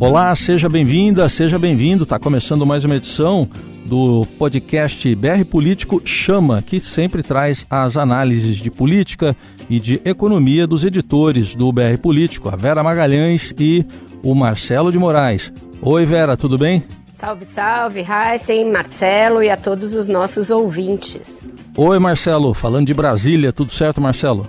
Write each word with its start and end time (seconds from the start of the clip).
Olá, 0.00 0.32
seja 0.36 0.68
bem-vinda, 0.68 1.28
seja 1.28 1.58
bem-vindo. 1.58 2.04
Está 2.04 2.20
começando 2.20 2.64
mais 2.64 2.84
uma 2.84 2.94
edição 2.94 3.48
do 3.84 4.24
podcast 4.38 5.12
BR 5.16 5.44
Político 5.50 6.00
Chama, 6.04 6.62
que 6.62 6.78
sempre 6.78 7.20
traz 7.20 7.66
as 7.68 7.96
análises 7.96 8.58
de 8.58 8.70
política 8.70 9.36
e 9.68 9.80
de 9.80 10.00
economia 10.04 10.68
dos 10.68 10.84
editores 10.84 11.56
do 11.56 11.72
BR 11.72 11.98
Político, 12.00 12.48
a 12.48 12.54
Vera 12.54 12.80
Magalhães 12.80 13.52
e 13.58 13.84
o 14.22 14.36
Marcelo 14.36 14.92
de 14.92 14.98
Moraes. 14.98 15.52
Oi, 15.82 16.06
Vera, 16.06 16.36
tudo 16.36 16.56
bem? 16.56 16.84
Salve, 17.14 17.44
salve, 17.44 18.04
Heisen, 18.08 18.70
Marcelo 18.70 19.42
e 19.42 19.50
a 19.50 19.56
todos 19.56 19.96
os 19.96 20.06
nossos 20.06 20.48
ouvintes. 20.48 21.44
Oi, 21.76 21.98
Marcelo, 21.98 22.54
falando 22.54 22.86
de 22.86 22.94
Brasília, 22.94 23.52
tudo 23.52 23.72
certo, 23.72 24.00
Marcelo? 24.00 24.46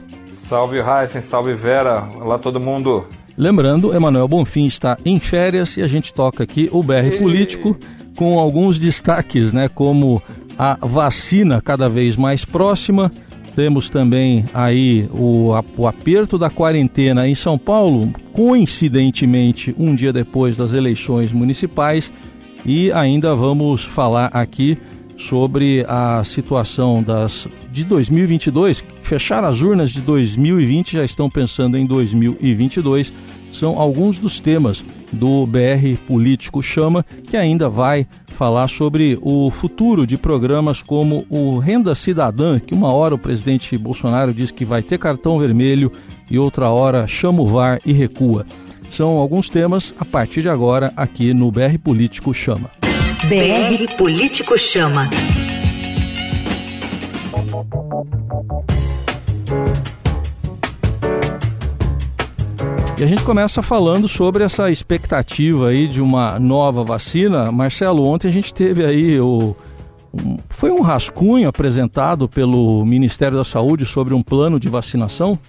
Salve, 0.47 0.77
Heisen, 0.77 1.23
salve, 1.23 1.55
Vera. 1.55 2.07
Olá, 2.21 2.37
todo 2.37 2.59
mundo. 2.59 3.07
Lembrando, 3.39 3.95
Emanuel 3.95 4.27
Bonfim 4.27 4.65
está 4.65 4.97
em 5.05 5.17
férias 5.17 5.77
e 5.77 5.81
a 5.81 5.87
gente 5.87 6.13
toca 6.13 6.43
aqui 6.43 6.67
o 6.73 6.83
BR 6.83 7.17
Político 7.17 7.77
com 8.13 8.37
alguns 8.37 8.77
destaques, 8.77 9.53
né, 9.53 9.69
como 9.69 10.21
a 10.57 10.77
vacina 10.81 11.61
cada 11.61 11.87
vez 11.87 12.17
mais 12.17 12.43
próxima. 12.43 13.09
Temos 13.55 13.89
também 13.89 14.43
aí 14.53 15.07
o, 15.13 15.53
o 15.77 15.87
aperto 15.87 16.37
da 16.37 16.49
quarentena 16.49 17.29
em 17.29 17.33
São 17.33 17.57
Paulo, 17.57 18.11
coincidentemente 18.33 19.73
um 19.79 19.95
dia 19.95 20.11
depois 20.11 20.57
das 20.57 20.73
eleições 20.73 21.31
municipais. 21.31 22.11
E 22.65 22.91
ainda 22.91 23.33
vamos 23.35 23.85
falar 23.85 24.31
aqui 24.33 24.77
sobre 25.17 25.85
a 25.87 26.23
situação 26.25 27.01
das 27.01 27.47
de 27.71 27.85
2022. 27.85 28.83
Fechar 29.03 29.43
as 29.43 29.61
urnas 29.61 29.91
de 29.91 30.01
2020, 30.01 30.93
já 30.93 31.05
estão 31.05 31.29
pensando 31.29 31.77
em 31.77 31.85
2022 31.85 33.13
são 33.53 33.79
alguns 33.79 34.17
dos 34.17 34.39
temas 34.39 34.83
do 35.11 35.45
BR 35.45 35.97
Político 36.07 36.61
Chama, 36.61 37.05
que 37.29 37.35
ainda 37.35 37.69
vai 37.69 38.07
falar 38.37 38.67
sobre 38.69 39.19
o 39.21 39.51
futuro 39.51 40.07
de 40.07 40.17
programas 40.17 40.81
como 40.81 41.25
o 41.29 41.57
Renda 41.57 41.93
Cidadã, 41.93 42.59
que 42.59 42.73
uma 42.73 42.93
hora 42.93 43.15
o 43.15 43.19
presidente 43.19 43.77
Bolsonaro 43.77 44.33
diz 44.33 44.51
que 44.51 44.63
vai 44.63 44.81
ter 44.81 44.97
cartão 44.97 45.37
vermelho 45.37 45.91
e 46.29 46.39
outra 46.39 46.69
hora 46.69 47.07
chama 47.07 47.41
o 47.41 47.45
VAR 47.45 47.81
e 47.85 47.91
recua. 47.91 48.45
São 48.91 49.17
alguns 49.17 49.49
temas 49.49 49.93
a 49.99 50.05
partir 50.05 50.41
de 50.41 50.49
agora 50.49 50.93
aqui 50.95 51.33
no 51.33 51.51
BR 51.51 51.77
Político 51.83 52.33
Chama. 52.33 52.69
BR 53.27 53.95
Político 53.97 54.57
Chama. 54.57 55.09
E 62.99 63.03
a 63.03 63.07
gente 63.07 63.23
começa 63.23 63.63
falando 63.63 64.09
sobre 64.09 64.43
essa 64.43 64.69
expectativa 64.69 65.69
aí 65.69 65.87
de 65.87 66.01
uma 66.01 66.37
nova 66.37 66.83
vacina. 66.83 67.49
Marcelo, 67.49 68.03
ontem 68.03 68.27
a 68.27 68.31
gente 68.31 68.53
teve 68.53 68.85
aí 68.85 69.17
o. 69.21 69.55
Um, 70.13 70.35
foi 70.49 70.69
um 70.69 70.81
rascunho 70.81 71.47
apresentado 71.47 72.27
pelo 72.27 72.83
Ministério 72.83 73.37
da 73.37 73.45
Saúde 73.45 73.85
sobre 73.85 74.13
um 74.13 74.21
plano 74.21 74.59
de 74.59 74.67
vacinação? 74.67 75.39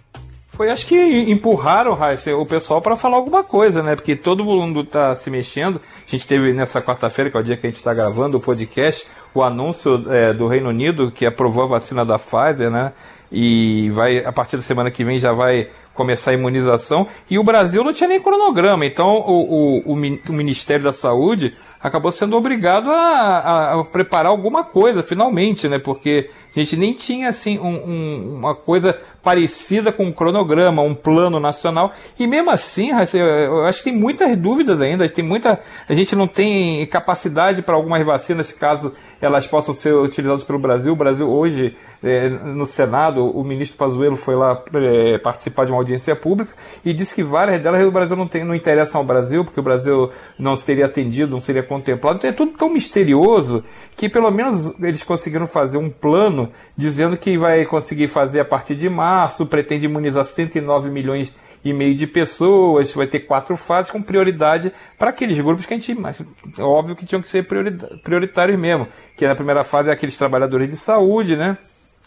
Foi, 0.50 0.70
acho 0.70 0.86
que 0.86 0.94
empurraram 0.94 1.94
Raíssa, 1.94 2.36
o 2.36 2.46
pessoal 2.46 2.80
para 2.80 2.96
falar 2.96 3.16
alguma 3.16 3.42
coisa, 3.42 3.82
né? 3.82 3.96
Porque 3.96 4.14
todo 4.14 4.44
mundo 4.44 4.82
está 4.82 5.16
se 5.16 5.28
mexendo. 5.28 5.80
A 6.06 6.10
gente 6.10 6.28
teve 6.28 6.52
nessa 6.52 6.80
quarta-feira, 6.80 7.32
que 7.32 7.36
é 7.36 7.40
o 7.40 7.42
dia 7.42 7.56
que 7.56 7.66
a 7.66 7.70
gente 7.70 7.78
está 7.78 7.92
gravando 7.92 8.36
o 8.36 8.40
podcast, 8.40 9.08
o 9.34 9.42
anúncio 9.42 10.04
é, 10.08 10.32
do 10.32 10.46
Reino 10.46 10.68
Unido 10.68 11.10
que 11.10 11.26
aprovou 11.26 11.64
a 11.64 11.66
vacina 11.66 12.04
da 12.04 12.16
Pfizer, 12.16 12.70
né? 12.70 12.92
E 13.32 13.90
vai, 13.90 14.24
a 14.24 14.30
partir 14.30 14.56
da 14.56 14.62
semana 14.62 14.88
que 14.88 15.02
vem 15.02 15.18
já 15.18 15.32
vai 15.32 15.68
começar 16.00 16.30
a 16.30 16.34
imunização. 16.34 17.06
E 17.28 17.38
o 17.38 17.44
Brasil 17.44 17.84
não 17.84 17.92
tinha 17.92 18.08
nem 18.08 18.18
cronograma. 18.18 18.86
Então 18.86 19.18
o, 19.18 19.82
o, 19.84 19.92
o 19.92 20.32
Ministério 20.32 20.82
da 20.82 20.94
Saúde 20.94 21.54
acabou 21.78 22.10
sendo 22.10 22.36
obrigado 22.36 22.90
a, 22.90 22.94
a, 22.94 23.80
a, 23.80 23.84
preparar 23.84 24.30
alguma 24.32 24.64
coisa, 24.64 25.02
finalmente, 25.02 25.68
né? 25.68 25.78
Porque 25.78 26.30
a 26.54 26.60
gente 26.60 26.76
nem 26.76 26.92
tinha 26.92 27.28
assim 27.28 27.58
um, 27.58 27.68
um, 27.68 28.34
uma 28.36 28.54
coisa 28.54 28.98
parecida 29.22 29.92
com 29.92 30.04
um 30.04 30.12
cronograma, 30.12 30.82
um 30.82 30.94
plano 30.94 31.38
nacional. 31.38 31.92
E 32.18 32.26
mesmo 32.26 32.50
assim, 32.50 32.90
eu 33.14 33.64
acho 33.64 33.78
que 33.78 33.90
tem 33.90 33.98
muitas 33.98 34.36
dúvidas 34.36 34.80
ainda. 34.80 35.08
Tem 35.08 35.24
muita, 35.24 35.60
a 35.88 35.94
gente 35.94 36.16
não 36.16 36.26
tem 36.26 36.84
capacidade 36.86 37.62
para 37.62 37.74
algumas 37.74 38.04
vacinas, 38.04 38.52
caso 38.52 38.92
elas 39.20 39.46
possam 39.46 39.74
ser 39.74 39.92
utilizadas 39.94 40.44
pelo 40.44 40.58
Brasil. 40.58 40.92
O 40.92 40.96
Brasil 40.96 41.28
hoje 41.28 41.76
é, 42.02 42.30
no 42.30 42.64
Senado, 42.64 43.24
o 43.24 43.44
ministro 43.44 43.76
Pazuello 43.76 44.16
foi 44.16 44.34
lá 44.34 44.62
é, 44.74 45.18
participar 45.18 45.66
de 45.66 45.72
uma 45.72 45.78
audiência 45.78 46.16
pública 46.16 46.52
e 46.82 46.94
disse 46.94 47.14
que 47.14 47.22
várias 47.22 47.62
delas 47.62 47.84
o 47.84 47.90
Brasil 47.90 48.16
não, 48.16 48.26
tem, 48.26 48.42
não 48.42 48.54
interessam 48.54 49.00
ao 49.00 49.06
Brasil, 49.06 49.44
porque 49.44 49.60
o 49.60 49.62
Brasil 49.62 50.10
não 50.38 50.56
teria 50.56 50.86
atendido, 50.86 51.30
não 51.30 51.40
seria 51.40 51.62
contemplado. 51.62 52.16
Então 52.16 52.30
é 52.30 52.32
tudo 52.32 52.52
tão 52.52 52.70
misterioso 52.70 53.62
que 53.96 54.08
pelo 54.08 54.30
menos 54.30 54.72
eles 54.80 55.02
conseguiram 55.02 55.46
fazer 55.46 55.76
um 55.76 55.90
plano 55.90 56.39
dizendo 56.76 57.16
que 57.16 57.36
vai 57.36 57.64
conseguir 57.64 58.08
fazer 58.08 58.40
a 58.40 58.44
partir 58.44 58.74
de 58.74 58.88
março, 58.88 59.46
pretende 59.46 59.86
imunizar 59.86 60.24
109 60.24 60.90
milhões 60.90 61.34
e 61.64 61.72
meio 61.72 61.94
de 61.94 62.06
pessoas, 62.06 62.92
vai 62.92 63.06
ter 63.06 63.20
quatro 63.20 63.56
fases 63.56 63.90
com 63.90 64.00
prioridade 64.00 64.72
para 64.98 65.10
aqueles 65.10 65.38
grupos 65.38 65.66
que 65.66 65.74
a 65.74 65.78
gente, 65.78 65.96
óbvio 66.58 66.96
que 66.96 67.04
tinham 67.04 67.20
que 67.20 67.28
ser 67.28 67.46
prioritários 68.02 68.58
mesmo, 68.58 68.88
que 69.16 69.26
na 69.26 69.34
primeira 69.34 69.62
fase 69.62 69.90
é 69.90 69.92
aqueles 69.92 70.16
trabalhadores 70.16 70.70
de 70.70 70.76
saúde, 70.76 71.36
né? 71.36 71.58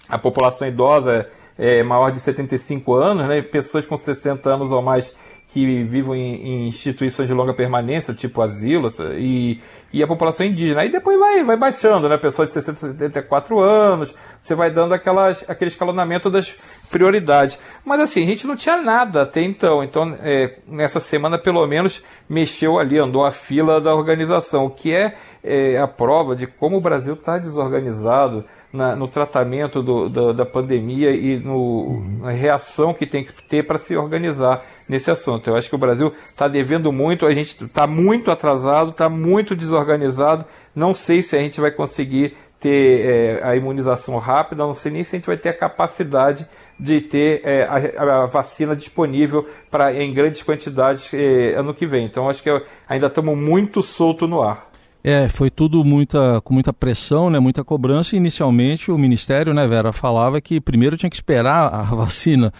a 0.08 0.18
população 0.18 0.68
idosa 0.68 1.28
é 1.58 1.84
maior 1.84 2.12
de 2.12 2.20
75 2.20 2.94
anos, 2.94 3.28
né, 3.28 3.42
pessoas 3.42 3.86
com 3.86 3.98
60 3.98 4.50
anos 4.50 4.72
ou 4.72 4.82
mais 4.82 5.16
que 5.54 5.84
vivem 5.84 6.20
em, 6.20 6.48
em 6.48 6.68
instituições 6.68 7.28
de 7.28 7.34
longa 7.34 7.54
permanência, 7.54 8.12
tipo 8.12 8.42
asilo, 8.42 8.92
e, 9.20 9.62
e 9.94 10.02
a 10.02 10.08
população 10.08 10.44
indígena. 10.44 10.82
Aí 10.82 10.92
depois 10.92 11.20
vai, 11.20 11.44
vai 11.44 11.56
baixando, 11.56 12.10
né? 12.10 12.18
Pessoas 12.18 12.48
de 12.48 12.56
60, 12.56 12.80
74 12.80 13.60
anos, 13.60 14.16
você 14.42 14.56
vai 14.56 14.72
dando 14.72 14.96
aquelas, 14.96 15.48
aquele 15.48 15.70
escalonamento 15.70 16.28
das 16.28 16.50
prioridades. 16.90 17.60
Mas 17.86 18.00
assim, 18.00 18.24
a 18.24 18.26
gente 18.26 18.48
não 18.48 18.56
tinha 18.56 18.82
nada 18.82 19.22
até 19.22 19.44
então. 19.44 19.84
Então, 19.84 20.18
é, 20.22 20.58
nessa 20.68 21.00
semana, 21.00 21.38
pelo 21.38 21.68
menos, 21.68 22.04
mexeu 22.28 22.80
ali, 22.80 22.98
andou 22.98 23.24
a 23.24 23.32
fila 23.32 23.80
da 23.80 23.94
organização, 23.94 24.66
o 24.66 24.72
que 24.72 24.92
é, 24.92 25.16
é 25.44 25.78
a 25.78 25.88
prova 25.88 26.36
de 26.36 26.48
como 26.48 26.78
o 26.78 26.82
Brasil 26.82 27.14
está 27.14 27.38
desorganizado 27.38 28.44
na, 28.74 28.96
no 28.96 29.08
tratamento 29.08 29.84
do, 29.84 30.10
do, 30.10 30.34
da 30.34 30.46
pandemia 30.46 31.12
e 31.12 31.38
no, 31.38 32.04
na 32.20 32.32
reação 32.32 32.92
que 32.92 33.06
tem 33.06 33.24
que 33.24 33.32
ter 33.44 33.68
para 33.68 33.78
se 33.78 33.96
organizar 33.96 34.66
nesse 34.90 35.12
assunto. 35.12 35.48
Eu 35.48 35.56
acho 35.56 35.70
que 35.70 35.76
o 35.76 35.80
Brasil 35.80 36.12
está 36.28 36.48
devendo 36.48 36.92
muito, 36.92 37.28
a 37.28 37.34
gente 37.34 37.64
está 37.64 37.86
muito 37.86 38.32
atrasado, 38.32 38.90
está 38.90 39.08
muito 39.08 39.56
desorganizado. 39.56 40.44
Não 40.76 40.92
sei 40.92 41.22
se 41.22 41.38
a 41.38 41.40
gente 41.40 41.62
vai 41.62 41.70
conseguir 41.70 42.36
ter 42.60 43.06
é, 43.06 43.44
a 43.44 43.56
imunização 43.56 44.18
rápida, 44.18 44.64
não 44.64 44.74
sei 44.74 44.92
nem 44.92 45.04
se 45.04 45.16
a 45.16 45.20
gente 45.20 45.28
vai 45.28 45.38
ter 45.38 45.50
a 45.50 45.58
capacidade 45.58 46.48
de 46.80 47.00
ter 47.02 47.42
é, 47.44 47.64
a, 47.64 48.24
a, 48.24 48.26
vacina 48.26 48.76
disponível 48.76 49.48
para 49.70 49.94
em 49.94 50.12
grandes 50.14 50.42
quantidades 50.42 51.14
é, 51.14 51.54
ano 51.54 51.76
que 51.76 51.86
vem. 51.86 52.06
Então 52.06 52.28
acho 52.28 52.42
que 52.42 52.50
ainda 52.88 53.06
estamos 53.06 53.38
muito 53.38 53.84
solto 53.84 54.28
no 54.28 54.42
ar. 54.42 54.73
É, 55.04 55.28
foi 55.28 55.50
tudo 55.50 55.84
muita, 55.84 56.40
com 56.42 56.54
muita 56.54 56.72
pressão, 56.72 57.30
né, 57.30 57.38
muita 57.38 57.64
cobrança. 57.64 58.16
Inicialmente 58.16 58.90
o 58.90 58.98
Ministério, 58.98 59.54
né, 59.54 59.68
Vera, 59.68 59.92
falava 59.92 60.40
que 60.40 60.62
primeiro 60.62 60.96
tinha 60.96 61.10
que 61.10 61.16
esperar 61.16 61.74
a 61.74 61.84
vacina 61.94 62.54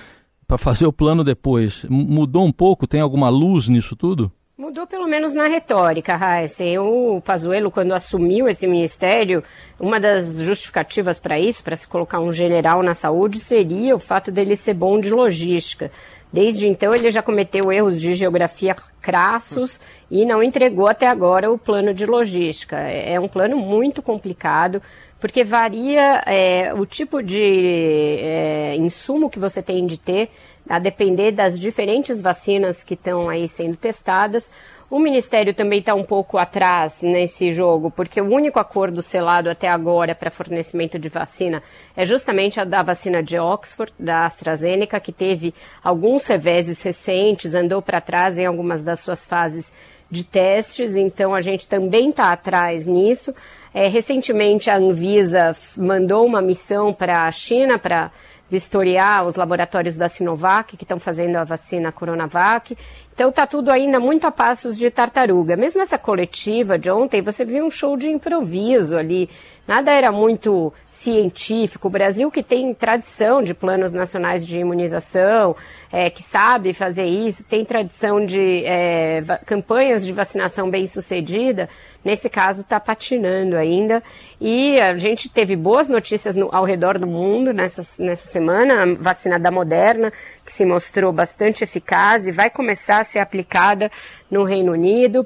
para 0.46 0.58
fazer 0.58 0.86
o 0.86 0.92
plano 0.92 1.24
depois. 1.24 1.86
Mudou 1.90 2.46
um 2.46 2.52
pouco? 2.52 2.86
Tem 2.86 3.00
alguma 3.00 3.30
luz 3.30 3.70
nisso 3.70 3.96
tudo? 3.96 4.30
Mudou 4.56 4.86
pelo 4.86 5.08
menos 5.08 5.34
na 5.34 5.48
retórica, 5.48 6.16
Raíssa. 6.16 6.64
O 6.80 7.20
Pazuello, 7.22 7.72
quando 7.72 7.92
assumiu 7.92 8.48
esse 8.48 8.68
ministério, 8.68 9.44
uma 9.80 10.00
das 10.00 10.38
justificativas 10.38 11.20
para 11.20 11.40
isso, 11.40 11.64
para 11.64 11.76
se 11.76 11.88
colocar 11.88 12.20
um 12.20 12.32
general 12.32 12.84
na 12.84 12.94
saúde, 12.94 13.40
seria 13.40 13.96
o 13.96 14.00
fato 14.00 14.32
dele 14.32 14.56
ser 14.56 14.76
bom 14.76 15.00
de 15.00 15.10
logística. 15.10 15.92
Desde 16.34 16.68
então, 16.68 16.96
ele 16.96 17.12
já 17.12 17.22
cometeu 17.22 17.72
erros 17.72 18.02
de 18.02 18.16
geografia 18.16 18.76
crassos 19.00 19.80
e 20.10 20.26
não 20.26 20.42
entregou 20.42 20.88
até 20.88 21.06
agora 21.06 21.52
o 21.52 21.60
plano 21.60 21.94
de 21.94 22.08
logística. 22.08 22.76
É 22.76 23.20
um 23.20 23.28
plano 23.28 23.56
muito 23.56 24.02
complicado, 24.02 24.82
porque 25.20 25.44
varia 25.44 26.24
é, 26.26 26.74
o 26.74 26.88
tipo 26.88 27.22
de 27.22 28.18
é, 28.20 28.76
insumo 28.78 29.30
que 29.30 29.38
você 29.38 29.62
tem 29.62 29.86
de 29.86 30.00
ter, 30.00 30.32
a 30.68 30.80
depender 30.80 31.32
das 31.32 31.60
diferentes 31.60 32.20
vacinas 32.20 32.84
que 32.84 32.96
estão 32.96 33.30
aí 33.30 33.48
sendo 33.48 33.78
testadas. 33.78 34.50
O 34.94 35.00
Ministério 35.00 35.56
também 35.56 35.80
está 35.80 35.96
um 35.96 36.04
pouco 36.04 36.38
atrás 36.38 37.02
nesse 37.02 37.52
jogo, 37.52 37.90
porque 37.90 38.22
o 38.22 38.32
único 38.32 38.60
acordo 38.60 39.02
selado 39.02 39.50
até 39.50 39.68
agora 39.68 40.14
para 40.14 40.30
fornecimento 40.30 41.00
de 41.00 41.10
vacina 41.10 41.64
é 41.98 42.06
justamente 42.06 42.62
a 42.62 42.64
da 42.64 42.84
vacina 42.84 43.24
de 43.24 43.40
Oxford, 43.40 43.92
da 43.98 44.24
AstraZeneca, 44.24 45.00
que 45.00 45.12
teve 45.12 45.52
alguns 45.84 46.28
reveses 46.28 46.80
recentes, 46.84 47.56
andou 47.56 47.82
para 47.82 48.00
trás 48.00 48.38
em 48.38 48.46
algumas 48.46 48.84
das 48.84 49.00
suas 49.00 49.26
fases 49.26 49.74
de 50.12 50.24
testes, 50.24 50.96
então 50.96 51.34
a 51.34 51.42
gente 51.42 51.68
também 51.68 52.12
está 52.12 52.32
atrás 52.32 52.86
nisso. 52.86 53.34
É, 53.74 53.88
recentemente 53.88 54.70
a 54.70 54.78
Anvisa 54.78 55.56
mandou 55.76 56.24
uma 56.24 56.40
missão 56.40 56.94
para 56.94 57.26
a 57.26 57.32
China 57.32 57.80
para 57.80 58.12
vistoriar 58.54 59.26
os 59.26 59.36
laboratórios 59.36 59.98
da 59.98 60.08
Sinovac, 60.08 60.78
que 60.78 60.84
estão 60.84 61.00
fazendo 61.00 61.38
a 61.38 61.44
vacina 61.44 61.92
Coronavac. 61.92 62.78
Então 63.14 63.30
está 63.30 63.46
tudo 63.46 63.72
ainda 63.72 64.00
muito 64.00 64.26
a 64.26 64.32
passos 64.32 64.78
de 64.78 64.90
tartaruga. 64.90 65.56
Mesmo 65.56 65.82
essa 65.82 65.98
coletiva 66.00 66.80
de 66.80 66.90
ontem, 66.90 67.22
você 67.22 67.46
viu 67.46 67.64
um 67.66 67.70
show 67.70 67.96
de 67.96 68.10
improviso 68.10 68.98
ali. 68.98 69.30
Nada 69.68 69.92
era 69.92 70.12
muito 70.12 70.74
científico. 70.90 71.88
O 71.88 71.92
Brasil 71.92 72.30
que 72.30 72.44
tem 72.44 72.74
tradição 72.74 73.42
de 73.42 73.54
planos 73.54 73.94
nacionais 73.94 74.46
de 74.46 74.60
imunização, 74.60 75.56
é, 75.92 76.10
que 76.10 76.22
sabe 76.22 76.74
fazer 76.74 77.06
isso, 77.06 77.46
tem 77.46 77.64
tradição 77.64 78.26
de 78.26 78.66
é, 78.66 79.22
campanhas 79.46 80.06
de 80.06 80.12
vacinação 80.12 80.70
bem 80.70 80.86
sucedida, 80.86 81.70
nesse 82.04 82.30
caso 82.30 82.62
está 82.62 82.80
patinando 82.80 83.56
ainda. 83.56 84.04
E 84.40 84.80
a 84.82 84.98
gente 84.98 85.30
teve 85.30 85.56
boas 85.56 85.88
notícias 85.88 86.36
no, 86.36 86.50
ao 86.54 86.66
redor 86.66 87.00
do 87.00 87.08
mundo 87.08 87.54
nessa, 87.54 87.84
nessa 88.04 88.28
semana. 88.30 88.84
A 88.84 88.94
vacina 88.96 89.40
da 89.40 89.50
Moderna, 89.50 90.12
que 90.46 90.52
se 90.52 90.66
mostrou 90.66 91.12
bastante 91.12 91.64
eficaz 91.64 92.28
e 92.28 92.32
vai 92.32 92.50
começar 92.50 93.00
a 93.00 93.04
ser 93.04 93.20
aplicada 93.20 93.92
no 94.30 94.44
Reino 94.44 94.72
Unido. 94.72 95.26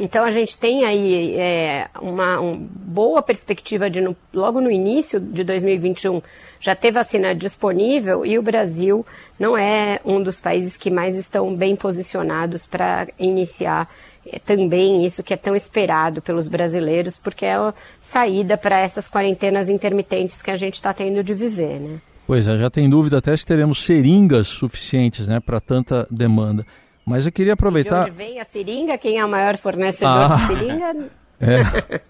Então 0.00 0.24
a 0.24 0.30
gente 0.30 0.58
tem 0.58 0.84
aí 0.84 1.38
é, 1.38 1.88
uma, 2.02 2.38
boa 2.58 3.22
perspectiva 3.22 3.88
de 3.88 4.00
no, 4.00 4.16
logo 4.32 4.60
no 4.60 4.68
início 4.68 5.20
de 5.20 5.44
2021 5.44 6.20
já 6.58 6.74
ter 6.74 6.90
vacina 6.90 7.32
disponível 7.32 8.26
e 8.26 8.36
o 8.36 8.42
Brasil 8.42 9.06
não 9.38 9.56
é 9.56 10.00
um 10.04 10.20
dos 10.20 10.40
países 10.40 10.76
que 10.76 10.90
mais 10.90 11.14
estão 11.14 11.54
bem 11.54 11.76
posicionados 11.76 12.66
para 12.66 13.06
iniciar 13.20 13.88
é, 14.26 14.40
também 14.40 15.04
isso 15.04 15.22
que 15.22 15.32
é 15.32 15.36
tão 15.36 15.54
esperado 15.54 16.20
pelos 16.20 16.48
brasileiros, 16.48 17.16
porque 17.16 17.46
é 17.46 17.54
a 17.54 17.72
saída 18.00 18.58
para 18.58 18.80
essas 18.80 19.08
quarentenas 19.08 19.68
intermitentes 19.68 20.42
que 20.42 20.50
a 20.50 20.56
gente 20.56 20.74
está 20.74 20.92
tendo 20.92 21.22
de 21.22 21.34
viver, 21.34 21.78
né? 21.78 22.00
Pois 22.26 22.46
é, 22.46 22.56
já 22.56 22.70
tem 22.70 22.88
dúvida 22.88 23.18
até 23.18 23.36
se 23.36 23.44
teremos 23.44 23.84
seringas 23.84 24.46
suficientes 24.46 25.26
né, 25.26 25.40
para 25.40 25.60
tanta 25.60 26.06
demanda. 26.10 26.66
Mas 27.04 27.26
eu 27.26 27.32
queria 27.32 27.52
aproveitar. 27.52 28.04
De 28.04 28.10
onde 28.10 28.16
vem 28.16 28.40
a 28.40 28.44
seringa? 28.44 28.96
Quem 28.96 29.18
é 29.18 29.24
o 29.24 29.28
maior 29.28 29.56
fornecedor 29.58 30.32
ah, 30.32 30.36
de 30.36 30.46
seringa? 30.46 30.96
É. 31.40 32.00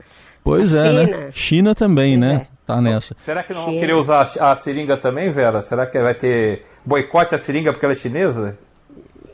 Pois 0.45 0.75
é, 0.75 0.91
China. 0.91 1.17
né? 1.17 1.31
China 1.33 1.75
também, 1.75 2.19
pois 2.19 2.21
né? 2.21 2.47
É. 2.51 2.55
Tá 2.67 2.81
nessa. 2.81 3.17
Será 3.21 3.43
que 3.43 3.55
não 3.55 3.61
China. 3.61 3.73
vão 3.73 3.81
querer 3.81 3.95
usar 3.95 4.21
a 4.21 4.55
seringa 4.55 4.97
também, 4.99 5.31
Vera? 5.31 5.63
Será 5.63 5.87
que 5.87 5.99
vai 5.99 6.15
ter 6.15 6.65
boicote 6.85 7.35
à 7.35 7.39
seringa 7.39 7.73
porque 7.73 7.85
ela 7.85 7.95
é 7.95 7.97
chinesa? 7.97 8.57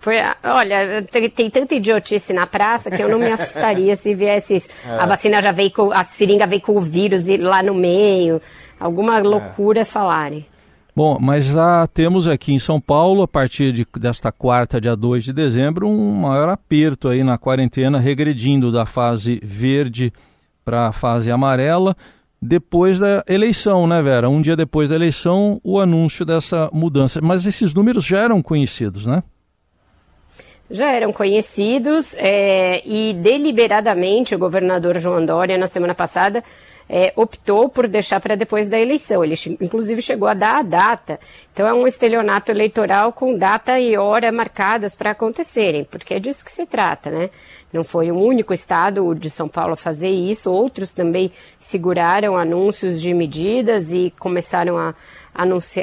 Foi, 0.00 0.16
olha, 0.44 1.02
tem, 1.10 1.28
tem, 1.28 1.50
tanta 1.50 1.74
idiotice 1.74 2.32
na 2.32 2.46
praça 2.46 2.90
que 2.90 3.02
eu 3.02 3.08
não 3.08 3.18
me 3.18 3.30
assustaria 3.30 3.94
se 3.96 4.14
viesse 4.14 4.56
isso. 4.56 4.68
É. 4.88 4.98
A 4.98 5.04
vacina 5.04 5.42
já 5.42 5.52
veio 5.52 5.72
com, 5.72 5.92
a 5.92 6.02
seringa 6.04 6.46
veio 6.46 6.62
com 6.62 6.76
o 6.76 6.80
vírus 6.80 7.26
lá 7.38 7.62
no 7.62 7.74
meio, 7.74 8.40
alguma 8.78 9.18
é. 9.18 9.22
loucura 9.22 9.80
é. 9.80 9.84
falarem. 9.84 10.46
Bom, 10.94 11.18
mas 11.20 11.46
já 11.46 11.86
temos 11.86 12.26
aqui 12.26 12.52
em 12.52 12.58
São 12.58 12.80
Paulo, 12.80 13.22
a 13.22 13.28
partir 13.28 13.72
de, 13.72 13.86
desta 13.98 14.32
quarta, 14.32 14.80
dia 14.80 14.96
2 14.96 15.24
de 15.24 15.32
dezembro, 15.32 15.88
um 15.88 16.14
maior 16.14 16.48
aperto 16.48 17.08
aí 17.08 17.22
na 17.22 17.38
quarentena, 17.38 17.98
regredindo 17.98 18.72
da 18.72 18.84
fase 18.84 19.40
verde 19.42 20.12
para 20.64 20.88
a 20.88 20.92
fase 20.92 21.30
amarela, 21.30 21.96
depois 22.42 22.98
da 22.98 23.22
eleição, 23.28 23.86
né, 23.86 24.02
Vera? 24.02 24.28
Um 24.28 24.42
dia 24.42 24.56
depois 24.56 24.88
da 24.88 24.96
eleição, 24.96 25.60
o 25.62 25.78
anúncio 25.78 26.24
dessa 26.24 26.68
mudança. 26.72 27.20
Mas 27.22 27.46
esses 27.46 27.72
números 27.72 28.04
já 28.04 28.18
eram 28.18 28.42
conhecidos, 28.42 29.06
né? 29.06 29.22
já 30.70 30.92
eram 30.92 31.12
conhecidos 31.12 32.14
é, 32.16 32.80
e 32.86 33.12
deliberadamente 33.14 34.34
o 34.34 34.38
governador 34.38 34.98
João 35.00 35.26
Dória, 35.26 35.58
na 35.58 35.66
semana 35.66 35.94
passada, 35.94 36.44
é, 36.92 37.12
optou 37.14 37.68
por 37.68 37.86
deixar 37.86 38.18
para 38.18 38.34
depois 38.34 38.68
da 38.68 38.76
eleição. 38.76 39.24
Ele, 39.24 39.36
inclusive, 39.60 40.02
chegou 40.02 40.26
a 40.26 40.34
dar 40.34 40.56
a 40.56 40.62
data. 40.62 41.20
Então, 41.52 41.64
é 41.64 41.72
um 41.72 41.86
estelionato 41.86 42.50
eleitoral 42.50 43.12
com 43.12 43.38
data 43.38 43.78
e 43.78 43.96
hora 43.96 44.32
marcadas 44.32 44.96
para 44.96 45.12
acontecerem, 45.12 45.84
porque 45.84 46.14
é 46.14 46.18
disso 46.18 46.44
que 46.44 46.50
se 46.50 46.66
trata, 46.66 47.08
né? 47.08 47.30
Não 47.72 47.84
foi 47.84 48.10
o 48.10 48.18
único 48.18 48.52
estado, 48.52 49.06
o 49.06 49.14
de 49.14 49.30
São 49.30 49.48
Paulo, 49.48 49.74
a 49.74 49.76
fazer 49.76 50.08
isso. 50.08 50.50
Outros 50.50 50.90
também 50.90 51.30
seguraram 51.60 52.36
anúncios 52.36 53.00
de 53.00 53.14
medidas 53.14 53.92
e 53.92 54.12
começaram 54.18 54.76
a 54.76 54.92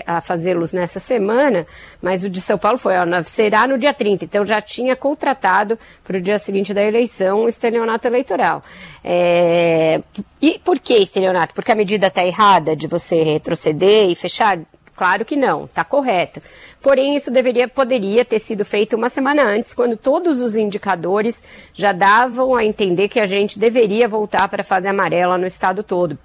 a 0.05 0.21
fazê-los 0.21 0.73
nessa 0.73 0.99
semana, 0.99 1.65
mas 2.01 2.23
o 2.23 2.29
de 2.29 2.41
São 2.41 2.57
Paulo 2.57 2.77
foi, 2.77 2.95
ó, 2.97 3.23
será 3.23 3.65
no 3.65 3.77
dia 3.77 3.93
30, 3.93 4.25
então 4.25 4.45
já 4.45 4.61
tinha 4.61 4.95
contratado 4.95 5.79
para 6.03 6.17
o 6.17 6.21
dia 6.21 6.37
seguinte 6.37 6.73
da 6.73 6.83
eleição 6.83 7.45
o 7.45 7.47
estelionato 7.47 8.07
eleitoral. 8.07 8.61
É, 9.03 10.01
e 10.41 10.59
por 10.59 10.79
que 10.79 10.95
estelionato? 10.95 11.53
Porque 11.53 11.71
a 11.71 11.75
medida 11.75 12.07
está 12.07 12.25
errada 12.25 12.75
de 12.75 12.87
você 12.87 13.23
retroceder 13.23 14.09
e 14.09 14.15
fechar? 14.15 14.59
Claro 14.95 15.23
que 15.25 15.35
não, 15.35 15.65
está 15.65 15.83
correta. 15.83 16.41
Porém, 16.81 17.15
isso 17.15 17.29
deveria, 17.29 17.67
poderia 17.67 18.25
ter 18.25 18.39
sido 18.39 18.65
feito 18.65 18.95
uma 18.95 19.09
semana 19.09 19.43
antes, 19.43 19.73
quando 19.73 19.95
todos 19.95 20.41
os 20.41 20.55
indicadores 20.55 21.43
já 21.73 21.91
davam 21.91 22.55
a 22.55 22.65
entender 22.65 23.07
que 23.07 23.19
a 23.19 23.27
gente 23.27 23.59
deveria 23.59 24.07
voltar 24.07 24.47
para 24.47 24.61
a 24.61 24.65
fase 24.65 24.87
amarela 24.87 25.37
no 25.37 25.45
estado 25.45 25.83
todo. 25.83 26.17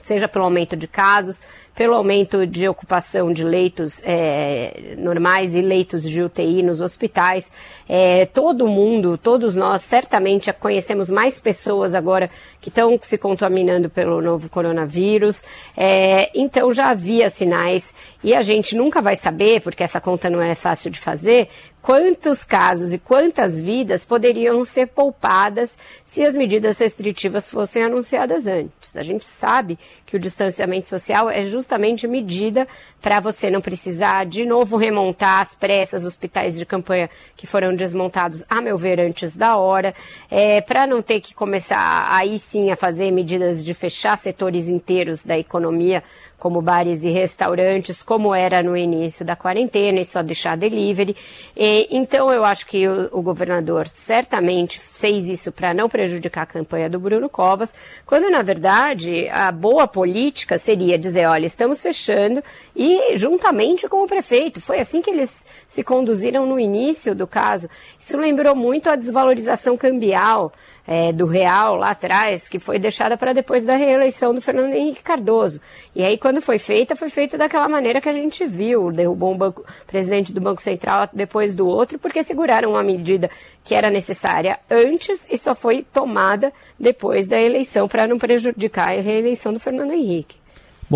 Seja 0.00 0.28
pelo 0.28 0.44
aumento 0.44 0.76
de 0.76 0.86
casos, 0.86 1.42
pelo 1.74 1.94
aumento 1.94 2.46
de 2.46 2.68
ocupação 2.68 3.32
de 3.32 3.42
leitos 3.42 4.00
é, 4.04 4.94
normais 4.96 5.54
e 5.54 5.60
leitos 5.60 6.02
de 6.02 6.22
UTI 6.22 6.62
nos 6.62 6.80
hospitais. 6.80 7.50
É, 7.88 8.26
todo 8.26 8.68
mundo, 8.68 9.18
todos 9.18 9.56
nós, 9.56 9.82
certamente 9.82 10.52
conhecemos 10.52 11.10
mais 11.10 11.40
pessoas 11.40 11.94
agora 11.94 12.30
que 12.60 12.68
estão 12.68 12.98
se 13.02 13.18
contaminando 13.18 13.90
pelo 13.90 14.22
novo 14.22 14.48
coronavírus. 14.48 15.42
É, 15.76 16.30
então 16.34 16.72
já 16.72 16.90
havia 16.90 17.28
sinais 17.28 17.92
e 18.22 18.34
a 18.34 18.42
gente 18.42 18.76
nunca 18.76 19.02
vai 19.02 19.16
saber, 19.16 19.60
porque 19.60 19.82
essa 19.82 20.00
conta 20.00 20.30
não 20.30 20.40
é 20.40 20.54
fácil 20.54 20.90
de 20.90 21.00
fazer, 21.00 21.48
quantos 21.82 22.44
casos 22.44 22.94
e 22.94 22.98
quantas 22.98 23.60
vidas 23.60 24.06
poderiam 24.06 24.64
ser 24.64 24.86
poupadas 24.86 25.76
se 26.02 26.24
as 26.24 26.34
medidas 26.34 26.78
restritivas 26.78 27.50
fossem 27.50 27.82
anunciadas 27.82 28.46
antes. 28.46 28.96
A 28.96 29.02
gente 29.02 29.24
sabe 29.24 29.78
que 30.06 30.16
o 30.16 30.20
distanciamento 30.20 30.88
social 30.88 31.28
é 31.28 31.44
justamente 31.44 31.63
justamente 31.64 32.06
medida 32.06 32.68
para 33.00 33.20
você 33.20 33.50
não 33.50 33.60
precisar 33.60 34.26
de 34.26 34.44
novo 34.44 34.76
remontar 34.76 35.40
as 35.40 35.54
pressas, 35.54 36.04
hospitais 36.04 36.58
de 36.58 36.66
campanha 36.66 37.08
que 37.34 37.46
foram 37.46 37.74
desmontados, 37.74 38.44
a 38.50 38.60
meu 38.60 38.76
ver, 38.76 39.00
antes 39.00 39.34
da 39.34 39.56
hora, 39.56 39.94
é, 40.30 40.60
para 40.60 40.86
não 40.86 41.00
ter 41.00 41.20
que 41.20 41.34
começar 41.34 42.06
aí 42.10 42.38
sim 42.38 42.70
a 42.70 42.76
fazer 42.76 43.10
medidas 43.10 43.64
de 43.64 43.72
fechar 43.72 44.18
setores 44.18 44.68
inteiros 44.68 45.22
da 45.22 45.38
economia, 45.38 46.02
como 46.44 46.60
bares 46.60 47.04
e 47.04 47.10
restaurantes, 47.10 48.02
como 48.02 48.34
era 48.34 48.62
no 48.62 48.76
início 48.76 49.24
da 49.24 49.34
quarentena, 49.34 50.00
e 50.00 50.04
só 50.04 50.22
deixar 50.22 50.58
delivery. 50.58 51.16
E, 51.56 51.88
então, 51.90 52.30
eu 52.30 52.44
acho 52.44 52.66
que 52.66 52.86
o, 52.86 53.08
o 53.12 53.22
governador 53.22 53.88
certamente 53.88 54.78
fez 54.78 55.26
isso 55.26 55.50
para 55.50 55.72
não 55.72 55.88
prejudicar 55.88 56.42
a 56.42 56.46
campanha 56.46 56.90
do 56.90 57.00
Bruno 57.00 57.30
Covas, 57.30 57.72
quando, 58.04 58.28
na 58.30 58.42
verdade, 58.42 59.26
a 59.30 59.50
boa 59.50 59.88
política 59.88 60.58
seria 60.58 60.98
dizer, 60.98 61.26
olha, 61.26 61.46
estamos 61.54 61.82
fechando 61.82 62.42
e 62.74 63.16
juntamente 63.16 63.88
com 63.88 64.02
o 64.04 64.06
prefeito. 64.06 64.60
Foi 64.60 64.80
assim 64.80 65.00
que 65.00 65.10
eles 65.10 65.46
se 65.68 65.82
conduziram 65.82 66.46
no 66.46 66.58
início 66.60 67.14
do 67.14 67.26
caso. 67.26 67.68
Isso 67.98 68.16
lembrou 68.16 68.54
muito 68.54 68.90
a 68.90 68.96
desvalorização 68.96 69.76
cambial 69.76 70.52
é, 70.86 71.12
do 71.12 71.26
real 71.26 71.76
lá 71.76 71.90
atrás, 71.90 72.48
que 72.48 72.58
foi 72.58 72.78
deixada 72.78 73.16
para 73.16 73.32
depois 73.32 73.64
da 73.64 73.76
reeleição 73.76 74.34
do 74.34 74.42
Fernando 74.42 74.74
Henrique 74.74 75.02
Cardoso. 75.02 75.60
E 75.94 76.04
aí, 76.04 76.18
quando 76.18 76.42
foi 76.42 76.58
feita, 76.58 76.94
foi 76.94 77.08
feita 77.08 77.38
daquela 77.38 77.68
maneira 77.68 78.00
que 78.00 78.08
a 78.08 78.12
gente 78.12 78.46
viu. 78.46 78.92
Derrubou 78.92 79.32
um 79.32 79.38
banco, 79.38 79.64
presidente 79.86 80.32
do 80.32 80.40
Banco 80.40 80.60
Central 80.60 81.08
depois 81.12 81.54
do 81.54 81.66
outro, 81.66 81.98
porque 81.98 82.22
seguraram 82.22 82.70
uma 82.70 82.82
medida 82.82 83.30
que 83.62 83.74
era 83.74 83.90
necessária 83.90 84.58
antes 84.70 85.26
e 85.30 85.38
só 85.38 85.54
foi 85.54 85.86
tomada 85.92 86.52
depois 86.78 87.26
da 87.26 87.40
eleição 87.40 87.88
para 87.88 88.06
não 88.06 88.18
prejudicar 88.18 88.90
a 88.90 89.00
reeleição 89.00 89.52
do 89.52 89.60
Fernando 89.60 89.92
Henrique. 89.92 90.43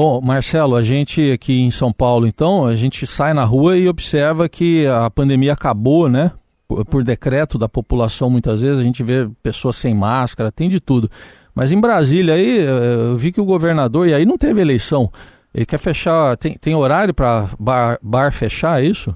Bom, 0.00 0.20
Marcelo, 0.20 0.76
a 0.76 0.82
gente 0.84 1.32
aqui 1.32 1.60
em 1.60 1.72
São 1.72 1.92
Paulo, 1.92 2.24
então, 2.24 2.64
a 2.64 2.76
gente 2.76 3.04
sai 3.04 3.34
na 3.34 3.42
rua 3.44 3.76
e 3.76 3.88
observa 3.88 4.48
que 4.48 4.86
a 4.86 5.10
pandemia 5.10 5.52
acabou, 5.52 6.08
né? 6.08 6.30
Por, 6.68 6.84
por 6.84 7.02
decreto 7.02 7.58
da 7.58 7.68
população, 7.68 8.30
muitas 8.30 8.60
vezes, 8.60 8.78
a 8.78 8.84
gente 8.84 9.02
vê 9.02 9.28
pessoas 9.42 9.74
sem 9.74 9.92
máscara, 9.92 10.52
tem 10.52 10.68
de 10.68 10.78
tudo. 10.78 11.10
Mas 11.52 11.72
em 11.72 11.80
Brasília 11.80 12.34
aí, 12.34 12.60
eu 12.60 13.16
vi 13.16 13.32
que 13.32 13.40
o 13.40 13.44
governador, 13.44 14.06
e 14.06 14.14
aí 14.14 14.24
não 14.24 14.38
teve 14.38 14.60
eleição, 14.60 15.10
ele 15.52 15.66
quer 15.66 15.78
fechar, 15.78 16.36
tem, 16.36 16.54
tem 16.56 16.76
horário 16.76 17.12
para 17.12 17.48
bar, 17.58 17.98
bar 18.00 18.32
fechar, 18.32 18.80
é 18.80 18.86
isso? 18.86 19.12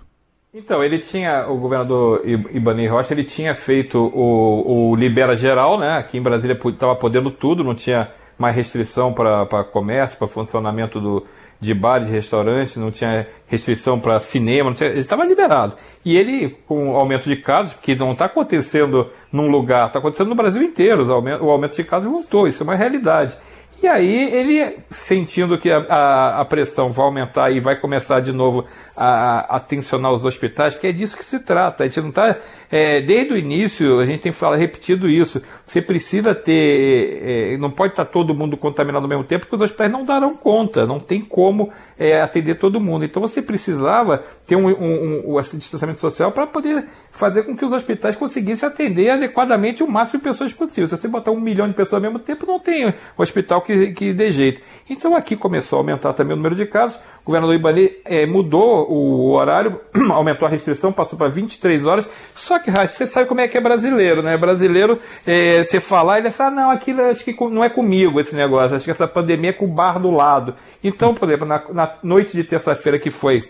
Então, 0.53 0.83
ele 0.83 0.99
tinha, 0.99 1.47
o 1.49 1.59
governador 1.59 2.23
Ibanez 2.27 2.91
Rocha, 2.91 3.15
ele 3.15 3.23
tinha 3.23 3.55
feito 3.55 3.99
o, 3.99 4.91
o 4.91 4.97
Libera 4.97 5.37
Geral, 5.37 5.79
né? 5.79 5.97
Aqui 5.97 6.19
em 6.19 6.23
Brasília 6.23 6.59
estava 6.61 6.97
podendo 6.97 7.31
tudo, 7.31 7.63
não 7.63 7.73
tinha 7.73 8.11
mais 8.43 8.57
restrição 8.57 9.15
para 9.15 9.65
comércio, 9.65 10.19
para 10.19 10.27
funcionamento 10.27 11.01
do, 11.01 11.25
de 11.61 11.73
bares, 11.73 12.09
de 12.09 12.13
restaurantes, 12.13 12.77
não 12.77 12.91
tinha 12.91 13.29
restrição 13.47 14.01
para 14.01 14.19
cinema, 14.19 14.75
tinha, 14.75 14.91
ele 14.91 14.99
estava 14.99 15.25
liberado. 15.25 15.77
E 16.05 16.17
ele, 16.17 16.51
com 16.67 16.91
o 16.91 16.97
aumento 16.97 17.29
de 17.29 17.37
casos, 17.37 17.73
que 17.75 17.95
não 17.95 18.11
está 18.13 18.25
acontecendo 18.25 19.09
num 19.31 19.49
lugar, 19.49 19.87
está 19.87 20.01
acontecendo 20.01 20.29
no 20.29 20.35
Brasil 20.35 20.61
inteiro, 20.61 21.07
o 21.07 21.13
aumento, 21.13 21.45
o 21.45 21.51
aumento 21.51 21.77
de 21.77 21.85
casos 21.85 22.11
voltou, 22.11 22.49
isso 22.49 22.63
é 22.63 22.65
uma 22.65 22.75
realidade. 22.75 23.37
E 23.83 23.89
aí 23.89 24.33
ele, 24.33 24.79
sentindo 24.93 25.59
que 25.59 25.69
a, 25.69 25.79
a, 25.79 26.41
a 26.43 26.45
pressão 26.45 26.93
vai 26.93 27.05
aumentar 27.05 27.51
e 27.51 27.59
vai 27.59 27.75
começar 27.75 28.21
de 28.21 28.31
novo 28.31 28.65
a, 28.97 29.57
a 29.57 29.59
tensionar 29.59 30.13
os 30.13 30.25
hospitais, 30.25 30.75
porque 30.75 30.87
é 30.87 30.93
disso 30.93 31.17
que 31.17 31.25
se 31.25 31.41
trata. 31.41 31.83
A 31.83 31.89
gente 31.89 32.01
não 32.01 32.11
está. 32.11 32.37
É, 32.71 33.01
desde 33.03 33.35
o 33.35 33.37
início, 33.37 33.99
a 33.99 34.07
gente 34.07 34.21
tem 34.21 34.33
falado, 34.33 34.59
repetido 34.59 35.09
isso. 35.09 35.43
Você 35.67 35.83
precisa 35.83 36.35
ter. 36.35 37.55
É, 37.55 37.57
não 37.59 37.71
pode 37.71 37.93
estar 37.93 38.05
todo 38.05 38.35
mundo 38.35 38.57
contaminado 38.57 39.05
ao 39.05 39.09
mesmo 39.09 39.25
tempo, 39.25 39.41
porque 39.41 39.57
os 39.57 39.63
hospitais 39.63 39.91
não 39.91 40.05
darão 40.05 40.37
conta, 40.37 40.87
não 40.87 41.01
tem 41.01 41.21
como 41.21 41.73
é, 41.99 42.21
atender 42.21 42.59
todo 42.59 42.81
mundo. 42.81 43.05
Então 43.05 43.21
você 43.21 43.43
precisava 43.43 44.23
ter 44.47 44.57
um, 44.57 44.69
um, 44.69 45.25
um, 45.27 45.37
um 45.37 45.59
distanciamento 45.59 46.01
social 46.01 46.33
para 46.33 46.47
poder 46.47 46.87
fazer 47.11 47.43
com 47.45 47.57
que 47.57 47.65
os 47.65 47.73
hospitais 47.73 48.17
conseguissem 48.17 48.69
atender 48.69 49.11
adequadamente 49.11 49.83
o 49.83 49.89
máximo 49.89 50.19
de 50.19 50.25
pessoas 50.25 50.53
possível. 50.53 50.89
Se 50.89 50.97
você 50.97 51.09
botar 51.09 51.31
um 51.31 51.41
milhão 51.41 51.69
de 51.69 51.75
pessoas 51.75 51.95
ao 51.95 52.01
mesmo 52.01 52.19
tempo, 52.19 52.47
não 52.47 52.59
tem 52.59 52.93
hospital 53.17 53.61
que, 53.61 53.72
que 53.95 54.13
dê 54.13 54.31
jeito. 54.31 54.61
Então 54.89 55.17
aqui 55.17 55.37
começou 55.37 55.79
a 55.79 55.81
aumentar 55.81 56.13
também 56.13 56.35
o 56.35 56.37
número 56.37 56.55
de 56.55 56.67
casos. 56.67 56.97
O 57.23 57.27
governador 57.27 57.55
Ibani 57.55 57.91
é, 58.05 58.27
mudou 58.27 58.91
o 58.91 59.33
horário, 59.33 59.81
aumentou 60.11 60.47
a 60.47 60.51
restrição, 60.51 60.93
passou 60.93 61.19
para 61.19 61.29
23 61.29 61.87
horas. 61.87 62.07
Só 62.35 62.59
que, 62.59 62.71
você 62.71 63.07
sabe 63.07 63.29
como 63.29 63.41
é 63.41 63.49
que 63.49 63.57
é 63.57 63.61
brasileiro, 63.61 64.23
né? 64.23 64.37
Brasileiro, 64.37 64.99
é, 65.27 65.63
você 65.63 65.81
falar, 65.81 66.19
ele 66.19 66.31
fala, 66.31 66.51
não, 66.51 66.71
aquilo 66.71 67.03
acho 67.03 67.25
que 67.25 67.37
não 67.49 67.63
é 67.63 67.71
comigo 67.71 68.21
esse 68.21 68.35
negócio, 68.35 68.77
acho 68.77 68.85
que 68.85 68.91
essa 68.91 69.07
pandemia 69.07 69.51
é 69.51 69.53
com 69.53 69.67
o 69.67 69.69
bar 69.69 69.99
do 70.01 70.11
lado. 70.11 70.55
Então, 70.83 71.15
por 71.15 71.29
exemplo, 71.29 71.47
na, 71.47 71.63
na 71.73 71.95
noite 72.03 72.37
de 72.37 72.45
terça-feira 72.45 72.99
que 72.99 73.11
foi 73.11 73.43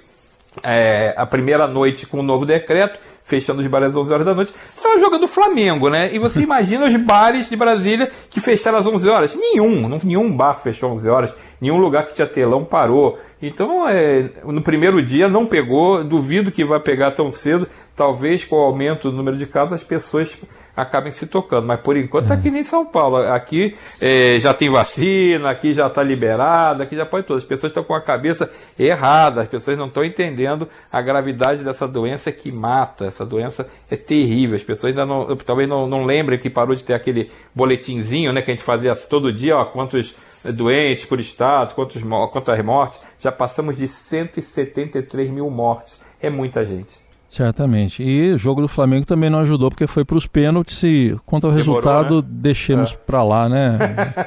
é, 0.63 1.15
a 1.17 1.25
primeira 1.25 1.67
noite 1.67 2.07
com 2.07 2.19
o 2.19 2.23
novo 2.23 2.45
decreto, 2.45 2.99
fechando 3.25 3.63
os 3.63 3.67
bares 3.69 3.91
às 3.91 3.97
11 3.97 4.13
horas 4.13 4.27
da 4.27 4.35
noite, 4.35 4.53
só 4.69 4.99
jogando 4.99 5.29
Flamengo, 5.29 5.89
né? 5.89 6.15
E 6.15 6.19
você 6.19 6.41
imagina 6.41 6.87
os 6.87 6.97
bares 6.97 7.49
de 7.49 7.57
Brasília 7.57 8.11
que 8.29 8.41
fecharam 8.41 8.79
às 8.79 8.87
11 8.87 9.09
horas? 9.09 9.35
Nenhum, 9.35 9.89
nenhum 10.03 10.37
bar 10.37 10.55
fechou 10.55 10.89
às 10.91 10.97
11 10.97 11.09
horas, 11.09 11.35
nenhum 11.61 11.79
lugar 11.79 12.07
que 12.07 12.15
tinha 12.15 12.27
telão 12.27 12.65
parou. 12.65 13.19
Então, 13.41 13.89
é, 13.89 14.31
no 14.45 14.63
primeiro 14.63 15.05
dia 15.05 15.29
não 15.29 15.47
pegou, 15.47 16.05
duvido 16.05 16.53
que 16.53 16.65
vai 16.65 16.79
pegar 16.79 17.13
tão 17.13 17.31
cedo. 17.33 17.67
Talvez 18.03 18.43
com 18.43 18.57
o 18.57 18.59
aumento 18.59 19.13
do 19.13 19.17
número 19.17 19.37
de 19.37 19.47
casos 19.47 19.75
as 19.75 19.85
pessoas 19.85 20.37
acabem 20.77 21.13
se 21.13 21.25
tocando. 21.25 21.69
Mas 21.69 21.81
por 21.83 21.97
enquanto 21.97 22.25
está 22.25 22.35
é. 22.35 22.39
aqui 22.39 22.51
nem 22.51 22.65
São 22.65 22.85
Paulo. 22.85 23.19
Aqui 23.19 23.77
é, 24.01 24.41
já 24.41 24.53
tem 24.53 24.69
vacina, 24.69 25.49
aqui 25.49 25.73
já 25.73 25.87
está 25.87 26.03
liberado, 26.03 26.83
aqui 26.83 26.97
já 26.97 27.07
pode 27.07 27.29
tudo. 27.29 27.39
As 27.39 27.45
pessoas 27.45 27.71
estão 27.71 27.85
com 27.85 27.95
a 27.95 28.01
cabeça 28.01 28.51
errada, 28.77 29.43
as 29.43 29.49
pessoas 29.49 29.79
não 29.79 29.87
estão 29.87 30.05
entendendo 30.05 30.69
a 30.91 31.01
gravidade 31.01 31.63
dessa 31.63 31.87
doença 31.87 32.33
que 32.33 32.51
mata. 32.51 33.05
Essa 33.05 33.25
doença 33.25 33.69
é 33.89 33.95
terrível. 33.95 34.57
As 34.57 34.65
pessoas 34.65 34.91
ainda 34.91 35.07
não, 35.07 35.37
talvez 35.37 35.69
não, 35.69 35.87
não 35.87 36.05
lembrem 36.05 36.41
que 36.41 36.51
parou 36.51 36.75
de 36.75 36.83
ter 36.83 36.95
aquele 36.95 37.31
boletinzinho 37.55 38.33
né, 38.33 38.43
que 38.43 38.51
a 38.51 38.55
gente 38.55 38.65
fazia 38.65 38.97
todo 38.97 39.33
dia, 39.33 39.57
ó, 39.57 39.65
quantos 39.65 40.17
doentes 40.53 41.05
por 41.05 41.21
estado, 41.21 41.73
quantos, 41.73 42.03
quantas 42.33 42.65
mortes. 42.65 43.01
Já 43.21 43.31
passamos 43.31 43.77
de 43.77 43.87
173 43.87 45.31
mil 45.31 45.49
mortes. 45.49 46.01
É 46.21 46.29
muita 46.29 46.67
gente. 46.67 47.02
Certamente. 47.33 48.03
E 48.03 48.35
o 48.35 48.39
jogo 48.39 48.61
do 48.61 48.69
Flamengo 48.69 49.07
também 49.07 49.31
não 49.31 49.39
ajudou, 49.39 49.71
porque 49.71 49.87
foi 49.87 50.05
para 50.05 50.19
os 50.19 50.27
pênaltis 50.27 50.83
e 50.83 51.19
quanto 51.25 51.47
ao 51.47 51.53
Demorou, 51.53 51.77
resultado, 51.77 52.17
né? 52.17 52.29
deixemos 52.29 52.93
é. 52.93 52.97
para 53.07 53.25
lá, 53.25 53.49
né? 53.49 53.79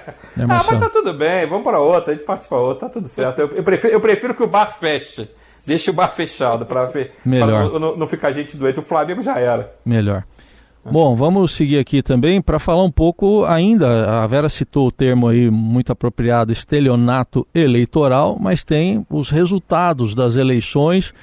né 0.36 0.44
ah, 0.44 0.48
mas 0.48 0.66
tá 0.66 0.90
tudo 0.90 1.14
bem, 1.14 1.48
vamos 1.48 1.64
para 1.64 1.80
outra, 1.80 2.14
a 2.14 2.16
gente 2.16 2.26
parte 2.26 2.48
para 2.48 2.58
outra, 2.58 2.88
tá 2.88 2.94
tudo 2.94 3.08
certo. 3.08 3.38
Eu, 3.38 3.50
eu, 3.50 3.64
prefiro, 3.64 3.94
eu 3.94 4.02
prefiro 4.02 4.34
que 4.34 4.42
o 4.42 4.48
bar 4.48 4.76
feche. 4.80 5.30
Deixe 5.68 5.92
o 5.92 5.94
bar 5.94 6.10
fechado 6.10 6.66
para 6.66 6.92
Melhor. 7.24 7.80
não, 7.80 7.96
não 7.96 8.08
ficar 8.08 8.32
gente 8.32 8.58
doente. 8.58 8.80
O 8.80 8.84
Flamengo 8.84 9.22
já 9.22 9.40
era. 9.40 9.72
Melhor. 9.86 10.24
Bom, 10.84 11.16
vamos 11.16 11.52
seguir 11.52 11.78
aqui 11.78 12.02
também 12.02 12.42
para 12.42 12.58
falar 12.58 12.84
um 12.84 12.92
pouco 12.92 13.44
ainda. 13.46 14.24
A 14.24 14.28
Vera 14.28 14.50
citou 14.50 14.88
o 14.88 14.92
termo 14.92 15.28
aí 15.28 15.50
muito 15.50 15.92
apropriado, 15.92 16.52
estelionato 16.52 17.48
eleitoral, 17.54 18.38
mas 18.40 18.64
tem 18.64 19.06
os 19.10 19.30
resultados 19.30 20.14
das 20.16 20.36
eleições 20.36 21.14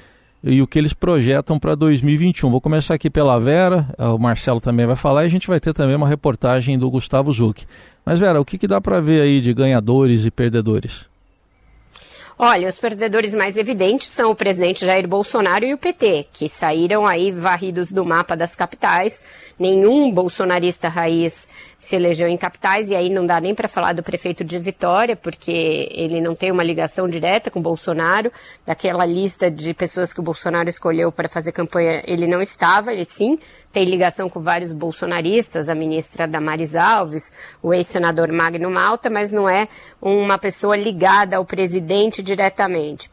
e 0.43 0.61
o 0.61 0.67
que 0.67 0.77
eles 0.77 0.93
projetam 0.93 1.57
para 1.57 1.73
2021. 1.73 2.51
Vou 2.51 2.59
começar 2.59 2.93
aqui 2.95 3.09
pela 3.09 3.39
Vera, 3.39 3.87
o 3.97 4.17
Marcelo 4.17 4.59
também 4.59 4.85
vai 4.85 4.95
falar 4.95 5.23
e 5.23 5.27
a 5.27 5.29
gente 5.29 5.47
vai 5.47 5.59
ter 5.59 5.73
também 5.73 5.95
uma 5.95 6.07
reportagem 6.07 6.77
do 6.77 6.89
Gustavo 6.89 7.31
Zuc. 7.31 7.63
Mas 8.05 8.19
Vera, 8.19 8.41
o 8.41 8.45
que, 8.45 8.57
que 8.57 8.67
dá 8.67 8.81
para 8.81 8.99
ver 8.99 9.21
aí 9.21 9.39
de 9.39 9.53
ganhadores 9.53 10.25
e 10.25 10.31
perdedores? 10.31 11.12
Olha, 12.37 12.67
os 12.67 12.79
perdedores 12.79 13.35
mais 13.35 13.57
evidentes 13.57 14.07
são 14.07 14.31
o 14.31 14.35
presidente 14.35 14.85
Jair 14.85 15.07
Bolsonaro 15.07 15.65
e 15.65 15.73
o 15.73 15.77
PT, 15.77 16.27
que 16.33 16.49
saíram 16.49 17.05
aí 17.05 17.31
varridos 17.31 17.91
do 17.91 18.03
mapa 18.03 18.35
das 18.35 18.55
capitais. 18.55 19.23
Nenhum 19.59 20.11
bolsonarista 20.11 20.89
raiz 20.89 21.47
se 21.77 21.95
elegeu 21.95 22.27
em 22.27 22.35
capitais, 22.35 22.89
e 22.89 22.95
aí 22.95 23.09
não 23.09 23.23
dá 23.23 23.39
nem 23.39 23.53
para 23.53 23.67
falar 23.67 23.93
do 23.93 24.01
prefeito 24.01 24.43
de 24.43 24.57
Vitória, 24.57 25.15
porque 25.15 25.87
ele 25.91 26.21
não 26.21 26.33
tem 26.33 26.51
uma 26.51 26.63
ligação 26.63 27.07
direta 27.07 27.51
com 27.51 27.61
Bolsonaro. 27.61 28.31
Daquela 28.65 29.05
lista 29.05 29.51
de 29.51 29.71
pessoas 29.73 30.11
que 30.11 30.19
o 30.19 30.23
Bolsonaro 30.23 30.67
escolheu 30.67 31.11
para 31.11 31.29
fazer 31.29 31.51
campanha, 31.51 32.01
ele 32.05 32.25
não 32.25 32.41
estava, 32.41 32.91
ele 32.91 33.05
sim 33.05 33.37
tem 33.73 33.85
ligação 33.85 34.29
com 34.29 34.39
vários 34.39 34.71
bolsonaristas, 34.71 35.67
a 35.67 35.73
ministra 35.73 36.27
Damares 36.27 36.75
Alves, 36.75 37.31
o 37.61 37.73
ex-senador 37.73 38.31
Magno 38.31 38.69
Malta, 38.69 39.09
mas 39.09 39.31
não 39.31 39.49
é 39.49 39.67
uma 39.99 40.37
pessoa 40.37 40.75
ligada 40.75 41.37
ao 41.37 41.43
presidente 41.43 42.21
diretamente. 42.23 43.11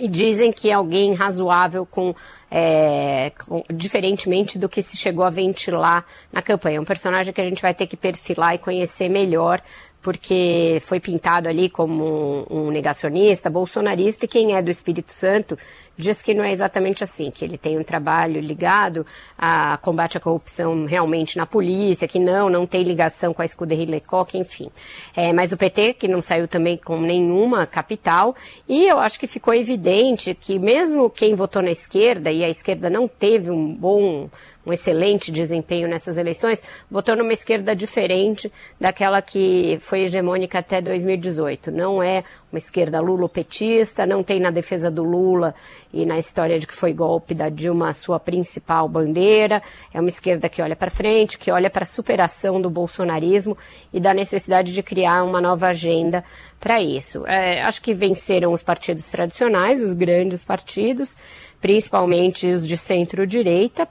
E 0.00 0.08
dizem 0.08 0.52
que 0.52 0.68
é 0.68 0.74
alguém 0.74 1.14
razoável 1.14 1.86
com, 1.86 2.14
é, 2.50 3.32
com, 3.46 3.64
diferentemente 3.72 4.58
do 4.58 4.68
que 4.68 4.82
se 4.82 4.94
chegou 4.96 5.24
a 5.24 5.30
ventilar 5.30 6.04
na 6.30 6.42
campanha. 6.42 6.80
Um 6.80 6.84
personagem 6.84 7.32
que 7.32 7.40
a 7.40 7.44
gente 7.44 7.62
vai 7.62 7.72
ter 7.72 7.86
que 7.86 7.96
perfilar 7.96 8.54
e 8.54 8.58
conhecer 8.58 9.08
melhor 9.08 9.62
porque 10.06 10.78
foi 10.82 11.00
pintado 11.00 11.48
ali 11.48 11.68
como 11.68 12.46
um, 12.48 12.70
negacionista, 12.70 13.50
bolsonarista, 13.50 14.24
e 14.24 14.28
quem 14.28 14.54
é 14.54 14.62
do 14.62 14.70
Espírito 14.70 15.12
Santo 15.12 15.58
diz 15.96 16.22
que 16.22 16.34
não 16.34 16.44
é 16.44 16.52
exatamente 16.52 17.02
assim, 17.02 17.30
que 17.30 17.44
ele 17.44 17.56
tem 17.56 17.78
um 17.78 17.82
trabalho 17.82 18.40
ligado 18.40 19.06
a 19.38 19.76
combate 19.78 20.16
à 20.16 20.20
corrupção 20.20 20.84
realmente 20.84 21.36
na 21.36 21.46
polícia, 21.46 22.06
que 22.06 22.18
não, 22.18 22.48
não 22.50 22.66
tem 22.66 22.82
ligação 22.82 23.32
com 23.32 23.42
a 23.42 23.46
Scuderie 23.46 23.86
Lecoq, 23.86 24.36
enfim. 24.36 24.70
É, 25.14 25.32
mas 25.32 25.52
o 25.52 25.56
PT, 25.56 25.94
que 25.94 26.08
não 26.08 26.20
saiu 26.20 26.46
também 26.46 26.76
com 26.76 27.00
nenhuma 27.00 27.66
capital, 27.66 28.34
e 28.68 28.86
eu 28.86 28.98
acho 28.98 29.18
que 29.18 29.26
ficou 29.26 29.54
evidente 29.54 30.34
que 30.34 30.58
mesmo 30.58 31.08
quem 31.08 31.34
votou 31.34 31.62
na 31.62 31.70
esquerda, 31.70 32.30
e 32.30 32.44
a 32.44 32.48
esquerda 32.48 32.90
não 32.90 33.08
teve 33.08 33.50
um 33.50 33.72
bom 33.72 34.28
um 34.66 34.72
excelente 34.72 35.30
desempenho 35.30 35.86
nessas 35.86 36.18
eleições, 36.18 36.60
votou 36.90 37.14
numa 37.14 37.32
esquerda 37.32 37.74
diferente 37.74 38.52
daquela 38.80 39.22
que 39.22 39.78
foi 39.80 40.00
hegemônica 40.00 40.58
até 40.58 40.80
2018. 40.80 41.70
Não 41.70 42.02
é 42.02 42.24
uma 42.50 42.58
esquerda 42.58 43.00
lulopetista, 43.00 44.04
não 44.04 44.24
tem 44.24 44.40
na 44.40 44.50
defesa 44.50 44.90
do 44.90 45.04
Lula 45.04 45.54
e 45.96 46.04
na 46.04 46.18
história 46.18 46.58
de 46.58 46.66
que 46.66 46.74
foi 46.74 46.92
golpe 46.92 47.34
da 47.34 47.48
Dilma 47.48 47.88
a 47.88 47.94
sua 47.94 48.20
principal 48.20 48.88
bandeira. 48.88 49.62
É 49.92 49.98
uma 49.98 50.10
esquerda 50.10 50.48
que 50.48 50.60
olha 50.60 50.76
para 50.76 50.90
frente, 50.90 51.38
que 51.38 51.50
olha 51.50 51.70
para 51.70 51.84
a 51.84 51.86
superação 51.86 52.60
do 52.60 52.68
bolsonarismo 52.68 53.56
e 53.92 53.98
da 53.98 54.12
necessidade 54.12 54.72
de 54.72 54.82
criar 54.82 55.22
uma 55.22 55.40
nova 55.40 55.68
agenda 55.68 56.22
para 56.60 56.80
isso. 56.80 57.26
É, 57.26 57.62
acho 57.62 57.80
que 57.80 57.94
venceram 57.94 58.52
os 58.52 58.62
partidos 58.62 59.06
tradicionais, 59.06 59.82
os 59.82 59.94
grandes 59.94 60.44
partidos, 60.44 61.16
principalmente 61.60 62.46
os 62.46 62.68
de 62.68 62.76
centro-direita, 62.76 63.88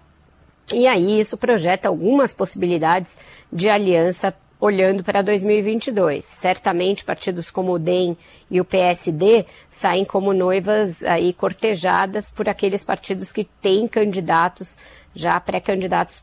e 0.74 0.88
aí 0.88 1.19
isso 1.19 1.38
projeta 1.38 1.88
algumas 1.88 2.33
possibilidades 2.33 3.17
de 3.51 3.69
aliança 3.69 4.33
olhando 4.59 5.03
para 5.03 5.21
2022. 5.21 6.24
Certamente 6.24 7.03
partidos 7.03 7.51
como 7.51 7.74
o 7.74 7.79
DEM 7.79 8.17
e 8.50 8.59
o 8.62 8.65
PSD 8.65 9.45
saem 9.69 10.05
como 10.05 10.33
noivas 10.33 11.03
aí 11.03 11.33
cortejadas 11.33 12.29
por 12.29 12.47
aqueles 12.47 12.83
partidos 12.83 13.31
que 13.31 13.43
têm 13.43 13.88
candidatos 13.88 14.77
já 15.15 15.39
pré-candidatos 15.39 16.21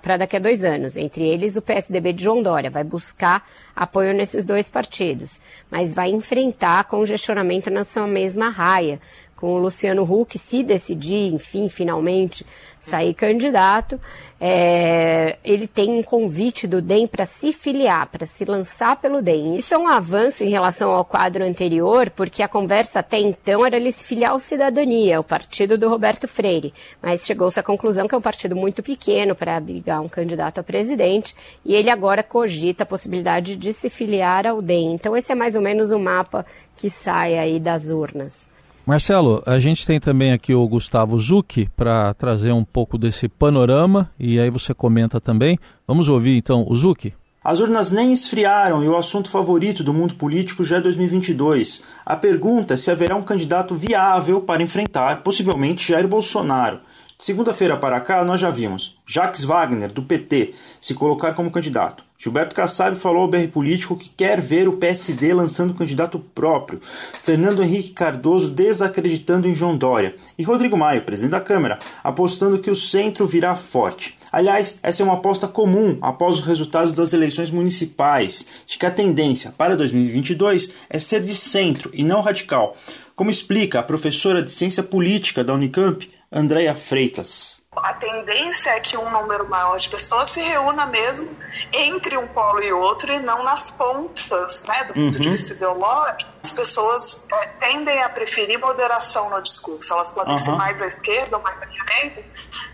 para 0.00 0.16
daqui 0.16 0.36
a 0.36 0.40
dois 0.40 0.64
anos. 0.64 0.96
Entre 0.96 1.22
eles, 1.28 1.56
o 1.56 1.62
PSDB 1.62 2.14
de 2.14 2.24
João 2.24 2.42
Dória 2.42 2.70
vai 2.70 2.82
buscar 2.82 3.46
apoio 3.76 4.14
nesses 4.14 4.46
dois 4.46 4.70
partidos, 4.70 5.38
mas 5.70 5.92
vai 5.92 6.10
enfrentar 6.10 6.84
congestionamento 6.84 7.70
na 7.70 7.84
sua 7.84 8.06
mesma 8.06 8.48
raia, 8.48 8.98
com 9.40 9.54
o 9.54 9.58
Luciano 9.58 10.02
Huck, 10.02 10.38
se 10.38 10.62
decidir, 10.62 11.32
enfim, 11.32 11.68
finalmente 11.68 12.44
sair 12.78 13.12
candidato, 13.12 14.00
é, 14.40 15.36
ele 15.44 15.66
tem 15.66 15.90
um 15.90 16.02
convite 16.02 16.66
do 16.66 16.80
DEM 16.80 17.06
para 17.06 17.26
se 17.26 17.52
filiar, 17.52 18.06
para 18.06 18.24
se 18.24 18.44
lançar 18.44 18.96
pelo 18.96 19.20
DEM. 19.20 19.56
Isso 19.56 19.74
é 19.74 19.78
um 19.78 19.86
avanço 19.86 20.42
em 20.42 20.48
relação 20.48 20.90
ao 20.90 21.04
quadro 21.04 21.44
anterior, 21.44 22.10
porque 22.10 22.42
a 22.42 22.48
conversa 22.48 23.00
até 23.00 23.18
então 23.18 23.64
era 23.64 23.76
ele 23.76 23.92
se 23.92 24.04
filiar 24.04 24.32
ao 24.32 24.40
Cidadania, 24.40 25.20
o 25.20 25.24
partido 25.24 25.76
do 25.76 25.88
Roberto 25.88 26.26
Freire, 26.26 26.72
mas 27.02 27.26
chegou-se 27.26 27.60
à 27.60 27.62
conclusão 27.62 28.08
que 28.08 28.14
é 28.14 28.18
um 28.18 28.22
partido 28.22 28.56
muito 28.56 28.82
pequeno 28.82 29.34
para 29.34 29.56
abrigar 29.56 30.00
um 30.00 30.08
candidato 30.08 30.60
a 30.60 30.62
presidente, 30.62 31.34
e 31.64 31.74
ele 31.74 31.90
agora 31.90 32.22
cogita 32.22 32.82
a 32.82 32.86
possibilidade 32.86 33.56
de 33.56 33.72
se 33.72 33.90
filiar 33.90 34.46
ao 34.46 34.62
DEM. 34.62 34.94
Então 34.94 35.16
esse 35.16 35.32
é 35.32 35.34
mais 35.34 35.54
ou 35.54 35.62
menos 35.62 35.90
o 35.90 35.98
mapa 35.98 36.46
que 36.76 36.88
sai 36.88 37.38
aí 37.38 37.60
das 37.60 37.90
urnas. 37.90 38.49
Marcelo, 38.90 39.40
a 39.46 39.60
gente 39.60 39.86
tem 39.86 40.00
também 40.00 40.32
aqui 40.32 40.52
o 40.52 40.66
Gustavo 40.66 41.16
Zucchi 41.16 41.70
para 41.76 42.12
trazer 42.12 42.50
um 42.50 42.64
pouco 42.64 42.98
desse 42.98 43.28
panorama 43.28 44.10
e 44.18 44.40
aí 44.40 44.50
você 44.50 44.74
comenta 44.74 45.20
também. 45.20 45.56
Vamos 45.86 46.08
ouvir 46.08 46.36
então 46.36 46.66
o 46.68 46.74
Zucchi? 46.74 47.14
As 47.42 47.60
urnas 47.60 47.92
nem 47.92 48.12
esfriaram 48.12 48.82
e 48.82 48.88
o 48.88 48.96
assunto 48.96 49.30
favorito 49.30 49.84
do 49.84 49.94
mundo 49.94 50.16
político 50.16 50.64
já 50.64 50.78
é 50.78 50.80
2022. 50.80 51.84
A 52.04 52.16
pergunta 52.16 52.74
é 52.74 52.76
se 52.76 52.90
haverá 52.90 53.14
um 53.14 53.22
candidato 53.22 53.76
viável 53.76 54.40
para 54.40 54.60
enfrentar, 54.60 55.22
possivelmente, 55.22 55.86
Jair 55.86 56.08
Bolsonaro. 56.08 56.80
Segunda-feira 57.20 57.76
para 57.76 58.00
cá, 58.00 58.24
nós 58.24 58.40
já 58.40 58.48
vimos 58.48 58.98
Jacques 59.06 59.44
Wagner, 59.44 59.92
do 59.92 60.02
PT, 60.02 60.54
se 60.80 60.94
colocar 60.94 61.34
como 61.34 61.50
candidato. 61.50 62.02
Gilberto 62.16 62.54
Kassab 62.54 62.96
falou 62.96 63.22
ao 63.22 63.28
BR 63.28 63.46
Político 63.52 63.94
que 63.94 64.08
quer 64.08 64.40
ver 64.40 64.66
o 64.66 64.78
PSD 64.78 65.34
lançando 65.34 65.74
candidato 65.74 66.18
próprio. 66.18 66.80
Fernando 67.22 67.62
Henrique 67.62 67.90
Cardoso 67.92 68.48
desacreditando 68.48 69.46
em 69.46 69.54
João 69.54 69.76
Dória. 69.76 70.14
E 70.38 70.42
Rodrigo 70.42 70.78
Maia, 70.78 71.02
presidente 71.02 71.32
da 71.32 71.40
Câmara, 71.42 71.78
apostando 72.02 72.58
que 72.58 72.70
o 72.70 72.74
centro 72.74 73.26
virá 73.26 73.54
forte. 73.54 74.16
Aliás, 74.32 74.78
essa 74.82 75.02
é 75.02 75.04
uma 75.04 75.14
aposta 75.14 75.46
comum 75.46 75.98
após 76.00 76.36
os 76.36 76.46
resultados 76.46 76.94
das 76.94 77.12
eleições 77.12 77.50
municipais, 77.50 78.64
de 78.66 78.78
que 78.78 78.86
a 78.86 78.90
tendência 78.90 79.52
para 79.56 79.76
2022 79.76 80.74
é 80.88 80.98
ser 80.98 81.20
de 81.20 81.34
centro 81.34 81.90
e 81.92 82.02
não 82.02 82.22
radical, 82.22 82.74
como 83.14 83.30
explica 83.30 83.80
a 83.80 83.82
professora 83.82 84.42
de 84.42 84.50
Ciência 84.50 84.82
Política 84.82 85.44
da 85.44 85.52
Unicamp, 85.52 86.08
Andréia 86.32 86.74
Freitas 86.74 87.60
a 87.76 87.94
tendência 87.94 88.70
é 88.70 88.80
que 88.80 88.96
um 88.96 89.10
número 89.10 89.48
maior 89.48 89.78
de 89.78 89.88
pessoas 89.88 90.30
se 90.30 90.40
reúna 90.40 90.86
mesmo 90.86 91.36
entre 91.72 92.16
um 92.16 92.26
polo 92.26 92.60
e 92.60 92.72
outro 92.72 93.12
e 93.12 93.20
não 93.20 93.44
nas 93.44 93.70
pontas, 93.70 94.64
né, 94.64 94.84
do 94.84 94.94
ponto 94.94 94.98
uhum. 94.98 95.10
de 95.10 95.30
vista 95.30 95.54
ideológico. 95.54 96.30
As 96.42 96.50
pessoas 96.50 97.28
é, 97.32 97.46
tendem 97.60 98.02
a 98.02 98.08
preferir 98.08 98.58
moderação 98.58 99.30
no 99.30 99.40
discurso. 99.40 99.92
Elas 99.92 100.10
podem 100.10 100.32
uhum. 100.32 100.36
ser 100.36 100.50
mais 100.52 100.82
à 100.82 100.86
esquerda 100.88 101.36
ou 101.36 101.42
mais 101.42 101.62
à 101.62 101.66
direita, 101.66 102.24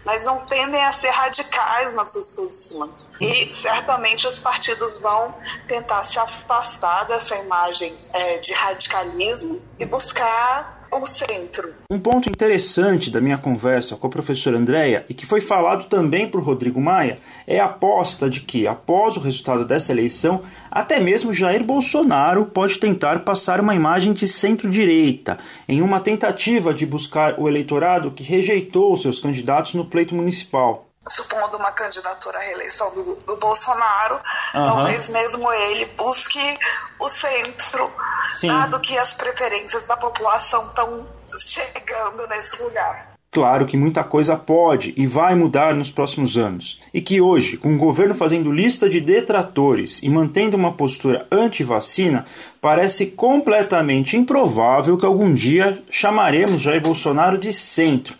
mas 0.05 0.25
não 0.25 0.47
tendem 0.47 0.83
a 0.83 0.93
ser 0.93 1.11
radicais 1.11 1.93
nas 1.93 2.13
suas 2.13 2.31
posições. 2.31 3.09
E 3.21 3.55
certamente 3.55 4.27
os 4.27 4.39
partidos 4.39 4.99
vão 4.99 5.35
tentar 5.69 6.05
se 6.05 6.19
afastar 6.19 7.05
dessa 7.07 7.37
imagem 7.37 7.95
é, 8.15 8.39
de 8.39 8.55
radicalismo 8.55 9.61
e 9.79 9.85
buscar 9.85 10.76
centro. 11.05 11.75
Um 11.91 11.99
ponto 11.99 12.29
interessante 12.31 13.11
da 13.11 13.21
minha 13.21 13.37
conversa 13.37 13.97
com 13.97 14.07
a 14.07 14.11
professora 14.11 14.57
Andréia, 14.57 15.05
e 15.09 15.15
que 15.15 15.27
foi 15.27 15.41
falado 15.41 15.87
também 15.87 16.27
por 16.27 16.43
Rodrigo 16.43 16.81
Maia, 16.81 17.19
é 17.47 17.61
a 17.61 17.67
aposta 17.67 18.31
de 18.31 18.41
que, 18.41 18.67
após 18.67 19.17
o 19.17 19.21
resultado 19.21 19.65
dessa 19.65 19.93
eleição, 19.93 20.41
até 20.71 20.99
mesmo 20.99 21.35
Jair 21.35 21.63
Bolsonaro 21.63 22.47
pode 22.47 22.79
tentar 22.79 23.25
passar 23.25 23.61
uma 23.61 23.75
imagem 23.75 24.13
de 24.13 24.27
centro-direita, 24.27 25.39
em 25.69 25.83
uma 25.83 26.01
tentativa 26.01 26.73
de 26.73 26.87
buscar 26.87 27.39
o 27.39 27.49
eleitorado 27.49 28.13
que 28.13 28.23
rejeitou 28.23 28.97
seus 28.97 29.21
candidatos 29.21 29.75
no 29.75 29.85
pleito 29.85 30.15
municipal 30.15 30.86
supondo 31.09 31.57
uma 31.57 31.73
candidatura 31.73 32.39
à 32.39 32.41
reeleição 32.43 32.93
do, 32.95 33.17
do 33.17 33.37
Bolsonaro, 33.37 34.17
uhum. 34.55 34.67
talvez 34.67 35.09
mesmo 35.09 35.53
ele 35.53 35.87
busque 35.97 36.59
o 36.99 37.09
centro, 37.09 37.93
Sim. 38.33 38.49
dado 38.49 38.81
que 38.81 38.99
as 38.99 39.15
preferências 39.15 39.87
da 39.87 39.97
população 39.97 40.67
estão 40.67 41.07
chegando 41.37 42.27
nesse 42.29 42.63
lugar. 42.63 43.16
Claro 43.37 43.67
que 43.67 43.77
muita 43.77 44.03
coisa 44.03 44.35
pode 44.35 44.95
e 44.97 45.07
vai 45.07 45.35
mudar 45.35 45.75
nos 45.75 45.91
próximos 45.91 46.39
anos, 46.39 46.81
e 46.95 47.03
que 47.03 47.21
hoje, 47.21 47.59
com 47.59 47.75
o 47.75 47.77
governo 47.77 48.15
fazendo 48.15 48.51
lista 48.51 48.89
de 48.89 48.99
detratores 48.99 50.03
e 50.03 50.09
mantendo 50.09 50.57
uma 50.57 50.73
postura 50.73 51.27
anti-vacina, 51.31 52.25
parece 52.63 53.09
completamente 53.09 54.17
improvável 54.17 54.97
que 54.97 55.05
algum 55.05 55.35
dia 55.35 55.79
chamaremos 55.91 56.63
Jair 56.63 56.81
Bolsonaro 56.81 57.37
de 57.37 57.53
centro. 57.53 58.15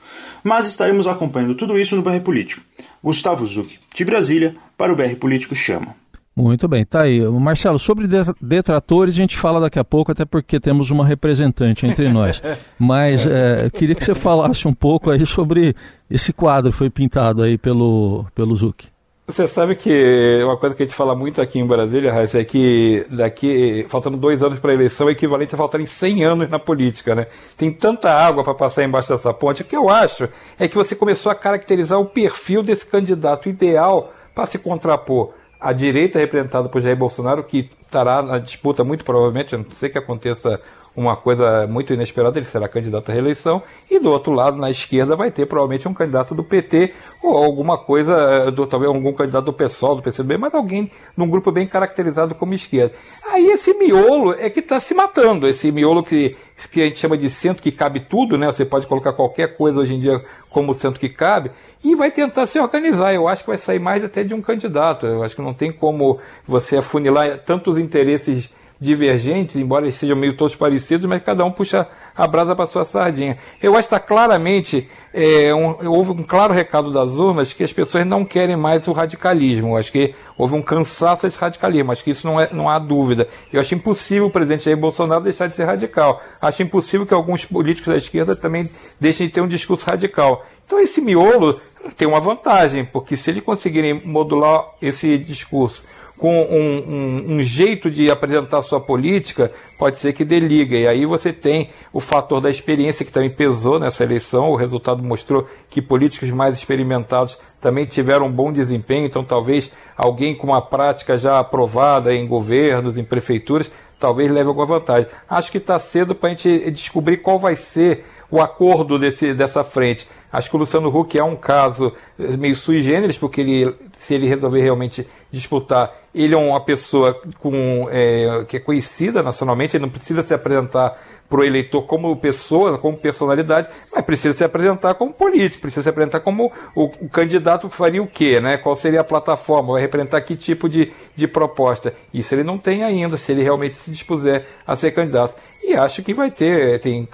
Mas 0.45 0.67
estaremos 0.67 1.07
acompanhando 1.07 1.55
tudo 1.55 1.79
isso 1.79 1.97
no 1.97 2.03
BR 2.03 2.21
Político. 2.21 2.61
Gustavo 3.03 3.47
Zucchi, 3.47 3.81
de 3.95 4.05
Brasília, 4.05 4.55
para 4.77 4.93
o 4.93 4.97
BR 4.97 5.17
Político 5.17 5.55
Chama. 5.55 5.97
Muito 6.39 6.69
bem, 6.69 6.85
tá 6.85 7.05
aí. 7.05 7.21
Marcelo, 7.31 7.79
sobre 7.79 8.07
detratores 8.39 9.15
a 9.15 9.17
gente 9.17 9.39
fala 9.39 9.59
daqui 9.59 9.79
a 9.79 9.85
pouco, 9.85 10.13
até 10.13 10.27
porque 10.27 10.61
temos 10.61 10.91
uma 10.91 11.07
representante 11.07 11.87
entre 11.87 12.13
nós. 12.13 12.43
Mas 12.79 13.27
é, 13.27 13.71
queria 13.71 13.95
que 13.95 14.05
você 14.05 14.15
falasse 14.15 14.69
um 14.69 14.75
pouco 14.75 15.11
aí 15.11 15.25
sobre 15.25 15.75
esse 16.11 16.35
quadro 16.35 16.71
que 16.71 16.77
foi 16.77 16.91
pintado 16.91 17.43
aí 17.43 17.57
pelo, 17.57 18.27
pelo 18.35 18.55
Zuc. 18.55 18.85
Você 19.27 19.49
sabe 19.49 19.75
que 19.77 20.41
uma 20.45 20.59
coisa 20.59 20.77
que 20.77 20.83
a 20.83 20.87
gente 20.87 20.95
fala 20.95 21.17
muito 21.17 21.41
aqui 21.41 21.59
em 21.59 21.67
Brasília, 21.67 22.13
Raíssa, 22.13 22.39
é 22.39 22.45
que 22.45 23.07
daqui, 23.11 23.87
faltando 23.89 24.19
dois 24.19 24.43
anos 24.43 24.61
para 24.61 24.71
a 24.71 24.75
eleição, 24.75 25.09
é 25.09 25.13
equivalente 25.13 25.55
a 25.55 25.59
faltarem 25.59 25.87
100 25.87 26.25
anos 26.25 26.51
na 26.51 26.59
política, 26.59 27.15
né? 27.15 27.27
Tem 27.57 27.73
tanta 27.73 28.13
água 28.13 28.45
para 28.45 28.55
passar 28.55 28.85
embaixo 28.85 29.09
dessa 29.09 29.33
ponte. 29.33 29.63
O 29.63 29.65
que 29.65 29.75
eu 29.75 29.89
acho 29.89 30.29
é 30.59 30.69
que 30.69 30.77
você 30.77 30.95
começou 30.95 31.33
a 31.33 31.35
caracterizar 31.35 31.99
o 31.99 32.07
perfil 32.07 32.63
desse 32.63 32.87
candidato 32.87 33.49
ideal 33.49 34.13
para 34.35 34.47
se 34.47 34.59
contrapor 34.59 35.33
a 35.61 35.73
direita 35.73 36.19
representada 36.19 36.69
por 36.69 36.81
Jair 36.81 36.97
Bolsonaro, 36.97 37.45
que 37.45 37.71
estará 37.81 38.23
na 38.23 38.39
disputa 38.39 38.85
muito 38.85 39.05
provavelmente, 39.05 39.55
a 39.55 39.59
não 39.59 39.71
ser 39.71 39.91
que 39.91 39.99
aconteça 39.99 40.61
uma 40.97 41.15
coisa 41.15 41.67
muito 41.67 41.93
inesperada, 41.93 42.39
ele 42.39 42.47
será 42.47 42.67
candidato 42.69 43.11
à 43.11 43.13
reeleição, 43.13 43.63
e 43.91 43.99
do 43.99 44.11
outro 44.11 44.33
lado, 44.33 44.57
na 44.57 44.71
esquerda, 44.71 45.15
vai 45.15 45.31
ter 45.31 45.47
provavelmente 45.47 45.87
um 45.87 45.93
candidato 45.93 46.35
do 46.35 46.43
PT, 46.43 46.95
ou 47.23 47.37
alguma 47.37 47.77
coisa, 47.77 48.15
eh, 48.15 48.51
do, 48.51 48.67
talvez 48.67 48.91
algum 48.91 49.13
candidato 49.13 49.45
do 49.45 49.53
PSOL, 49.53 49.97
do 49.97 50.03
PCB, 50.03 50.39
mas 50.39 50.55
alguém 50.55 50.91
num 51.17 51.29
grupo 51.29 51.53
bem 51.53 51.67
caracterizado 51.67 52.35
como 52.35 52.55
esquerda. 52.55 52.95
Aí 53.31 53.47
esse 53.49 53.75
miolo 53.75 54.33
é 54.33 54.49
que 54.49 54.61
está 54.61 54.81
se 54.81 54.95
matando, 54.95 55.47
esse 55.47 55.71
miolo 55.71 56.03
que, 56.03 56.35
que 56.71 56.81
a 56.81 56.85
gente 56.87 56.99
chama 56.99 57.19
de 57.19 57.29
centro 57.29 57.63
que 57.63 57.71
cabe 57.71 58.01
tudo, 58.01 58.39
né? 58.39 58.47
Você 58.47 58.65
pode 58.65 58.87
colocar 58.87 59.13
qualquer 59.13 59.55
coisa 59.57 59.81
hoje 59.81 59.95
em 59.95 60.01
dia 60.01 60.21
como 60.49 60.73
centro 60.73 60.99
que 60.99 61.11
cabe, 61.11 61.51
e 61.85 61.95
vai 61.95 62.11
tentar 62.11 62.47
se 62.47 62.59
organizar. 62.59 63.13
Eu 63.13 63.29
acho 63.29 63.43
que 63.43 63.51
vai 63.51 63.59
sair 63.59 63.79
mais 63.79 64.03
até 64.03 64.25
de 64.25 64.33
um 64.33 64.41
candidato. 64.41 65.07
Eu 65.07 65.23
acho 65.23 65.37
que 65.37 65.43
não 65.43 65.53
tem 65.53 65.71
como 65.71 66.19
você 66.49 66.79
afunilar 66.79 67.43
tantos 67.45 67.77
interesses 67.79 68.51
divergentes, 68.81 69.57
embora 69.57 69.87
eles 69.87 69.95
sejam 69.95 70.17
meio 70.17 70.37
todos 70.37 70.55
parecidos, 70.55 71.07
mas 71.07 71.23
cada 71.23 71.45
um 71.45 71.51
puxa 71.51 71.87
a 72.15 72.27
brasa 72.27 72.55
para 72.55 72.67
sua 72.67 72.85
sardinha. 72.85 73.39
Eu 73.63 73.73
acho 73.73 73.89
que 73.89 73.95
está 73.95 74.01
claramente, 74.01 74.89
é, 75.13 75.55
um, 75.55 75.89
houve 75.91 76.13
um 76.13 76.23
claro 76.23 76.53
recado 76.53 76.93
das 76.93 77.15
urnas 77.15 77.53
que 77.53 77.65
as 77.65 77.73
pessoas 77.73 78.05
não 78.07 78.25
querem 78.25 78.57
mais 78.57 78.87
o 78.87 78.93
radicalismo. 78.93 79.69
Eu 79.69 79.77
acho 79.77 79.91
que 79.91 80.15
houve 80.37 80.55
um 80.55 80.63
cansaço 80.63 81.23
desse 81.23 81.39
radicalismo, 81.39 81.91
acho 81.93 82.05
que 82.05 82.11
isso 82.11 82.27
não, 82.27 82.39
é, 82.39 82.51
não 82.53 82.69
há 82.69 82.79
dúvida. 82.79 83.29
Eu 83.53 83.61
acho 83.61 83.75
impossível 83.75 84.27
o 84.27 84.31
presidente 84.31 84.65
Jair 84.65 84.77
Bolsonaro 84.77 85.25
deixar 85.25 85.49
de 85.49 85.57
ser 85.57 85.65
radical. 85.65 86.23
Acho 86.41 86.63
impossível 86.63 87.07
que 87.07 87.15
alguns 87.15 87.45
políticos 87.45 87.93
da 87.93 87.97
esquerda 87.97 88.37
também 88.37 88.71
deixem 89.01 89.27
de 89.27 89.33
ter 89.33 89.41
um 89.41 89.49
discurso 89.49 89.87
radical. 89.87 90.45
Então 90.67 90.81
esse 90.81 91.01
miolo 91.01 91.61
tem 91.97 92.07
uma 92.07 92.21
vantagem, 92.21 92.85
porque 92.85 93.17
se 93.17 93.31
eles 93.31 93.43
conseguirem 93.43 94.03
modular 94.05 94.67
esse 94.83 95.17
discurso 95.17 95.83
com 96.19 96.43
um, 96.43 96.79
um, 96.89 97.37
um, 97.37 97.43
jeito 97.43 97.91
de 97.91 98.11
apresentar 98.11 98.63
sua 98.63 98.81
política, 98.81 99.53
pode 99.79 99.99
ser 99.99 100.13
que 100.13 100.25
deliga. 100.25 100.77
E 100.77 100.87
aí 100.87 101.05
você 101.05 101.33
tem 101.33 101.71
o 101.93 102.01
fator 102.01 102.41
da 102.41 102.49
experiência 102.49 103.05
que 103.05 103.13
também 103.13 103.29
pesou 103.31 103.79
nessa 103.79 104.03
eleição. 104.03 104.51
O 104.51 104.57
resultado 104.57 105.03
mostrou 105.03 105.47
que 105.69 105.83
políticos 105.83 106.31
mais 106.31 106.57
experimentados 106.57 107.39
também 107.61 107.85
tiveram 107.85 108.27
um 108.27 108.33
bom 108.33 108.51
desempenho. 108.51 109.07
Então, 109.07 109.23
talvez 109.23 109.71
alguém 109.97 110.35
com 110.35 110.47
uma 110.47 110.63
prática 110.63 111.19
já 111.19 111.39
aprovada 111.39 112.15
em 112.15 112.27
governos, 112.27 112.97
em 112.97 113.05
prefeituras, 113.05 113.71
talvez 113.99 114.31
leve 114.31 114.49
alguma 114.49 114.67
vantagem. 114.67 115.09
Acho 115.29 115.51
que 115.51 115.59
está 115.59 115.79
cedo 115.79 116.15
para 116.15 116.31
a 116.31 116.33
gente 116.33 116.71
descobrir 116.71 117.19
qual 117.19 117.39
vai 117.39 117.57
ser 117.57 118.05
o 118.31 118.41
acordo 118.41 118.99
desse, 118.99 119.35
dessa 119.35 119.63
frente. 119.63 120.09
Acho 120.37 120.51
que 120.51 120.57
o 120.57 120.59
Luciano 120.59 120.95
Huck 120.95 121.19
é 121.19 121.25
um 121.25 121.35
caso 121.35 121.95
meio 122.19 122.55
sui 122.55 122.83
generis, 122.83 123.17
porque 123.17 123.41
ele, 123.41 123.75
se 123.97 124.13
ele 124.13 124.29
resolver 124.29 124.61
realmente 124.61 125.09
disputar, 125.31 125.95
ele 126.15 126.35
é 126.35 126.37
uma 126.37 126.61
pessoa 126.61 127.19
com, 127.39 127.89
é, 127.91 128.45
que 128.47 128.59
é 128.59 128.61
conhecida 128.61 129.23
nacionalmente, 129.23 129.79
ele 129.79 129.85
não 129.85 129.91
precisa 129.91 130.21
se 130.21 130.35
apresentar 130.35 130.95
para 131.29 131.41
o 131.41 131.45
eleitor 131.45 131.83
como 131.83 132.17
pessoa, 132.17 132.79
como 132.79 132.97
personalidade, 132.97 133.69
mas 133.93 134.05
precisa 134.05 134.37
se 134.37 134.45
apresentar 134.45 134.95
como 134.95 135.13
político, 135.13 135.63
precisa 135.63 135.83
se 135.83 135.89
apresentar 135.89 136.21
como 136.21 136.53
o, 136.75 136.85
o 136.85 137.09
candidato 137.09 137.69
faria 137.69 138.03
o 138.03 138.07
quê, 138.07 138.41
né? 138.41 138.57
Qual 138.57 138.75
seria 138.77 139.01
a 139.01 139.05
plataforma, 139.05 139.73
vai 139.73 139.83
representar 139.83 140.21
que 140.21 140.37
tipo 140.37 140.69
de, 140.69 140.93
de 141.15 141.27
proposta. 141.27 141.93
Isso 142.13 142.35
ele 142.35 142.45
não 142.45 142.59
tem 142.59 142.85
ainda, 142.85 143.17
se 143.17 143.33
ele 143.33 143.43
realmente 143.43 143.77
se 143.77 143.91
dispuser 143.91 144.47
a 144.67 144.77
ser 144.77 144.93
candidato. 144.93 145.35
E 145.63 145.75
acho 145.75 146.03
que 146.03 146.15
vai 146.15 146.31
ter, 146.31 146.79
tem 146.79 147.09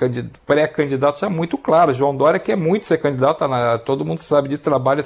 pré-candidatos 0.47 1.21
já 1.21 1.31
muito 1.31 1.57
claros. 1.57 1.97
João 1.97 2.15
Dória 2.15 2.39
quer 2.39 2.57
muito 2.57 2.85
ser 2.85 2.99
candidato, 2.99 3.39
tá 3.39 3.49
na, 3.49 3.79
todo 3.79 4.05
mundo 4.05 4.19
sabe 4.19 4.49
de 4.49 4.59
trabalho 4.59 5.03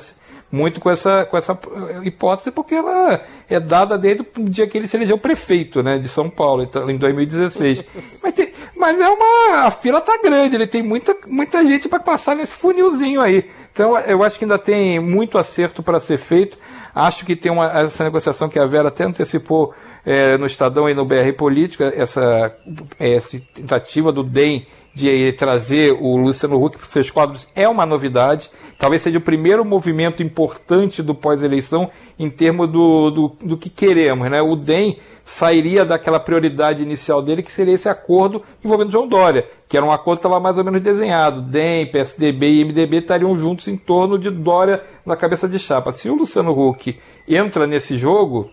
muito 0.51 0.81
com 0.81 0.91
essa, 0.91 1.25
com 1.25 1.37
essa 1.37 1.59
hipótese, 2.05 2.51
porque 2.51 2.75
ela 2.75 3.21
é 3.49 3.59
dada 3.59 3.99
desde 3.99 4.23
o 4.23 4.49
dia 4.49 4.67
que 4.67 4.79
ele 4.79 4.87
se 4.87 4.97
elegeu 4.97 5.19
prefeito 5.19 5.83
né, 5.83 5.99
de 5.99 6.09
São 6.09 6.31
Paulo, 6.31 6.63
então, 6.63 6.89
em 6.89 6.97
2016. 6.97 7.85
mas, 8.23 8.33
tem, 8.33 8.53
mas 8.77 9.01
é 9.01 9.09
uma. 9.09 9.67
A 9.67 9.71
fila 9.71 10.01
tá 10.01 10.19
grande, 10.23 10.55
ele 10.55 10.67
tem 10.67 10.83
muita, 10.83 11.17
muita 11.27 11.65
gente 11.67 11.89
para 11.89 12.01
passar 12.01 12.37
nesse 12.37 12.53
funilzinho 12.53 13.21
aí. 13.21 13.51
Então 13.73 13.99
eu 13.99 14.23
acho 14.23 14.39
que 14.39 14.45
ainda 14.45 14.59
tem 14.59 14.99
muito 15.01 15.39
acerto 15.39 15.83
para 15.83 16.01
ser 16.01 16.19
feito. 16.19 16.57
Acho 16.95 17.27
que 17.27 17.37
tem 17.37 17.53
uma, 17.53 17.67
essa 17.81 18.05
negociação 18.05 18.49
que 18.49 18.59
a 18.59 18.65
Vera 18.65 18.89
até 18.89 19.05
antecipou 19.05 19.75
é, 20.05 20.39
no 20.39 20.47
Estadão 20.47 20.89
e 20.89 20.95
no 20.95 21.05
BR 21.05 21.33
Política, 21.37 21.93
essa, 21.95 22.57
essa 22.99 23.39
tentativa 23.53 24.11
do 24.11 24.23
DEM 24.23 24.67
de 24.97 25.31
trazer 25.35 25.93
o 25.93 26.17
Luciano 26.17 26.57
Huck 26.57 26.79
para 26.79 26.87
os 26.87 26.91
seus 26.91 27.11
quadros 27.11 27.47
é 27.55 27.69
uma 27.69 27.85
novidade. 27.85 28.49
Talvez 28.79 29.03
seja 29.03 29.19
o 29.19 29.21
primeiro 29.21 29.63
movimento 29.63 30.23
importante 30.23 31.03
do 31.03 31.15
pós-eleição 31.15 31.91
em 32.19 32.31
termos 32.31 32.67
do, 32.71 33.11
do, 33.11 33.37
do, 33.43 33.57
que 33.59 33.69
queremos. 33.69 34.31
Né? 34.31 34.41
O 34.41 34.57
DEM 34.57 34.97
sairia 35.23 35.85
daquela 35.85 36.19
prioridade 36.19 36.83
inicial 36.83 37.21
dele, 37.21 37.43
que 37.43 37.53
seria 37.53 37.75
esse 37.75 37.91
acordo 37.91 38.43
envolvendo 38.65 38.91
João 38.91 39.07
Dória, 39.07 39.47
que 39.69 39.77
era 39.77 39.85
um 39.85 39.93
acordo 39.93 40.19
que 40.19 40.27
estava 40.27 40.41
mais 40.41 40.57
ou 40.57 40.65
menos 40.65 40.81
desenhado. 40.81 41.43
DEM, 41.43 41.93
PSDB 41.93 42.53
e 42.53 42.65
MDB 42.65 42.97
estariam 42.97 43.37
juntos 43.39 43.69
em 43.69 43.77
torno 43.77 44.19
de 44.19 44.31
Dória 44.31 44.83
na 45.05 45.15
cabeça 45.15 45.47
de 45.47 45.59
chapa. 45.59 45.93
Se 45.93 46.09
o 46.09 46.15
Luciano 46.15 46.59
Huck 46.59 46.99
entra 47.29 47.67
nesse 47.67 47.99
jogo, 47.99 48.51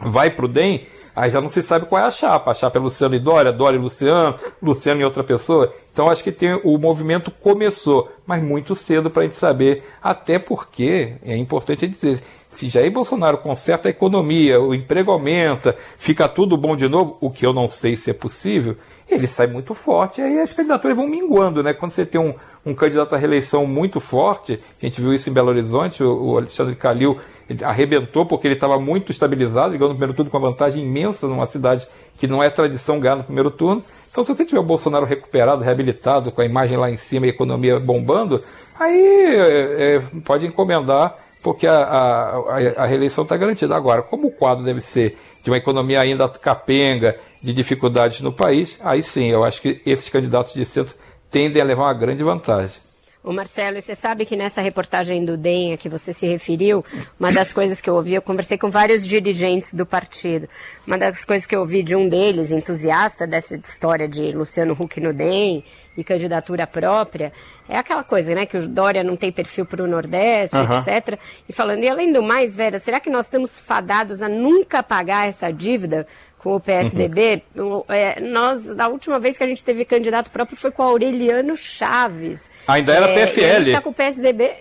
vai 0.00 0.30
para 0.30 0.46
o 0.46 0.48
DEM, 0.48 0.86
aí 1.14 1.30
já 1.30 1.40
não 1.40 1.48
se 1.48 1.62
sabe 1.62 1.86
qual 1.86 2.02
é 2.02 2.06
a 2.06 2.10
chapa. 2.10 2.50
A 2.50 2.54
chapa 2.54 2.78
é 2.78 2.80
Luciano 2.80 3.14
e 3.14 3.18
Dória, 3.18 3.52
Dória 3.52 3.76
e 3.76 3.80
Luciano, 3.80 4.38
Luciano 4.62 5.00
e 5.00 5.04
outra 5.04 5.22
pessoa. 5.22 5.72
Então 5.92 6.10
acho 6.10 6.24
que 6.24 6.32
tem, 6.32 6.54
o 6.64 6.78
movimento 6.78 7.30
começou, 7.30 8.10
mas 8.26 8.42
muito 8.42 8.74
cedo 8.74 9.10
para 9.10 9.22
a 9.22 9.26
gente 9.26 9.36
saber, 9.36 9.84
até 10.02 10.38
porque, 10.38 11.14
é 11.22 11.36
importante 11.36 11.86
dizer, 11.86 12.22
se 12.52 12.68
Jair 12.68 12.92
Bolsonaro 12.92 13.38
conserta 13.38 13.88
a 13.88 13.90
economia, 13.90 14.60
o 14.60 14.74
emprego 14.74 15.10
aumenta, 15.10 15.74
fica 15.96 16.28
tudo 16.28 16.56
bom 16.56 16.76
de 16.76 16.86
novo, 16.86 17.16
o 17.20 17.30
que 17.30 17.46
eu 17.46 17.52
não 17.52 17.66
sei 17.66 17.96
se 17.96 18.10
é 18.10 18.12
possível, 18.12 18.76
ele 19.08 19.26
sai 19.26 19.46
muito 19.46 19.74
forte, 19.74 20.20
aí 20.20 20.38
as 20.38 20.52
candidaturas 20.52 20.96
vão 20.96 21.08
minguando, 21.08 21.62
né? 21.62 21.72
Quando 21.72 21.92
você 21.92 22.04
tem 22.04 22.20
um, 22.20 22.34
um 22.64 22.74
candidato 22.74 23.14
à 23.14 23.18
reeleição 23.18 23.66
muito 23.66 24.00
forte, 24.00 24.60
a 24.80 24.84
gente 24.84 25.00
viu 25.00 25.14
isso 25.14 25.30
em 25.30 25.32
Belo 25.32 25.48
Horizonte, 25.48 26.04
o, 26.04 26.32
o 26.32 26.36
Alexandre 26.36 26.76
Calil 26.76 27.18
arrebentou 27.64 28.26
porque 28.26 28.46
ele 28.46 28.54
estava 28.54 28.78
muito 28.78 29.10
estabilizado, 29.10 29.72
ganhou 29.72 29.88
no 29.88 29.94
primeiro 29.94 30.14
turno 30.14 30.30
com 30.30 30.38
uma 30.38 30.50
vantagem 30.50 30.84
imensa 30.84 31.26
numa 31.26 31.46
cidade 31.46 31.88
que 32.16 32.26
não 32.26 32.42
é 32.42 32.50
tradição 32.50 33.00
ganhar 33.00 33.16
no 33.16 33.24
primeiro 33.24 33.50
turno. 33.50 33.82
Então, 34.10 34.22
se 34.22 34.34
você 34.34 34.44
tiver 34.44 34.60
o 34.60 34.62
Bolsonaro 34.62 35.06
recuperado, 35.06 35.62
reabilitado, 35.62 36.30
com 36.30 36.42
a 36.42 36.44
imagem 36.44 36.76
lá 36.76 36.90
em 36.90 36.96
cima 36.96 37.26
e 37.26 37.30
a 37.30 37.32
economia 37.32 37.80
bombando, 37.80 38.42
aí 38.78 39.26
é, 39.36 39.96
é, 39.96 40.02
pode 40.24 40.46
encomendar 40.46 41.16
porque 41.42 41.66
a, 41.66 41.76
a, 41.76 42.84
a 42.84 42.86
reeleição 42.86 43.24
está 43.24 43.36
garantida. 43.36 43.74
Agora, 43.74 44.02
como 44.02 44.28
o 44.28 44.30
quadro 44.30 44.64
deve 44.64 44.80
ser 44.80 45.18
de 45.42 45.50
uma 45.50 45.56
economia 45.56 46.00
ainda 46.00 46.28
capenga, 46.28 47.18
de 47.42 47.52
dificuldades 47.52 48.20
no 48.20 48.32
país, 48.32 48.78
aí 48.82 49.02
sim, 49.02 49.26
eu 49.26 49.42
acho 49.42 49.60
que 49.60 49.82
esses 49.84 50.08
candidatos 50.08 50.54
de 50.54 50.64
centro 50.64 50.94
tendem 51.28 51.60
a 51.60 51.64
levar 51.64 51.84
uma 51.84 51.94
grande 51.94 52.22
vantagem. 52.22 52.76
O 53.24 53.32
Marcelo, 53.32 53.80
você 53.80 53.94
sabe 53.94 54.26
que 54.26 54.34
nessa 54.34 54.60
reportagem 54.60 55.24
do 55.24 55.36
DEM 55.36 55.74
a 55.74 55.76
que 55.76 55.88
você 55.88 56.12
se 56.12 56.26
referiu, 56.26 56.84
uma 57.20 57.30
das 57.30 57.52
coisas 57.52 57.80
que 57.80 57.88
eu 57.88 57.94
ouvi, 57.94 58.14
eu 58.14 58.22
conversei 58.22 58.58
com 58.58 58.68
vários 58.68 59.06
dirigentes 59.06 59.74
do 59.74 59.86
partido. 59.86 60.48
Uma 60.84 60.98
das 60.98 61.24
coisas 61.24 61.46
que 61.46 61.54
eu 61.54 61.60
ouvi 61.60 61.84
de 61.84 61.94
um 61.94 62.08
deles, 62.08 62.50
entusiasta 62.50 63.24
dessa 63.24 63.54
história 63.54 64.08
de 64.08 64.32
Luciano 64.32 64.76
Huck 64.78 65.00
no 65.00 65.12
DEM 65.12 65.62
e 65.96 66.02
candidatura 66.02 66.66
própria, 66.66 67.32
é 67.68 67.76
aquela 67.76 68.02
coisa, 68.02 68.34
né, 68.34 68.44
que 68.44 68.56
o 68.56 68.66
Dória 68.66 69.04
não 69.04 69.14
tem 69.14 69.30
perfil 69.30 69.66
para 69.66 69.84
o 69.84 69.86
Nordeste, 69.86 70.56
uhum. 70.56 70.78
etc. 70.80 71.16
E 71.48 71.52
falando, 71.52 71.84
e 71.84 71.88
além 71.88 72.12
do 72.12 72.24
mais, 72.24 72.56
Vera, 72.56 72.80
será 72.80 72.98
que 72.98 73.08
nós 73.08 73.26
estamos 73.26 73.56
fadados 73.56 74.20
a 74.20 74.28
nunca 74.28 74.82
pagar 74.82 75.28
essa 75.28 75.52
dívida 75.52 76.08
com 76.42 76.56
o 76.56 76.60
PSDB, 76.60 77.42
uhum. 77.54 77.84
é, 77.88 78.20
nós, 78.20 78.66
da 78.74 78.88
última 78.88 79.18
vez 79.18 79.38
que 79.38 79.44
a 79.44 79.46
gente 79.46 79.62
teve 79.62 79.84
candidato 79.84 80.30
próprio 80.30 80.56
foi 80.56 80.72
com 80.72 80.82
o 80.82 80.86
Aureliano 80.86 81.56
Chaves. 81.56 82.50
Ainda 82.66 82.92
era 82.92 83.10
é, 83.10 83.26
PFL. 83.26 83.44
a 83.44 83.54
gente 83.54 83.68
está 83.68 83.80
com 83.80 83.90
o 83.90 83.94
PSDB. 83.94 84.52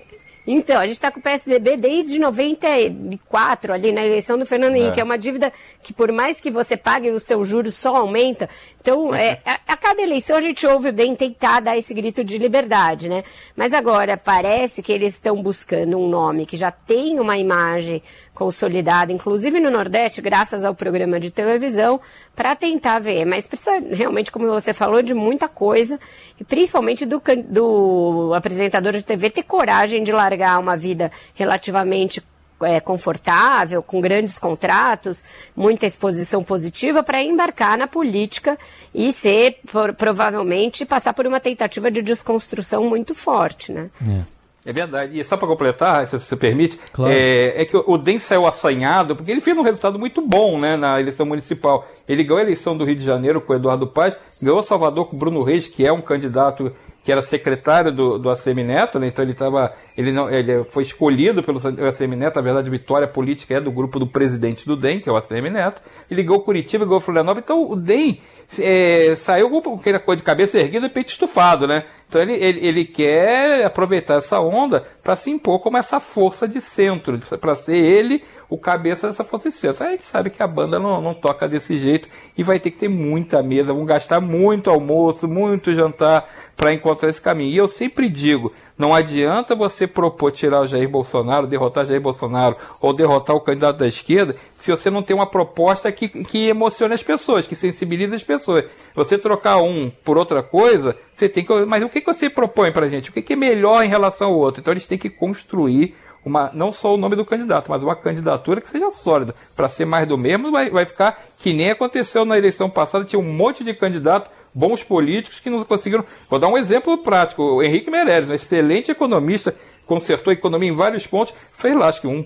Então, 0.45 0.79
a 0.79 0.85
gente 0.85 0.95
está 0.95 1.11
com 1.11 1.19
o 1.19 1.23
PSDB 1.23 1.77
desde 1.77 2.17
94, 2.17 3.73
ali 3.73 3.91
na 3.91 4.03
eleição 4.03 4.39
do 4.39 4.45
Fernando 4.45 4.75
Henrique, 4.75 4.99
é. 4.99 5.01
é 5.01 5.03
uma 5.03 5.17
dívida 5.17 5.53
que 5.83 5.93
por 5.93 6.11
mais 6.11 6.41
que 6.41 6.49
você 6.49 6.75
pague, 6.75 7.11
o 7.11 7.19
seu 7.19 7.43
juros 7.43 7.75
só 7.75 7.95
aumenta. 7.97 8.49
Então, 8.79 9.13
é, 9.13 9.39
a, 9.45 9.59
a, 9.67 9.77
cada 9.77 10.01
eleição 10.01 10.37
a 10.37 10.41
gente 10.41 10.65
ouve 10.65 10.89
o 10.89 10.93
DEM 10.93 11.15
tentar 11.15 11.59
dar 11.59 11.77
esse 11.77 11.93
grito 11.93 12.23
de 12.23 12.39
liberdade, 12.39 13.07
né? 13.07 13.23
Mas 13.55 13.71
agora 13.71 14.17
parece 14.17 14.81
que 14.81 14.91
eles 14.91 15.13
estão 15.13 15.41
buscando 15.41 15.97
um 15.99 16.09
nome 16.09 16.47
que 16.47 16.57
já 16.57 16.71
tem 16.71 17.19
uma 17.19 17.37
imagem 17.37 18.01
consolidada, 18.41 19.11
inclusive 19.11 19.59
no 19.59 19.69
Nordeste, 19.69 20.19
graças 20.19 20.65
ao 20.65 20.73
programa 20.73 21.19
de 21.19 21.29
televisão, 21.29 22.01
para 22.35 22.55
tentar 22.55 22.97
ver. 22.97 23.23
Mas 23.23 23.45
precisa 23.45 23.79
realmente, 23.91 24.31
como 24.31 24.47
você 24.47 24.73
falou, 24.73 25.03
de 25.03 25.13
muita 25.13 25.47
coisa, 25.47 25.99
e 26.39 26.43
principalmente 26.43 27.05
do, 27.05 27.21
do 27.47 28.33
apresentador 28.33 28.93
de 28.93 29.03
TV 29.03 29.29
ter 29.29 29.43
coragem 29.43 30.01
de 30.01 30.11
largar 30.11 30.59
uma 30.59 30.75
vida 30.75 31.11
relativamente 31.35 32.19
é, 32.63 32.79
confortável, 32.79 33.83
com 33.83 34.01
grandes 34.01 34.39
contratos, 34.39 35.23
muita 35.55 35.85
exposição 35.85 36.43
positiva 36.43 37.03
para 37.03 37.21
embarcar 37.21 37.77
na 37.77 37.85
política 37.85 38.57
e 38.91 39.13
ser, 39.13 39.59
por, 39.71 39.93
provavelmente, 39.93 40.83
passar 40.83 41.13
por 41.13 41.27
uma 41.27 41.39
tentativa 41.39 41.91
de 41.91 42.01
desconstrução 42.01 42.89
muito 42.89 43.13
forte, 43.13 43.71
né? 43.71 43.91
É. 44.01 44.40
É 44.65 44.71
verdade. 44.71 45.19
E 45.19 45.23
só 45.23 45.35
para 45.35 45.47
completar, 45.47 46.07
se 46.07 46.19
você 46.19 46.35
permite, 46.35 46.79
claro. 46.93 47.11
é, 47.11 47.61
é, 47.61 47.65
que 47.65 47.75
o 47.75 47.97
DEM 47.97 48.19
saiu 48.19 48.45
assanhado, 48.45 49.15
porque 49.15 49.31
ele 49.31 49.41
fez 49.41 49.57
um 49.57 49.63
resultado 49.63 49.97
muito 49.97 50.21
bom 50.21 50.59
né, 50.59 50.77
na 50.77 50.99
eleição 50.99 51.25
municipal. 51.25 51.87
Ele 52.07 52.23
ganhou 52.23 52.39
a 52.39 52.43
eleição 52.43 52.77
do 52.77 52.85
Rio 52.85 52.95
de 52.95 53.03
Janeiro 53.03 53.41
com 53.41 53.53
o 53.53 53.55
Eduardo 53.55 53.87
Paz, 53.87 54.15
ganhou 54.41 54.61
Salvador 54.61 55.07
com 55.07 55.15
o 55.15 55.19
Bruno 55.19 55.41
Reis, 55.41 55.67
que 55.67 55.85
é 55.85 55.91
um 55.91 56.01
candidato 56.01 56.71
que 57.03 57.11
era 57.11 57.21
secretário 57.21 57.91
do, 57.91 58.19
do 58.19 58.29
ACM 58.29 58.63
Neto, 58.63 58.99
né, 58.99 59.07
então 59.07 59.23
ele 59.23 59.31
estava. 59.31 59.73
Ele, 59.97 60.11
não, 60.11 60.29
ele 60.29 60.63
foi 60.65 60.83
escolhido 60.83 61.41
pelo 61.41 61.59
ACM 61.59 62.15
Neto, 62.15 62.35
na 62.35 62.41
verdade, 62.41 62.67
a 62.67 62.71
vitória 62.71 63.07
política 63.07 63.55
é 63.55 63.61
do 63.61 63.71
grupo 63.71 63.99
do 63.99 64.07
presidente 64.07 64.65
do 64.65 64.75
DEM, 64.75 64.99
que 64.99 65.09
é 65.09 65.11
o 65.11 65.17
ACM 65.17 65.49
Neto. 65.49 65.81
Ele 66.09 66.23
ganhou 66.23 66.41
Curitiba, 66.41 66.85
ganhou 66.85 66.99
Florianópolis, 66.99 67.43
então 67.43 67.63
o 67.63 67.75
DEM 67.75 68.21
é, 68.59 69.15
saiu 69.15 69.49
com 69.49 69.75
aquela 69.75 69.99
coisa 69.99 70.17
de 70.17 70.23
cabeça 70.23 70.59
erguida 70.59 70.87
e 70.87 70.89
peito 70.89 71.09
estufado, 71.09 71.67
né? 71.67 71.85
Então 72.07 72.21
ele, 72.21 72.33
ele, 72.33 72.67
ele 72.67 72.85
quer 72.85 73.65
aproveitar 73.65 74.15
essa 74.15 74.39
onda 74.39 74.85
para 75.01 75.15
se 75.15 75.29
impor 75.29 75.59
como 75.59 75.77
essa 75.77 75.99
força 75.99 76.47
de 76.47 76.59
centro, 76.59 77.17
para 77.39 77.55
ser 77.55 77.77
ele 77.77 78.23
o 78.49 78.57
cabeça 78.57 79.07
dessa 79.07 79.23
força 79.23 79.49
de 79.49 79.55
centro. 79.55 79.83
Aí 79.83 79.89
a 79.89 79.91
gente 79.93 80.05
sabe 80.05 80.29
que 80.29 80.43
a 80.43 80.47
banda 80.47 80.77
não, 80.77 81.01
não 81.01 81.13
toca 81.13 81.47
desse 81.47 81.77
jeito 81.77 82.09
e 82.37 82.43
vai 82.43 82.59
ter 82.59 82.71
que 82.71 82.79
ter 82.79 82.89
muita 82.89 83.41
mesa, 83.41 83.73
vão 83.73 83.85
gastar 83.85 84.19
muito 84.19 84.69
almoço, 84.69 85.25
muito 85.25 85.73
jantar 85.73 86.27
para 86.61 86.75
encontrar 86.75 87.09
esse 87.09 87.19
caminho. 87.19 87.49
E 87.49 87.57
eu 87.57 87.67
sempre 87.67 88.07
digo, 88.07 88.53
não 88.77 88.93
adianta 88.93 89.55
você 89.55 89.87
propor 89.87 90.31
tirar 90.31 90.61
o 90.61 90.67
Jair 90.67 90.87
Bolsonaro, 90.87 91.47
derrotar 91.47 91.87
Jair 91.87 91.99
Bolsonaro 91.99 92.55
ou 92.79 92.93
derrotar 92.93 93.35
o 93.35 93.41
candidato 93.41 93.77
da 93.77 93.87
esquerda, 93.87 94.35
se 94.59 94.69
você 94.69 94.87
não 94.87 95.01
tem 95.01 95.15
uma 95.15 95.25
proposta 95.25 95.91
que, 95.91 96.07
que 96.07 96.49
emocione 96.49 96.93
as 96.93 97.01
pessoas, 97.01 97.47
que 97.47 97.55
sensibilize 97.55 98.13
as 98.13 98.21
pessoas. 98.21 98.65
Você 98.93 99.17
trocar 99.17 99.57
um 99.57 99.89
por 100.03 100.19
outra 100.19 100.43
coisa, 100.43 100.95
você 101.15 101.27
tem 101.27 101.43
que. 101.43 101.65
Mas 101.65 101.81
o 101.81 101.89
que, 101.89 101.99
você 101.99 102.29
propõe 102.29 102.71
para 102.71 102.87
gente? 102.87 103.09
O 103.09 103.13
que, 103.13 103.23
que 103.23 103.33
é 103.33 103.35
melhor 103.35 103.83
em 103.83 103.89
relação 103.89 104.27
ao 104.27 104.35
outro? 104.35 104.61
Então 104.61 104.71
eles 104.71 104.85
têm 104.85 104.99
que 104.99 105.09
construir 105.09 105.95
uma, 106.23 106.51
não 106.53 106.71
só 106.71 106.93
o 106.93 106.97
nome 106.97 107.15
do 107.15 107.25
candidato, 107.25 107.71
mas 107.71 107.81
uma 107.81 107.95
candidatura 107.95 108.61
que 108.61 108.69
seja 108.69 108.91
sólida. 108.91 109.33
Para 109.55 109.67
ser 109.67 109.85
mais 109.85 110.07
do 110.07 110.15
mesmo, 110.15 110.51
vai, 110.51 110.69
vai 110.69 110.85
ficar 110.85 111.25
que 111.39 111.53
nem 111.53 111.71
aconteceu 111.71 112.23
na 112.23 112.37
eleição 112.37 112.69
passada, 112.69 113.03
tinha 113.03 113.19
um 113.19 113.33
monte 113.33 113.63
de 113.63 113.73
candidato 113.73 114.29
bons 114.53 114.83
políticos 114.83 115.39
que 115.39 115.49
não 115.49 115.63
conseguiram. 115.63 116.05
Vou 116.29 116.39
dar 116.39 116.47
um 116.47 116.57
exemplo 116.57 116.97
prático: 116.97 117.43
o 117.43 117.63
Henrique 117.63 117.89
Meirelles, 117.89 118.29
um 118.29 118.33
excelente 118.33 118.91
economista, 118.91 119.55
consertou 119.85 120.31
a 120.31 120.33
economia 120.33 120.69
em 120.69 120.75
vários 120.75 121.05
pontos, 121.05 121.33
fez 121.57 121.75
lá 121.75 121.87
acho 121.87 122.01
que 122.01 122.07
1%, 122.07 122.25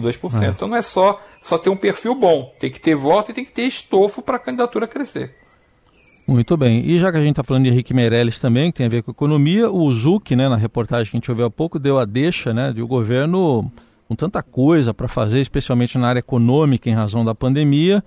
2%. 0.00 0.42
É. 0.42 0.48
Então 0.48 0.68
não 0.68 0.76
é 0.76 0.82
só, 0.82 1.20
só 1.40 1.56
ter 1.56 1.70
um 1.70 1.76
perfil 1.76 2.14
bom, 2.14 2.54
tem 2.58 2.70
que 2.70 2.80
ter 2.80 2.94
voto 2.94 3.30
e 3.30 3.34
tem 3.34 3.44
que 3.44 3.52
ter 3.52 3.62
estofo 3.62 4.20
para 4.20 4.36
a 4.36 4.40
candidatura 4.40 4.86
crescer. 4.86 5.34
Muito 6.26 6.56
bem. 6.56 6.84
E 6.84 6.98
já 6.98 7.12
que 7.12 7.18
a 7.18 7.20
gente 7.20 7.30
está 7.30 7.44
falando 7.44 7.64
de 7.64 7.70
Henrique 7.70 7.94
Meirelles 7.94 8.38
também, 8.40 8.72
que 8.72 8.78
tem 8.78 8.86
a 8.86 8.88
ver 8.90 9.02
com 9.02 9.12
economia, 9.12 9.70
o 9.70 9.90
Zuc, 9.92 10.34
né, 10.34 10.48
na 10.48 10.56
reportagem 10.56 11.10
que 11.10 11.16
a 11.16 11.18
gente 11.20 11.30
ouviu 11.30 11.46
há 11.46 11.50
pouco, 11.50 11.78
deu 11.78 12.00
a 12.00 12.04
deixa 12.04 12.52
né, 12.52 12.72
de 12.72 12.82
o 12.82 12.86
governo 12.86 13.70
com 14.08 14.16
tanta 14.16 14.42
coisa 14.42 14.92
para 14.92 15.06
fazer, 15.06 15.40
especialmente 15.40 15.96
na 15.96 16.08
área 16.08 16.20
econômica, 16.20 16.90
em 16.90 16.94
razão 16.94 17.24
da 17.24 17.34
pandemia, 17.34 18.02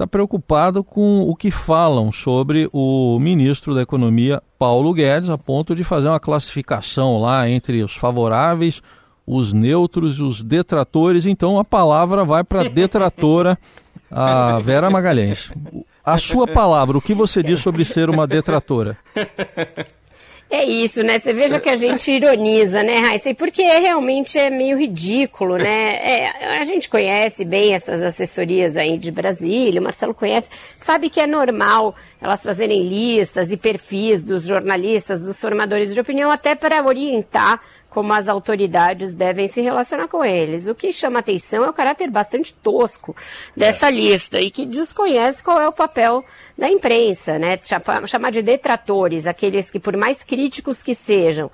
está 0.00 0.06
preocupado 0.06 0.82
com 0.82 1.28
o 1.28 1.36
que 1.36 1.50
falam 1.50 2.10
sobre 2.10 2.66
o 2.72 3.18
ministro 3.20 3.74
da 3.74 3.82
Economia, 3.82 4.42
Paulo 4.58 4.94
Guedes, 4.94 5.28
a 5.28 5.36
ponto 5.36 5.74
de 5.74 5.84
fazer 5.84 6.08
uma 6.08 6.18
classificação 6.18 7.20
lá 7.20 7.46
entre 7.50 7.82
os 7.82 7.94
favoráveis, 7.94 8.80
os 9.26 9.52
neutros 9.52 10.16
e 10.16 10.22
os 10.22 10.42
detratores. 10.42 11.26
Então 11.26 11.58
a 11.58 11.64
palavra 11.64 12.24
vai 12.24 12.42
para 12.42 12.62
a 12.62 12.68
detratora, 12.72 13.58
a 14.10 14.58
Vera 14.60 14.88
Magalhães. 14.88 15.52
A 16.02 16.16
sua 16.16 16.46
palavra, 16.46 16.96
o 16.96 17.02
que 17.02 17.12
você 17.12 17.42
diz 17.42 17.60
sobre 17.60 17.84
ser 17.84 18.08
uma 18.08 18.26
detratora? 18.26 18.96
É 20.52 20.64
isso, 20.64 21.04
né? 21.04 21.20
Você 21.20 21.32
veja 21.32 21.60
que 21.60 21.68
a 21.68 21.76
gente 21.76 22.10
ironiza, 22.10 22.82
né, 22.82 22.98
Raíssa? 22.98 23.32
Porque 23.34 23.62
realmente 23.62 24.36
é 24.36 24.50
meio 24.50 24.76
ridículo, 24.76 25.56
né? 25.56 25.94
É, 25.94 26.58
a 26.58 26.64
gente 26.64 26.88
conhece 26.88 27.44
bem 27.44 27.72
essas 27.72 28.02
assessorias 28.02 28.76
aí 28.76 28.98
de 28.98 29.12
Brasília, 29.12 29.80
o 29.80 29.84
Marcelo 29.84 30.12
conhece, 30.12 30.50
sabe 30.74 31.08
que 31.08 31.20
é 31.20 31.26
normal 31.26 31.94
elas 32.20 32.42
fazerem 32.42 32.82
listas 32.82 33.52
e 33.52 33.56
perfis 33.56 34.24
dos 34.24 34.42
jornalistas, 34.42 35.20
dos 35.24 35.40
formadores 35.40 35.94
de 35.94 36.00
opinião, 36.00 36.32
até 36.32 36.56
para 36.56 36.84
orientar 36.84 37.60
como 37.90 38.12
as 38.12 38.28
autoridades 38.28 39.14
devem 39.14 39.48
se 39.48 39.60
relacionar 39.60 40.08
com 40.08 40.24
eles. 40.24 40.66
O 40.66 40.74
que 40.74 40.92
chama 40.92 41.18
atenção 41.18 41.64
é 41.64 41.68
o 41.68 41.72
caráter 41.72 42.08
bastante 42.08 42.54
tosco 42.54 43.14
dessa 43.54 43.88
é. 43.88 43.90
lista 43.90 44.40
e 44.40 44.50
que 44.50 44.64
desconhece 44.64 45.42
qual 45.42 45.60
é 45.60 45.68
o 45.68 45.72
papel 45.72 46.24
da 46.56 46.70
imprensa, 46.70 47.38
né? 47.38 47.58
Chamar 48.06 48.30
de 48.30 48.42
detratores, 48.42 49.26
aqueles 49.26 49.70
que, 49.70 49.80
por 49.80 49.96
mais 49.96 50.22
críticos 50.22 50.82
que 50.82 50.94
sejam, 50.94 51.50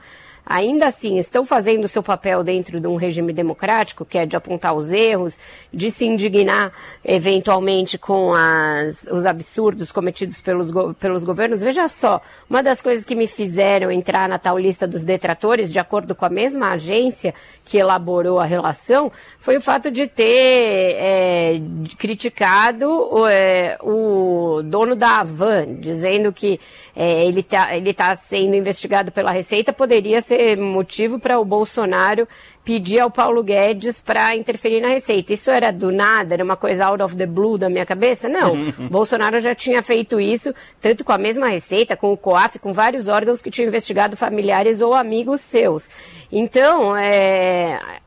ainda 0.47 0.87
assim 0.87 1.19
estão 1.19 1.45
fazendo 1.45 1.85
o 1.85 1.89
seu 1.89 2.05
papel 2.05 2.45
dentro 2.45 2.81
de 2.81 2.87
um 2.87 2.95
regime 2.95 3.33
democrático, 3.33 4.05
que 4.05 4.17
é 4.17 4.25
de 4.25 4.37
apontar 4.37 4.75
os 4.75 4.93
erros, 4.93 5.37
de 5.75 5.91
se 5.91 6.07
indignar 6.07 6.73
eventualmente 7.05 7.99
com 7.99 8.33
as, 8.33 9.03
os 9.11 9.27
absurdos 9.27 9.91
cometidos 9.91 10.41
pelos, 10.41 10.71
pelos 11.01 11.25
governos. 11.25 11.63
Veja 11.63 11.89
só, 11.89 12.23
uma 12.49 12.63
das 12.63 12.81
coisas 12.81 13.05
que 13.05 13.17
me 13.17 13.27
fizeram 13.27 13.91
entrar 13.91 14.29
na 14.29 14.39
tal 14.39 14.57
lista 14.57 14.87
dos 14.87 15.05
detratores, 15.05 15.73
de 15.73 15.81
acordo 15.81 16.15
com 16.15 16.25
a 16.25 16.31
mesma 16.31 16.71
agência 16.73 17.35
que 17.65 17.77
elaborou 17.77 18.39
a 18.39 18.45
relação, 18.45 19.11
foi 19.41 19.57
o 19.57 19.61
fato 19.61 19.91
de 19.91 20.07
ter 20.07 20.95
é, 20.97 21.61
criticado 21.99 23.27
é, 23.29 23.77
o 23.83 24.63
dono 24.65 24.95
da 24.95 25.21
Avan, 25.21 25.75
dizendo 25.75 26.33
que 26.33 26.61
é, 26.95 27.25
ele 27.27 27.41
está 27.41 27.77
ele 27.77 27.93
tá 27.93 28.15
sendo 28.15 28.55
investigado 28.55 29.11
pela 29.11 29.33
Receita, 29.33 29.73
poderia 29.73 30.23
ser 30.23 30.36
motivo 30.57 31.19
para 31.19 31.39
o 31.39 31.45
Bolsonaro 31.45 32.29
pedir 32.65 32.99
ao 32.99 33.11
Paulo 33.11 33.45
Guedes 33.45 34.01
para 34.01 34.37
interferir 34.37 34.81
na 34.81 34.89
Receita. 34.89 35.33
Isso 35.33 35.51
era 35.51 35.71
do 35.71 35.93
nada, 35.93 36.35
era 36.35 36.43
uma 36.43 36.57
coisa 36.57 36.87
out 36.87 37.03
of 37.03 37.15
the 37.15 37.25
blue 37.25 37.57
da 37.57 37.71
minha 37.71 37.87
cabeça? 37.87 38.29
Não. 38.29 38.73
Bolsonaro 38.91 39.39
já 39.39 39.55
tinha 39.55 39.83
feito 39.83 40.21
isso, 40.21 40.53
tanto 40.81 41.05
com 41.05 41.13
a 41.13 41.19
mesma 41.19 41.47
Receita, 41.47 41.97
com 41.97 42.13
o 42.13 42.17
COAF, 42.17 42.59
com 42.59 42.73
vários 42.73 43.07
órgãos 43.07 43.41
que 43.41 43.51
tinham 43.51 43.69
investigado 43.69 44.17
familiares 44.17 44.81
ou 44.81 44.95
amigos 44.95 45.41
seus. 45.41 45.89
Então, 46.31 46.97
é, 46.97 48.01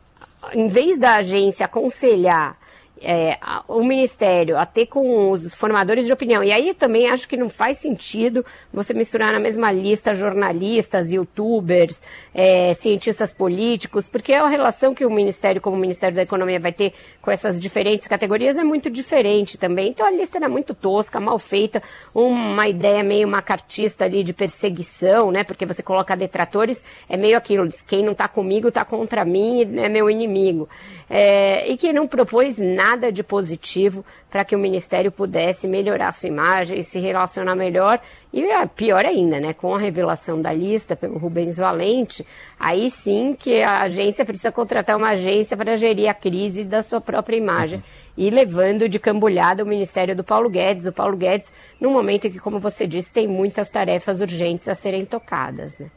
em 0.53 0.67
vez 0.67 0.97
da 0.97 1.15
agência 1.15 1.65
aconselhar 1.65 2.58
é, 3.01 3.37
o 3.67 3.83
Ministério 3.83 4.57
a 4.57 4.65
ter 4.65 4.85
com 4.85 5.31
os 5.31 5.53
formadores 5.53 6.05
de 6.05 6.13
opinião. 6.13 6.43
E 6.43 6.51
aí 6.51 6.73
também 6.73 7.09
acho 7.09 7.27
que 7.27 7.37
não 7.37 7.49
faz 7.49 7.77
sentido 7.77 8.45
você 8.73 8.93
misturar 8.93 9.31
na 9.31 9.39
mesma 9.39 9.71
lista 9.71 10.13
jornalistas, 10.13 11.11
youtubers, 11.11 12.01
é, 12.33 12.73
cientistas 12.73 13.33
políticos, 13.33 14.07
porque 14.09 14.33
a 14.33 14.47
relação 14.47 14.93
que 14.93 15.05
o 15.05 15.09
Ministério, 15.09 15.61
como 15.61 15.77
o 15.77 15.79
Ministério 15.79 16.15
da 16.15 16.23
Economia, 16.23 16.59
vai 16.59 16.73
ter 16.73 16.93
com 17.21 17.31
essas 17.31 17.59
diferentes 17.59 18.07
categorias 18.07 18.57
é 18.57 18.63
muito 18.63 18.89
diferente 18.89 19.57
também. 19.57 19.89
Então 19.89 20.05
a 20.05 20.11
lista 20.11 20.37
era 20.37 20.49
muito 20.49 20.73
tosca, 20.73 21.19
mal 21.19 21.39
feita, 21.39 21.81
uma 22.13 22.67
ideia 22.67 23.03
meio 23.03 23.27
macartista 23.27 24.05
ali 24.05 24.23
de 24.23 24.33
perseguição, 24.33 25.31
né? 25.31 25.43
Porque 25.43 25.65
você 25.65 25.81
coloca 25.81 26.15
detratores, 26.15 26.83
é 27.07 27.15
meio 27.15 27.37
aquilo, 27.37 27.67
quem 27.87 28.03
não 28.03 28.11
está 28.11 28.27
comigo 28.27 28.67
está 28.67 28.83
contra 28.83 29.23
mim, 29.23 29.61
é 29.77 29.89
meu 29.89 30.09
inimigo. 30.09 30.67
É, 31.09 31.69
e 31.69 31.77
que 31.77 31.91
não 31.91 32.07
propôs 32.07 32.57
nada 32.57 32.88
nada 32.89 33.11
de 33.11 33.23
positivo 33.23 34.03
para 34.29 34.43
que 34.43 34.55
o 34.55 34.59
Ministério 34.59 35.11
pudesse 35.11 35.67
melhorar 35.67 36.11
sua 36.11 36.27
imagem 36.27 36.79
e 36.79 36.83
se 36.83 36.99
relacionar 36.99 37.55
melhor. 37.55 37.99
E 38.33 38.41
é 38.43 38.65
pior 38.65 39.05
ainda, 39.05 39.39
né, 39.39 39.53
com 39.53 39.73
a 39.75 39.79
revelação 39.79 40.41
da 40.41 40.51
lista 40.51 40.95
pelo 40.95 41.17
Rubens 41.17 41.57
Valente, 41.57 42.25
aí 42.59 42.89
sim 42.89 43.35
que 43.37 43.61
a 43.61 43.81
agência 43.81 44.25
precisa 44.25 44.51
contratar 44.51 44.97
uma 44.97 45.09
agência 45.09 45.55
para 45.55 45.75
gerir 45.75 46.09
a 46.09 46.13
crise 46.13 46.63
da 46.63 46.81
sua 46.81 47.01
própria 47.01 47.37
imagem 47.37 47.81
e 48.17 48.29
levando 48.29 48.89
de 48.89 48.99
cambulhada 48.99 49.63
o 49.63 49.67
Ministério 49.67 50.15
do 50.15 50.23
Paulo 50.23 50.49
Guedes. 50.49 50.87
O 50.87 50.91
Paulo 50.91 51.15
Guedes, 51.15 51.51
num 51.79 51.91
momento 51.91 52.27
em 52.27 52.31
que, 52.31 52.39
como 52.39 52.59
você 52.59 52.87
disse, 52.87 53.11
tem 53.11 53.27
muitas 53.27 53.69
tarefas 53.69 54.19
urgentes 54.19 54.67
a 54.67 54.75
serem 54.75 55.05
tocadas, 55.05 55.77
né? 55.77 55.89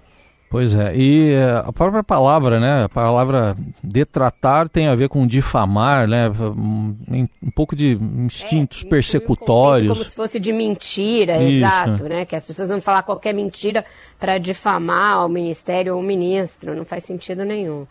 Pois 0.52 0.74
é, 0.74 0.94
e 0.94 1.32
eh, 1.32 1.62
a 1.64 1.72
própria 1.72 2.04
palavra, 2.04 2.60
né, 2.60 2.84
a 2.84 2.88
palavra 2.88 3.56
detratar 3.82 4.68
tem 4.68 4.86
a 4.86 4.94
ver 4.94 5.08
com 5.08 5.26
difamar, 5.26 6.06
né, 6.06 6.28
um, 6.28 7.26
um 7.42 7.50
pouco 7.50 7.74
de 7.74 7.98
instintos 8.18 8.84
é, 8.84 8.88
persecutórios. 8.90 9.96
Como 9.96 10.04
se 10.10 10.14
fosse 10.14 10.38
de 10.38 10.52
mentira, 10.52 11.42
Isso. 11.42 11.56
exato, 11.56 12.04
né, 12.04 12.26
que 12.26 12.36
as 12.36 12.44
pessoas 12.44 12.68
vão 12.68 12.82
falar 12.82 13.02
qualquer 13.02 13.32
mentira 13.32 13.82
para 14.20 14.36
difamar 14.36 15.24
o 15.24 15.28
ministério 15.30 15.94
ou 15.94 16.00
o 16.00 16.04
ministro, 16.04 16.76
não 16.76 16.84
faz 16.84 17.04
sentido 17.04 17.46
nenhum. 17.46 17.86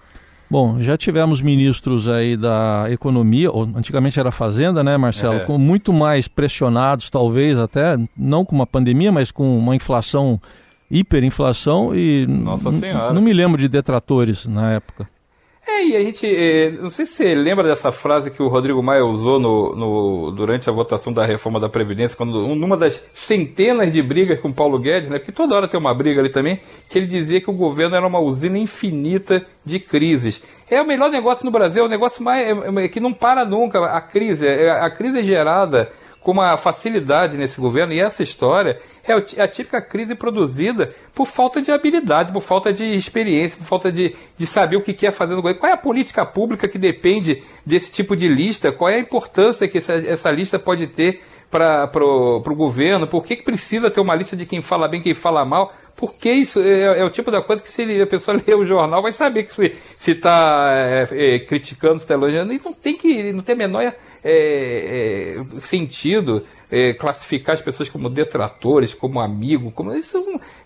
Bom, 0.48 0.80
já 0.80 0.96
tivemos 0.96 1.42
ministros 1.42 2.08
aí 2.08 2.38
da 2.38 2.86
economia, 2.92 3.50
ou 3.50 3.64
antigamente 3.64 4.20
era 4.20 4.32
fazenda, 4.32 4.84
né, 4.84 4.98
Marcelo, 4.98 5.38
é. 5.38 5.46
com 5.46 5.58
muito 5.58 5.92
mais 5.92 6.28
pressionados, 6.28 7.10
talvez 7.10 7.58
até, 7.58 7.98
não 8.16 8.46
com 8.46 8.54
uma 8.54 8.68
pandemia, 8.68 9.12
mas 9.12 9.32
com 9.32 9.58
uma 9.58 9.76
inflação 9.76 10.40
hiperinflação 10.92 11.96
e 11.96 12.28
Nossa 12.28 12.72
Senhora. 12.72 13.14
não 13.14 13.22
me 13.22 13.34
lembro 13.34 13.58
de 13.58 13.68
detratores 13.68 14.46
na 14.46 14.74
época. 14.74 15.08
É, 15.68 15.86
e 15.86 15.96
a 15.96 16.04
gente. 16.04 16.26
É, 16.26 16.72
não 16.72 16.90
sei 16.90 17.06
se 17.06 17.14
você 17.14 17.36
lembra 17.36 17.64
dessa 17.64 17.92
frase 17.92 18.32
que 18.32 18.42
o 18.42 18.48
Rodrigo 18.48 18.82
Maia 18.82 19.06
usou 19.06 19.40
no, 19.40 19.76
no, 19.76 20.32
durante 20.32 20.68
a 20.68 20.74
votação 20.74 21.14
da 21.14 21.24
reforma 21.24 21.60
da 21.60 21.70
Previdência, 21.70 22.18
quando 22.18 22.48
numa 22.56 22.76
das 22.76 23.00
centenas 23.14 23.94
de 23.94 24.02
brigas 24.02 24.40
com 24.40 24.52
Paulo 24.52 24.80
Guedes, 24.80 25.10
né? 25.10 25.20
Porque 25.20 25.32
toda 25.32 25.56
hora 25.56 25.68
tem 25.68 25.80
uma 25.80 25.94
briga 25.94 26.20
ali 26.20 26.30
também, 26.30 26.60
que 26.90 26.98
ele 26.98 27.06
dizia 27.06 27.40
que 27.40 27.50
o 27.50 27.54
governo 27.54 27.96
era 27.96 28.06
uma 28.06 28.20
usina 28.20 28.58
infinita 28.58 29.46
de 29.64 29.80
crises. 29.80 30.42
É 30.70 30.82
o 30.82 30.88
melhor 30.88 31.12
negócio 31.12 31.46
no 31.46 31.52
Brasil, 31.52 31.84
é 31.84 31.86
o 31.86 31.90
negócio 31.90 32.24
mais. 32.24 32.46
É, 32.48 32.84
é, 32.84 32.88
que 32.88 33.00
não 33.00 33.14
para 33.14 33.46
nunca. 33.46 33.86
A 33.86 34.02
crise. 34.02 34.48
É, 34.48 34.72
a 34.72 34.90
crise 34.90 35.20
é 35.20 35.24
gerada 35.24 35.92
com 36.22 36.32
uma 36.32 36.56
facilidade 36.56 37.36
nesse 37.36 37.60
governo, 37.60 37.94
e 37.94 38.00
essa 38.00 38.22
história 38.22 38.78
é 39.04 39.14
a 39.42 39.48
típica 39.48 39.82
crise 39.82 40.14
produzida 40.14 40.94
por 41.14 41.28
falta 41.28 41.62
de 41.62 41.72
habilidade, 41.72 42.32
por 42.32 42.42
falta 42.42 42.72
de 42.72 42.96
experiência, 42.96 43.58
por 43.58 43.66
falta 43.66 43.92
de, 43.92 44.16
de 44.38 44.46
saber 44.46 44.78
o 44.78 44.82
que 44.82 44.94
quer 44.94 45.12
fazer 45.12 45.36
no 45.36 45.42
governo. 45.42 45.60
Qual 45.60 45.70
é 45.70 45.74
a 45.74 45.78
política 45.78 46.26
pública 46.26 46.68
que 46.68 46.78
depende 46.78 47.42
desse 47.66 47.92
tipo 47.92 48.16
de 48.16 48.28
lista? 48.28 48.72
Qual 48.72 48.90
é 48.90 48.96
a 48.96 49.00
importância 49.00 49.68
que 49.68 49.80
essa, 49.80 49.94
essa 49.94 50.30
lista 50.30 50.60
pode 50.60 50.88
ter 50.88 51.20
para 51.50 51.90
o 52.06 52.56
governo? 52.56 53.08
Por 53.08 53.26
que, 53.26 53.36
que 53.36 53.44
precisa 53.44 53.90
ter 53.90 54.00
uma 54.00 54.16
lista 54.16 54.38
de 54.38 54.46
quem 54.46 54.62
fala 54.62 54.88
bem, 54.88 55.02
quem 55.02 55.16
fala 55.16 55.44
mal? 55.44 55.74
Porque 55.98 56.32
isso 56.32 56.60
é, 56.62 57.00
é 57.00 57.04
o 57.04 57.10
tipo 57.10 57.32
da 57.32 57.42
coisa 57.42 57.62
que 57.62 57.70
se 57.70 58.02
a 58.02 58.08
pessoa 58.08 58.38
ler 58.46 58.56
o 58.56 58.66
jornal 58.66 59.02
vai 59.02 59.12
saber 59.12 59.44
que 59.44 59.76
se 59.98 60.12
está 60.12 60.70
é, 60.72 61.08
é, 61.12 61.40
criticando, 61.40 61.98
se 61.98 62.06
está 62.06 62.14
elogiando, 62.14 62.54
e 62.54 62.62
não 62.64 62.74
tem 62.74 62.96
que 62.96 63.34
não 63.34 63.44
tem 63.44 63.54
a 63.54 63.58
menor 63.58 63.94
é, 64.24 65.36
é, 65.38 65.60
sentido 65.60 66.42
é, 66.72 66.94
classificar 66.94 67.56
as 67.56 67.62
pessoas 67.62 67.90
como 67.90 68.10
detratores, 68.10 68.94
como 68.94 69.20
amigo, 69.20 69.72
como 69.72 69.94
isso 69.94 70.18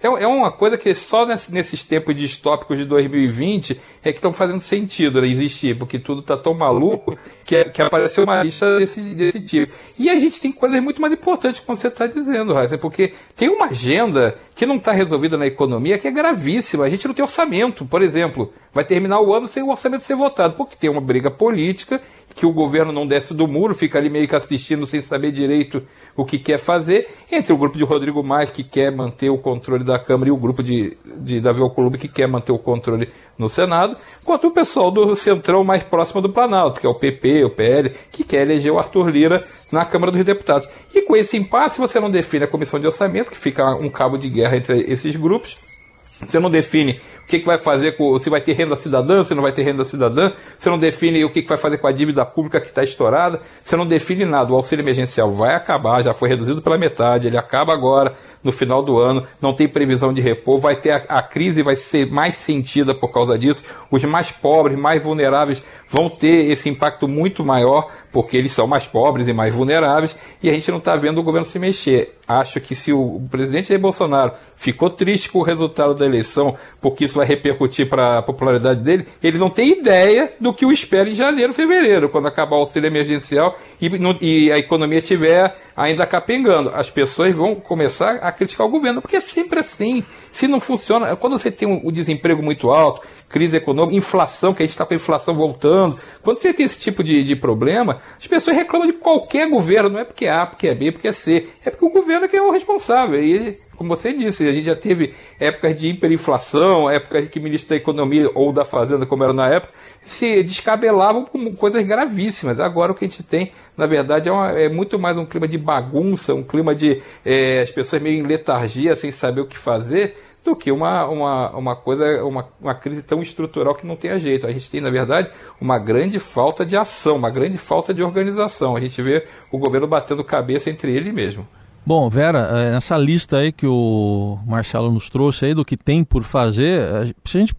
é, 0.02 0.08
é 0.08 0.28
uma 0.28 0.52
coisa 0.52 0.78
que 0.78 0.94
só 0.94 1.26
nesse, 1.26 1.52
nesses 1.52 1.84
tempos 1.84 2.15
distópicos 2.15 2.78
de 2.78 2.86
2020 2.86 3.80
é 4.04 4.12
que 4.12 4.20
estão 4.20 4.32
fazendo 4.32 4.60
sentido 4.60 5.22
né, 5.22 5.28
existir, 5.28 5.78
porque 5.78 5.98
tudo 5.98 6.22
está 6.22 6.38
tão 6.38 6.54
maluco 6.54 7.18
que, 7.46 7.63
que 7.65 7.82
apareceu 7.82 8.24
uma 8.24 8.44
lista 8.44 8.78
desse, 8.78 9.02
desse 9.02 9.41
tipo. 9.41 9.72
E 9.98 10.10
a 10.10 10.20
gente 10.20 10.39
tem 10.39 10.52
coisas 10.52 10.82
muito 10.82 11.02
mais 11.02 11.13
importantes, 11.13 11.60
como 11.60 11.78
você 11.78 11.88
está 11.88 12.06
dizendo, 12.06 12.54
Raíssa, 12.54 12.78
porque 12.78 13.13
tem 13.36 13.50
uma 13.50 13.68
agenda 13.68 14.38
que 14.54 14.65
não 14.65 14.76
está 14.76 14.91
resolvida 14.91 15.38
na 15.38 15.48
economia 15.48 15.98
que 15.98 16.08
é 16.08 16.12
gravíssima. 16.12 16.86
A 16.86 16.89
gente 16.89 17.08
não 17.08 17.13
tem 17.13 17.24
orçamento, 17.24 17.86
por 17.86 18.02
exemplo. 18.02 18.54
Vai 18.74 18.84
terminar 18.84 19.22
o 19.22 19.34
ano 19.34 19.48
sem 19.48 19.63
o 19.63 19.70
orçamento 19.70 20.04
ser 20.04 20.15
votado, 20.15 20.56
porque 20.56 20.76
tem 20.76 20.89
uma 20.89 21.02
briga 21.02 21.32
política 21.32 22.02
que 22.36 22.45
o 22.45 22.52
governo 22.52 22.91
não 22.91 23.08
desce 23.08 23.34
do 23.34 23.48
muro, 23.48 23.74
fica 23.74 23.98
ali 23.98 24.10
meio 24.10 24.28
que 24.28 24.36
assistindo 24.36 24.86
sem 24.86 25.02
saber 25.02 25.32
direito 25.32 25.82
o 26.17 26.26
que 26.26 26.38
quer 26.38 26.60
fazer, 26.60 27.08
entre 27.32 27.54
o 27.54 27.58
grupo 27.58 27.78
de 27.78 27.84
Rodrigo 27.86 28.21
Maia, 28.21 28.45
que 28.45 28.63
quer 28.63 28.91
manter 28.91 29.30
o 29.30 29.38
controle 29.38 29.86
da 29.86 29.98
Câmara, 29.98 30.30
e 30.30 30.32
o 30.32 30.38
grupo 30.38 30.62
de, 30.62 30.98
de 31.17 31.39
Davi 31.39 31.62
Alcolumbre, 31.62 31.98
que 31.98 32.10
quer 32.10 32.28
manter 32.28 32.52
o 32.52 32.60
controle 32.60 33.10
no 33.38 33.48
Senado, 33.48 33.98
quanto 34.26 34.48
o 34.48 34.52
pessoal 34.52 34.91
do 34.91 35.15
centrão 35.15 35.63
mais 35.63 35.84
próximo 35.84 36.21
do 36.21 36.30
Planalto, 36.30 36.80
que 36.80 36.86
é 36.86 36.89
o 36.89 36.93
PP, 36.93 37.45
o 37.45 37.50
PL, 37.50 37.89
que 38.12 38.24
quer 38.24 38.41
eleger 38.41 38.71
o 38.71 38.80
Arthur 38.80 39.10
Lira 39.10 39.43
na 39.71 39.86
Câmara 39.86 40.12
dos 40.12 40.24
Deputados. 40.24 40.67
E 40.93 41.02
com 41.02 41.15
esse 41.15 41.38
impasse, 41.38 41.80
você 41.80 42.00
não 42.00 42.12
define 42.12 42.43
a 42.43 42.50
comissão 42.50 42.80
de 42.80 42.86
orçamento, 42.86 43.32
que 43.32 43.38
fica 43.38 43.76
um 43.76 43.89
cabo 43.89 44.17
de 44.17 44.30
guerra 44.30 44.58
entre 44.58 44.82
esses 44.91 45.15
grupos, 45.15 45.75
você 46.21 46.39
não 46.39 46.49
define 46.49 46.99
o 47.23 47.28
que, 47.28 47.39
que 47.39 47.45
vai 47.45 47.58
fazer 47.58 47.93
com. 47.93 48.17
se 48.19 48.30
vai 48.30 48.39
ter 48.39 48.54
renda 48.54 48.75
cidadã, 48.75 49.23
se 49.23 49.34
não 49.34 49.41
vai 49.41 49.51
ter 49.51 49.63
renda 49.63 49.84
cidadã, 49.84 50.32
você 50.58 50.69
não 50.69 50.78
define 50.78 51.25
o 51.25 51.30
que, 51.30 51.41
que 51.41 51.49
vai 51.49 51.58
fazer 51.58 51.78
com 51.78 51.88
a 51.88 51.91
dívida 51.91 52.25
pública 52.25 52.62
que 52.62 52.67
está 52.67 52.84
estourada, 52.84 53.39
você 53.62 53.75
não 53.75 53.86
define 53.86 54.25
nada. 54.25 54.51
O 54.54 54.56
auxílio 54.56 54.84
emergencial 54.84 55.34
vai 55.34 55.56
acabar, 55.56 56.04
já 56.04 56.13
foi 56.13 56.30
reduzido 56.30 56.62
pela 56.62 56.78
metade, 56.78 57.28
ele 57.28 57.38
acaba 57.38 57.73
agora 57.73 58.13
no 58.45 58.51
final 58.51 58.84
do 58.84 58.99
ano, 58.99 59.25
não 59.41 59.55
tem 59.55 59.67
previsão 59.67 60.13
de 60.13 60.21
repor, 60.21 60.60
vai 60.60 60.75
ter 60.75 60.91
a, 60.91 60.97
a, 61.10 61.23
crise 61.23 61.63
vai 61.63 61.75
ser 61.75 62.12
mais 62.12 62.36
sentida 62.36 62.93
por 62.93 63.12
causa 63.12 63.39
disso. 63.39 63.63
Os 63.89 64.03
mais 64.03 64.29
pobres, 64.29 64.77
mais 64.77 65.01
vulneráveis 65.01 65.63
vão 65.89 66.08
ter 66.10 66.51
esse 66.51 66.69
impacto 66.69 67.08
muito 67.08 67.43
maior, 67.43 67.89
porque 68.12 68.38
eles 68.38 68.51
são 68.51 68.67
mais 68.67 68.86
pobres 68.86 69.27
e 69.27 69.34
mais 69.34 69.53
vulneráveis, 69.53 70.15
e 70.43 70.49
a 70.49 70.53
gente 70.53 70.69
não 70.69 70.77
está 70.77 70.95
vendo 70.95 71.19
o 71.19 71.23
governo 71.23 71.45
se 71.45 71.58
mexer. 71.58 72.15
Acho 72.27 72.60
que 72.60 72.75
se 72.75 72.91
o 72.91 73.21
presidente 73.29 73.69
Jair 73.69 73.79
Bolsonaro 73.79 74.34
ficou 74.55 74.89
triste 74.89 75.29
com 75.29 75.39
o 75.39 75.43
resultado 75.43 75.93
da 75.93 76.05
eleição, 76.05 76.55
porque 76.81 77.05
isso 77.05 77.15
vai 77.15 77.25
repercutir 77.25 77.88
para 77.88 78.19
a 78.19 78.21
popularidade 78.21 78.81
dele, 78.81 79.08
ele 79.21 79.38
não 79.38 79.49
tem 79.49 79.79
ideia 79.79 80.34
do 80.39 80.53
que 80.53 80.65
o 80.65 80.71
espera 80.71 81.10
em 81.10 81.15
janeiro, 81.15 81.53
fevereiro, 81.53 82.10
quando 82.10 82.27
acabar 82.27 82.55
o 82.55 82.60
auxílio 82.60 82.88
emergencial 82.88 83.58
e, 83.79 83.89
e 84.21 84.51
a 84.51 84.58
economia 84.58 84.99
estiver 84.99 85.55
ainda 85.75 86.05
capengando. 86.05 86.71
As 86.73 86.89
pessoas 86.89 87.36
vão 87.36 87.55
começar 87.55 88.15
a 88.21 88.31
criticar 88.36 88.67
o 88.67 88.69
governo, 88.69 89.02
porque 89.02 89.17
é 89.17 89.21
sempre 89.21 89.60
assim. 89.60 90.04
Se 90.32 90.48
não 90.48 90.60
funciona, 90.60 91.15
quando 91.15 91.38
você 91.38 91.50
tem 91.50 91.67
o 91.67 91.88
um 91.88 91.91
desemprego 91.91 92.43
muito 92.43 92.69
alto, 92.71 93.08
crise 93.30 93.58
econômica, 93.58 93.98
inflação, 93.98 94.54
que 94.54 94.64
a 94.64 94.66
gente 94.66 94.72
está 94.72 94.86
com 94.86 94.94
a 94.94 94.98
inflação 94.98 95.36
voltando. 95.36 96.00
Quando 96.22 96.38
você 96.38 96.54
tem 96.54 96.66
esse 96.66 96.80
tipo 96.80 97.04
de, 97.04 97.24
de 97.24 97.36
problema, 97.36 98.00
as 98.18 98.26
pessoas 98.26 98.56
reclamam 98.56 98.88
de 98.88 98.94
qualquer 98.94 99.50
governo, 99.50 99.90
não 99.90 100.00
é 100.00 100.04
porque 100.04 100.26
é 100.26 100.32
A, 100.32 100.46
porque 100.46 100.68
é 100.68 100.76
B, 100.76 100.92
porque 100.92 101.08
é 101.08 101.12
C, 101.12 101.50
é 101.64 101.70
porque 101.70 101.86
o 101.86 101.90
governo 101.90 102.26
é 102.26 102.28
que 102.28 102.38
é 102.38 102.42
o 102.42 102.52
responsável. 102.52 103.22
E, 103.22 103.58
como 103.76 103.96
você 103.96 104.14
disse, 104.14 104.48
a 104.48 104.54
gente 104.54 104.66
já 104.66 104.76
teve 104.76 105.14
épocas 105.40 105.76
de 105.76 105.88
hiperinflação, 105.88 106.90
épocas 106.90 107.28
que 107.28 107.40
o 107.40 107.44
ministro 107.44 107.70
da 107.70 107.76
Economia 107.76 108.30
ou 108.34 108.54
da 108.54 108.64
Fazenda, 108.64 109.06
como 109.06 109.24
era 109.24 109.34
na 109.34 109.50
época, 109.50 109.74
se 110.04 110.42
descabelavam 110.44 111.26
com 111.26 111.56
coisas 111.56 111.86
gravíssimas. 111.86 112.60
Agora 112.60 112.92
o 112.92 112.96
que 112.96 113.06
a 113.06 113.08
gente 113.08 113.24
tem, 113.24 113.52
na 113.78 113.86
verdade, 113.86 114.30
é, 114.30 114.32
uma, 114.32 114.52
é 114.52 114.70
muito 114.70 114.98
mais 114.98 115.18
um 115.18 115.26
clima 115.26 115.48
de 115.48 115.58
bagunça, 115.58 116.34
um 116.34 116.44
clima 116.44 116.74
de 116.74 117.02
é, 117.26 117.62
as 117.62 117.72
pessoas 117.72 118.02
meio 118.02 118.18
em 118.18 118.24
letargia, 118.24 118.96
sem 118.96 119.12
saber 119.12 119.42
o 119.42 119.48
que 119.48 119.58
fazer, 119.58 120.16
do 120.45 120.55
que 120.55 120.71
uma, 120.71 121.05
uma, 121.08 121.49
uma 121.58 121.75
coisa, 121.75 122.23
uma, 122.23 122.47
uma 122.62 122.75
crise 122.75 123.01
tão 123.01 123.21
estrutural 123.21 123.73
que 123.73 123.86
não 123.86 123.95
tenha 123.95 124.19
jeito. 124.19 124.45
A 124.45 124.51
gente 124.51 124.69
tem, 124.69 124.79
na 124.79 124.91
verdade, 124.91 125.29
uma 125.60 125.79
grande 125.79 126.19
falta 126.19 126.63
de 126.63 126.77
ação, 126.77 127.15
uma 127.15 127.31
grande 127.31 127.58
falta 127.58 127.91
de 127.93 128.03
organização. 128.03 128.75
A 128.75 128.79
gente 128.79 129.01
vê 129.01 129.25
o 129.51 129.58
governo 129.58 129.88
batendo 129.88 130.23
cabeça 130.23 130.69
entre 130.69 130.95
ele 130.95 131.12
mesmo. 131.12 131.47
Bom, 131.84 132.08
Vera, 132.10 132.49
eh, 132.51 132.71
nessa 132.71 132.95
lista 132.97 133.38
aí 133.38 133.51
que 133.51 133.67
o 133.67 134.38
Marcelo 134.45 134.91
nos 134.91 135.10
trouxe 135.10 135.45
aí 135.45 135.53
do 135.53 135.65
que 135.65 135.75
tem 135.75 136.03
por 136.03 136.23
fazer, 136.23 136.81
eh, 136.81 137.13
se 137.25 137.38
a 137.38 137.39
gente 137.39 137.55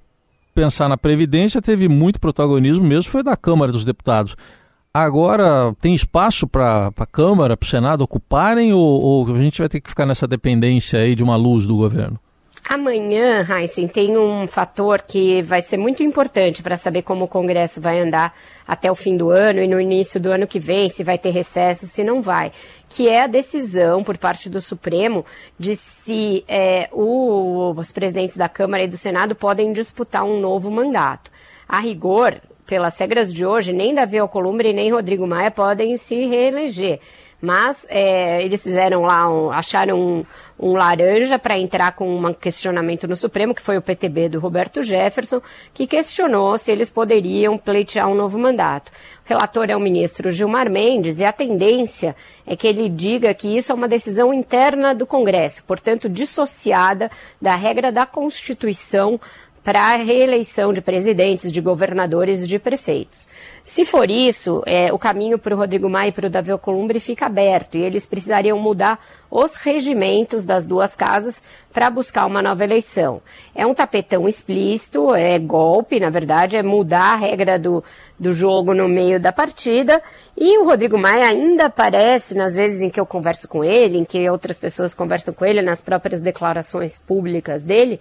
pensar 0.54 0.88
na 0.88 0.96
Previdência, 0.96 1.60
teve 1.60 1.88
muito 1.88 2.18
protagonismo 2.18 2.84
mesmo, 2.84 3.10
foi 3.10 3.22
da 3.22 3.36
Câmara 3.36 3.70
dos 3.70 3.84
Deputados. 3.84 4.36
Agora, 4.92 5.74
tem 5.80 5.94
espaço 5.94 6.46
para 6.46 6.90
a 6.96 7.06
Câmara, 7.06 7.56
para 7.56 7.66
o 7.66 7.68
Senado 7.68 8.02
ocuparem 8.02 8.72
ou, 8.72 8.80
ou 8.80 9.34
a 9.34 9.38
gente 9.38 9.58
vai 9.58 9.68
ter 9.68 9.80
que 9.80 9.90
ficar 9.90 10.06
nessa 10.06 10.26
dependência 10.26 10.98
aí 10.98 11.14
de 11.14 11.22
uma 11.22 11.36
luz 11.36 11.66
do 11.66 11.76
governo? 11.76 12.18
Amanhã, 12.68 13.46
Heisen, 13.48 13.86
tem 13.86 14.18
um 14.18 14.44
fator 14.48 15.00
que 15.00 15.40
vai 15.42 15.62
ser 15.62 15.76
muito 15.76 16.02
importante 16.02 16.64
para 16.64 16.76
saber 16.76 17.02
como 17.02 17.24
o 17.24 17.28
Congresso 17.28 17.80
vai 17.80 18.00
andar 18.00 18.34
até 18.66 18.90
o 18.90 18.94
fim 18.96 19.16
do 19.16 19.30
ano 19.30 19.60
e 19.60 19.68
no 19.68 19.80
início 19.80 20.18
do 20.18 20.32
ano 20.32 20.48
que 20.48 20.58
vem, 20.58 20.88
se 20.88 21.04
vai 21.04 21.16
ter 21.16 21.30
recesso, 21.30 21.86
se 21.86 22.02
não 22.02 22.20
vai, 22.20 22.50
que 22.88 23.08
é 23.08 23.22
a 23.22 23.28
decisão 23.28 24.02
por 24.02 24.18
parte 24.18 24.50
do 24.50 24.60
Supremo 24.60 25.24
de 25.56 25.76
se 25.76 26.44
é, 26.48 26.88
o, 26.92 27.72
os 27.76 27.92
presidentes 27.92 28.36
da 28.36 28.48
Câmara 28.48 28.82
e 28.82 28.88
do 28.88 28.96
Senado 28.96 29.36
podem 29.36 29.72
disputar 29.72 30.24
um 30.24 30.40
novo 30.40 30.68
mandato. 30.68 31.30
A 31.68 31.78
rigor, 31.78 32.40
pelas 32.66 32.98
regras 32.98 33.32
de 33.32 33.46
hoje, 33.46 33.72
nem 33.72 33.94
Davi 33.94 34.18
Alcolumbre 34.18 34.72
nem 34.72 34.90
Rodrigo 34.90 35.24
Maia 35.24 35.52
podem 35.52 35.96
se 35.96 36.26
reeleger. 36.26 36.98
Mas 37.40 37.86
é, 37.88 38.42
eles 38.42 38.62
fizeram 38.62 39.02
lá, 39.02 39.30
um, 39.30 39.50
acharam 39.50 40.00
um, 40.00 40.24
um 40.58 40.72
laranja 40.72 41.38
para 41.38 41.58
entrar 41.58 41.92
com 41.92 42.18
um 42.18 42.32
questionamento 42.32 43.06
no 43.06 43.14
Supremo, 43.14 43.54
que 43.54 43.60
foi 43.60 43.76
o 43.76 43.82
PTB 43.82 44.30
do 44.30 44.40
Roberto 44.40 44.82
Jefferson, 44.82 45.42
que 45.74 45.86
questionou 45.86 46.56
se 46.56 46.72
eles 46.72 46.90
poderiam 46.90 47.58
pleitear 47.58 48.08
um 48.08 48.14
novo 48.14 48.38
mandato. 48.38 48.90
O 48.90 49.28
relator 49.28 49.68
é 49.68 49.76
o 49.76 49.80
ministro 49.80 50.30
Gilmar 50.30 50.70
Mendes 50.70 51.20
e 51.20 51.24
a 51.24 51.32
tendência 51.32 52.16
é 52.46 52.56
que 52.56 52.66
ele 52.66 52.88
diga 52.88 53.34
que 53.34 53.56
isso 53.56 53.70
é 53.70 53.74
uma 53.74 53.88
decisão 53.88 54.32
interna 54.32 54.94
do 54.94 55.06
Congresso, 55.06 55.62
portanto 55.64 56.08
dissociada 56.08 57.10
da 57.40 57.54
regra 57.54 57.92
da 57.92 58.06
Constituição 58.06 59.20
para 59.66 59.80
a 59.80 59.96
reeleição 59.96 60.72
de 60.72 60.80
presidentes, 60.80 61.50
de 61.50 61.60
governadores 61.60 62.44
e 62.44 62.46
de 62.46 62.56
prefeitos. 62.56 63.26
Se 63.64 63.84
for 63.84 64.08
isso, 64.08 64.62
é, 64.64 64.92
o 64.92 64.98
caminho 64.98 65.40
para 65.40 65.52
o 65.52 65.58
Rodrigo 65.58 65.90
Maia 65.90 66.10
e 66.10 66.12
para 66.12 66.28
o 66.28 66.30
Davi 66.30 66.52
Alcolumbre 66.52 67.00
fica 67.00 67.26
aberto 67.26 67.76
e 67.76 67.82
eles 67.82 68.06
precisariam 68.06 68.56
mudar 68.60 69.00
os 69.28 69.56
regimentos 69.56 70.44
das 70.44 70.68
duas 70.68 70.94
casas 70.94 71.42
para 71.72 71.90
buscar 71.90 72.26
uma 72.26 72.40
nova 72.40 72.62
eleição. 72.62 73.20
É 73.52 73.66
um 73.66 73.74
tapetão 73.74 74.28
explícito, 74.28 75.12
é 75.12 75.36
golpe, 75.36 75.98
na 75.98 76.10
verdade, 76.10 76.56
é 76.56 76.62
mudar 76.62 77.14
a 77.14 77.16
regra 77.16 77.58
do, 77.58 77.82
do 78.16 78.32
jogo 78.32 78.72
no 78.72 78.88
meio 78.88 79.18
da 79.18 79.32
partida. 79.32 80.00
E 80.36 80.58
o 80.58 80.64
Rodrigo 80.64 80.96
Maia 80.96 81.26
ainda 81.26 81.66
aparece, 81.66 82.36
nas 82.36 82.54
vezes 82.54 82.80
em 82.80 82.88
que 82.88 83.00
eu 83.00 83.04
converso 83.04 83.48
com 83.48 83.64
ele, 83.64 83.98
em 83.98 84.04
que 84.04 84.30
outras 84.30 84.60
pessoas 84.60 84.94
conversam 84.94 85.34
com 85.34 85.44
ele, 85.44 85.60
nas 85.60 85.82
próprias 85.82 86.20
declarações 86.20 86.98
públicas 86.98 87.64
dele, 87.64 88.00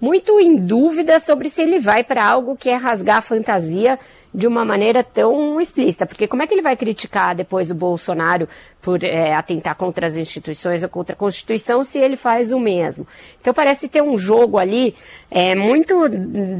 muito 0.00 0.38
em 0.38 0.56
dúvida 0.56 1.18
sobre 1.18 1.48
se 1.48 1.62
ele 1.62 1.78
vai 1.78 2.04
para 2.04 2.24
algo 2.24 2.56
que 2.56 2.68
é 2.68 2.74
rasgar 2.74 3.18
a 3.18 3.22
fantasia 3.22 3.98
de 4.34 4.46
uma 4.46 4.64
maneira 4.64 5.02
tão 5.02 5.58
explícita. 5.60 6.04
Porque 6.04 6.28
como 6.28 6.42
é 6.42 6.46
que 6.46 6.52
ele 6.54 6.62
vai 6.62 6.76
criticar 6.76 7.34
depois 7.34 7.70
o 7.70 7.74
Bolsonaro 7.74 8.48
por 8.80 9.02
é, 9.02 9.32
atentar 9.34 9.74
contra 9.74 10.06
as 10.06 10.16
instituições 10.16 10.82
ou 10.82 10.88
contra 10.88 11.14
a 11.14 11.18
Constituição 11.18 11.82
se 11.82 11.98
ele 11.98 12.16
faz 12.16 12.52
o 12.52 12.60
mesmo? 12.60 13.06
Então 13.40 13.54
parece 13.54 13.88
ter 13.88 14.02
um 14.02 14.18
jogo 14.18 14.58
ali 14.58 14.94
é, 15.30 15.54
muito 15.54 16.08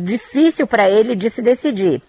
difícil 0.03 0.67
para 0.67 0.89
ele 0.89 1.15
de 1.15 1.29
se 1.29 1.43
decidir 1.43 2.03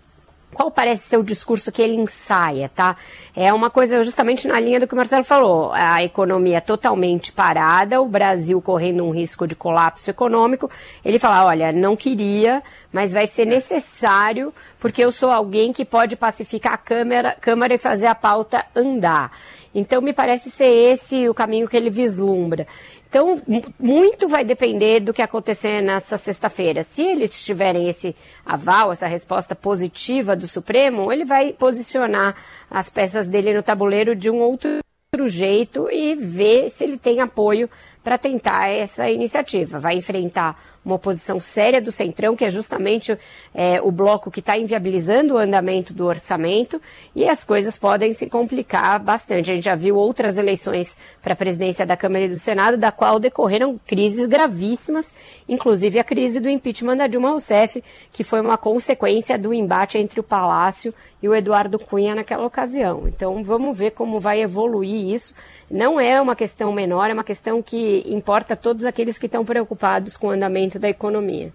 qual 0.53 0.71
parece 0.71 1.09
ser 1.09 1.17
o 1.17 1.23
discurso 1.23 1.71
que 1.71 1.81
ele 1.81 1.95
ensaia, 1.95 2.69
tá? 2.69 2.95
É 3.35 3.53
uma 3.53 3.69
coisa 3.69 4.01
justamente 4.01 4.47
na 4.47 4.59
linha 4.59 4.79
do 4.79 4.87
que 4.87 4.93
o 4.93 4.97
Marcelo 4.97 5.23
falou. 5.23 5.71
A 5.73 6.01
economia 6.03 6.61
totalmente 6.61 7.31
parada, 7.31 8.01
o 8.01 8.07
Brasil 8.07 8.61
correndo 8.61 9.03
um 9.03 9.11
risco 9.11 9.45
de 9.45 9.55
colapso 9.55 10.09
econômico. 10.09 10.69
Ele 11.03 11.19
fala, 11.19 11.45
olha, 11.45 11.71
não 11.71 11.95
queria, 11.95 12.63
mas 12.91 13.11
vai 13.11 13.27
ser 13.27 13.45
necessário, 13.45 14.53
porque 14.79 15.03
eu 15.03 15.11
sou 15.11 15.31
alguém 15.31 15.73
que 15.73 15.83
pode 15.83 16.15
pacificar 16.15 16.73
a 16.73 16.77
Câmara, 16.77 17.35
Câmara 17.39 17.73
e 17.73 17.77
fazer 17.77 18.07
a 18.07 18.15
pauta 18.15 18.65
andar. 18.75 19.31
Então, 19.75 20.01
me 20.01 20.11
parece 20.11 20.49
ser 20.49 20.73
esse 20.73 21.29
o 21.29 21.35
caminho 21.35 21.67
que 21.67 21.77
ele 21.77 21.91
vislumbra. 21.91 22.65
Então, 23.09 23.41
muito 23.79 24.27
vai 24.27 24.43
depender 24.43 24.99
do 24.99 25.13
que 25.13 25.21
acontecer 25.21 25.81
nessa 25.81 26.17
sexta-feira. 26.17 26.83
Se 26.83 27.03
eles 27.03 27.43
tiverem 27.45 27.87
esse 27.87 28.15
aval, 28.45 28.91
essa 28.91 29.07
resposta 29.07 29.55
positiva 29.55 30.35
do 30.35 30.47
Supremo, 30.47 31.11
ele 31.11 31.23
vai 31.23 31.53
posicionar 31.53 32.35
as 32.69 32.89
peças 32.89 33.27
dele 33.27 33.53
no 33.53 33.63
tabuleiro 33.63 34.15
de 34.15 34.29
um 34.29 34.39
outro 34.39 34.81
jeito 35.25 35.89
e 35.89 36.15
ver 36.15 36.69
se 36.69 36.83
ele 36.83 36.97
tem 36.97 37.21
apoio 37.21 37.69
para 38.03 38.17
tentar 38.17 38.67
essa 38.67 39.09
iniciativa. 39.09 39.79
Vai 39.79 39.95
enfrentar 39.95 40.61
uma 40.87 40.95
oposição 40.95 41.37
séria 41.37 41.81
do 41.81 41.91
Centrão, 41.91 42.33
que 42.33 42.45
é 42.45 42.49
justamente 42.49 43.17
é, 43.53 43.81
o 43.81 43.91
bloco 43.91 44.31
que 44.31 44.39
está 44.39 44.57
inviabilizando 44.57 45.33
o 45.33 45.37
andamento 45.37 45.93
do 45.93 46.05
orçamento, 46.05 46.81
e 47.13 47.27
as 47.27 47.43
coisas 47.43 47.77
podem 47.77 48.13
se 48.13 48.29
complicar 48.29 48.97
bastante. 48.97 49.51
A 49.51 49.55
gente 49.55 49.65
já 49.65 49.75
viu 49.75 49.97
outras 49.97 50.37
eleições 50.37 50.97
para 51.21 51.33
a 51.33 51.35
presidência 51.35 51.85
da 51.85 51.97
Câmara 51.97 52.23
e 52.23 52.29
do 52.29 52.39
Senado, 52.39 52.77
da 52.77 52.89
qual 52.89 53.19
decorreram 53.19 53.77
crises 53.85 54.25
gravíssimas, 54.27 55.13
inclusive 55.47 55.99
a 55.99 56.03
crise 56.05 56.39
do 56.39 56.49
impeachment 56.49 56.95
da 56.95 57.07
Dilma 57.07 57.31
Rousseff, 57.31 57.83
que 58.13 58.23
foi 58.23 58.39
uma 58.39 58.57
consequência 58.57 59.37
do 59.37 59.53
embate 59.53 59.97
entre 59.97 60.21
o 60.21 60.23
Palácio 60.23 60.93
e 61.21 61.27
o 61.27 61.35
Eduardo 61.35 61.77
Cunha 61.77 62.15
naquela 62.15 62.45
ocasião. 62.45 63.07
Então 63.07 63.43
vamos 63.43 63.77
ver 63.77 63.91
como 63.91 64.19
vai 64.19 64.41
evoluir 64.41 65.13
isso. 65.13 65.33
Não 65.69 65.99
é 65.99 66.21
uma 66.21 66.35
questão 66.35 66.71
menor, 66.71 67.09
é 67.09 67.13
uma 67.13 67.23
questão 67.23 67.61
que 67.61 68.03
importa 68.05 68.53
a 68.53 68.57
todos 68.57 68.85
aqueles 68.85 69.17
que 69.17 69.25
estão 69.25 69.43
preocupados 69.43 70.15
com 70.15 70.27
o 70.27 70.31
andamento 70.31 70.76
da 70.77 70.89
economia. 70.89 71.53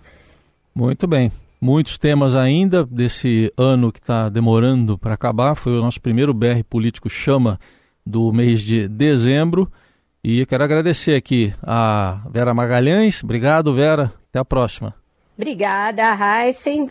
Muito 0.74 1.06
bem. 1.06 1.30
Muitos 1.60 1.96
temas 1.96 2.34
ainda 2.34 2.84
desse 2.84 3.52
ano 3.56 3.92
que 3.92 4.00
está 4.00 4.28
demorando 4.28 4.98
para 4.98 5.14
acabar. 5.14 5.54
Foi 5.54 5.78
o 5.78 5.80
nosso 5.80 6.00
primeiro 6.00 6.34
BR 6.34 6.64
Político 6.68 7.08
Chama 7.08 7.58
do 8.04 8.32
mês 8.32 8.60
de 8.62 8.88
dezembro. 8.88 9.70
E 10.24 10.40
eu 10.40 10.46
quero 10.46 10.64
agradecer 10.64 11.14
aqui 11.14 11.52
a 11.62 12.20
Vera 12.30 12.54
Magalhães. 12.54 13.22
Obrigado, 13.22 13.74
Vera. 13.74 14.12
Até 14.28 14.38
a 14.38 14.44
próxima. 14.44 14.94
Obrigada, 15.36 16.02
Heisen. 16.14 16.90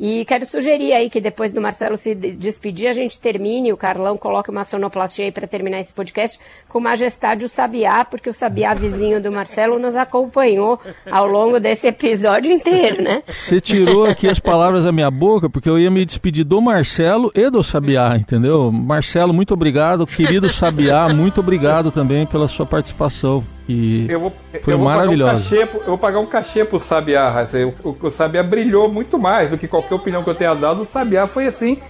E 0.00 0.24
quero 0.24 0.46
sugerir 0.46 0.94
aí 0.94 1.10
que 1.10 1.20
depois 1.20 1.52
do 1.52 1.60
Marcelo 1.60 1.94
se 1.94 2.14
despedir, 2.14 2.88
a 2.88 2.92
gente 2.92 3.20
termine, 3.20 3.70
o 3.70 3.76
Carlão 3.76 4.16
coloque 4.16 4.48
uma 4.48 4.64
sonoplastia 4.64 5.26
aí 5.26 5.30
para 5.30 5.46
terminar 5.46 5.78
esse 5.78 5.92
podcast 5.92 6.40
com 6.70 6.80
Majestade 6.80 7.44
o 7.44 7.48
Sabiá, 7.50 8.02
porque 8.02 8.30
o 8.30 8.32
Sabiá 8.32 8.72
vizinho 8.72 9.20
do 9.20 9.30
Marcelo 9.30 9.78
nos 9.78 9.94
acompanhou 9.96 10.80
ao 11.10 11.26
longo 11.26 11.60
desse 11.60 11.86
episódio 11.86 12.50
inteiro, 12.50 13.02
né? 13.02 13.22
Você 13.28 13.60
tirou 13.60 14.06
aqui 14.06 14.26
as 14.26 14.38
palavras 14.38 14.84
da 14.84 14.92
minha 14.92 15.10
boca, 15.10 15.50
porque 15.50 15.68
eu 15.68 15.78
ia 15.78 15.90
me 15.90 16.02
despedir 16.06 16.44
do 16.44 16.62
Marcelo 16.62 17.30
e 17.34 17.50
do 17.50 17.62
Sabiá, 17.62 18.16
entendeu? 18.16 18.72
Marcelo, 18.72 19.34
muito 19.34 19.52
obrigado. 19.52 20.06
Querido 20.06 20.48
Sabiá, 20.48 21.10
muito 21.10 21.40
obrigado 21.40 21.90
também 21.90 22.24
pela 22.24 22.48
sua 22.48 22.64
participação. 22.64 23.44
E 23.70 24.06
eu 24.08 24.18
vou, 24.18 24.32
foi 24.62 24.74
eu 24.74 24.78
maravilhoso. 24.78 25.54
Um 25.54 25.56
eu 25.56 25.66
vou 25.86 25.98
pagar 25.98 26.18
um 26.18 26.26
cachê 26.26 26.64
pro 26.64 26.80
Sabiá, 26.80 27.46
o, 27.82 27.90
o, 27.90 27.96
o 28.06 28.10
Sabiá 28.10 28.42
brilhou 28.42 28.90
muito 28.90 29.16
mais 29.16 29.48
do 29.48 29.56
que 29.56 29.68
qualquer 29.68 29.94
opinião 29.94 30.24
que 30.24 30.30
eu 30.30 30.34
tenha 30.34 30.54
dado. 30.54 30.82
O 30.82 30.86
Sabiá 30.86 31.24
foi 31.24 31.46
assim, 31.46 31.80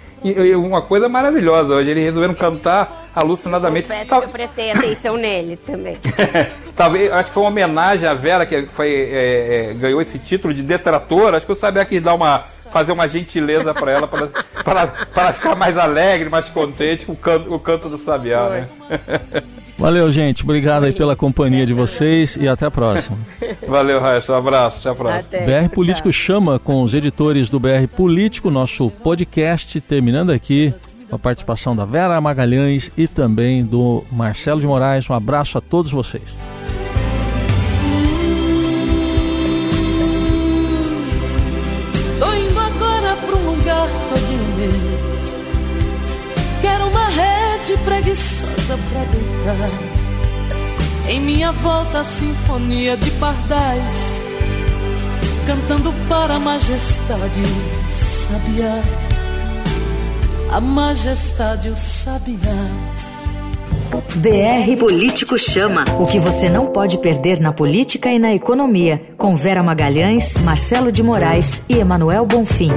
uma 0.57 0.83
coisa 0.83 1.09
maravilhosa. 1.09 1.75
Hoje 1.75 1.91
eles 1.91 2.05
resolveram 2.05 2.35
cantar 2.35 3.09
alucinadamente. 3.15 3.89
Confesso 3.89 4.11
Tal... 4.11 4.21
que 4.21 4.27
eu 4.27 4.31
prestei 4.31 4.71
atenção 4.73 5.17
nele 5.17 5.57
também. 5.57 5.97
Talvez, 6.77 7.11
acho 7.11 7.29
que 7.29 7.35
foi 7.35 7.43
uma 7.43 7.49
homenagem 7.49 8.07
à 8.07 8.13
Vera 8.13 8.45
que 8.45 8.67
foi, 8.67 8.93
é, 8.93 9.71
é, 9.71 9.75
ganhou 9.75 10.03
esse 10.03 10.19
título 10.19 10.53
de 10.53 10.63
detrator. 10.63 11.35
Acho 11.35 11.47
que 11.47 11.53
o 11.53 11.57
Sabiá 11.57 11.87
quis 11.87 12.03
dar 12.03 12.13
uma 12.13 12.45
fazer 12.71 12.93
uma 12.93 13.09
gentileza 13.09 13.75
para 13.75 13.93
ela, 13.93 14.07
para 14.07 14.29
para, 14.65 14.87
para 14.87 15.33
ficar 15.33 15.55
mais 15.57 15.77
alegre, 15.77 16.29
mais 16.29 16.47
contente 16.47 17.07
com 17.07 17.13
o 17.13 17.17
canto, 17.17 17.55
o 17.55 17.59
canto 17.59 17.89
do 17.89 17.99
Sabiá, 17.99 18.49
né? 18.49 18.69
Valeu, 19.79 20.13
gente. 20.13 20.43
Obrigado 20.43 20.85
aí 20.85 20.93
pela 20.93 21.17
companhia 21.17 21.65
de 21.65 21.73
vocês 21.73 22.37
e 22.37 22.47
até 22.47 22.67
a 22.67 22.71
próxima. 22.71 23.17
Valeu, 23.67 23.99
Raíssa. 23.99 24.33
Um 24.33 24.37
abraço. 24.37 24.79
Até 24.81 24.91
a 24.91 24.95
próxima. 24.95 25.21
Até. 25.21 25.61
BR 25.63 25.69
Político 25.71 26.13
chama 26.13 26.59
com 26.59 26.83
os 26.83 26.93
editores 26.93 27.49
do 27.49 27.59
BR 27.59 27.89
Político, 27.97 28.51
nosso 28.51 28.91
podcast, 28.91 29.81
terminando 29.81 30.31
aqui 30.31 30.75
com 31.09 31.17
a 31.17 31.19
participação 31.19 31.75
da 31.75 31.85
Vera 31.85 32.21
Magalhães 32.21 32.91
e 32.97 33.09
também 33.09 33.65
do 33.65 34.05
Marcelo 34.13 34.61
de 34.61 34.67
Moraes. 34.67 35.09
Um 35.09 35.15
abraço 35.15 35.57
a 35.57 35.61
todos 35.61 35.91
vocês. 35.91 36.60
Rede 47.71 47.77
preguiçosa 47.85 48.79
pra 48.91 49.05
deitar. 49.05 49.71
Em 51.09 51.21
minha 51.21 51.53
volta, 51.53 52.01
a 52.01 52.05
sinfonia 52.05 52.97
de 52.97 53.11
pardais. 53.13 54.21
Cantando 55.47 55.93
para 56.09 56.35
a 56.35 56.39
majestade, 56.39 57.41
o 57.43 57.91
sabiá. 57.93 58.83
A 60.53 60.61
majestade, 60.61 61.69
o 61.69 61.77
sabiá. 61.77 62.37
BR 64.17 64.77
Político 64.79 65.39
Chama. 65.39 65.85
O 65.99 66.07
que 66.07 66.19
você 66.19 66.49
não 66.49 66.67
pode 66.67 66.99
perder 66.99 67.41
na 67.41 67.53
política 67.53 68.11
e 68.11 68.19
na 68.19 68.33
economia. 68.33 69.03
Com 69.17 69.35
Vera 69.35 69.63
Magalhães, 69.63 70.37
Marcelo 70.39 70.93
de 70.93 71.03
Moraes 71.03 71.63
e 71.69 71.79
Emanuel 71.79 72.27
Bonfim. 72.27 72.71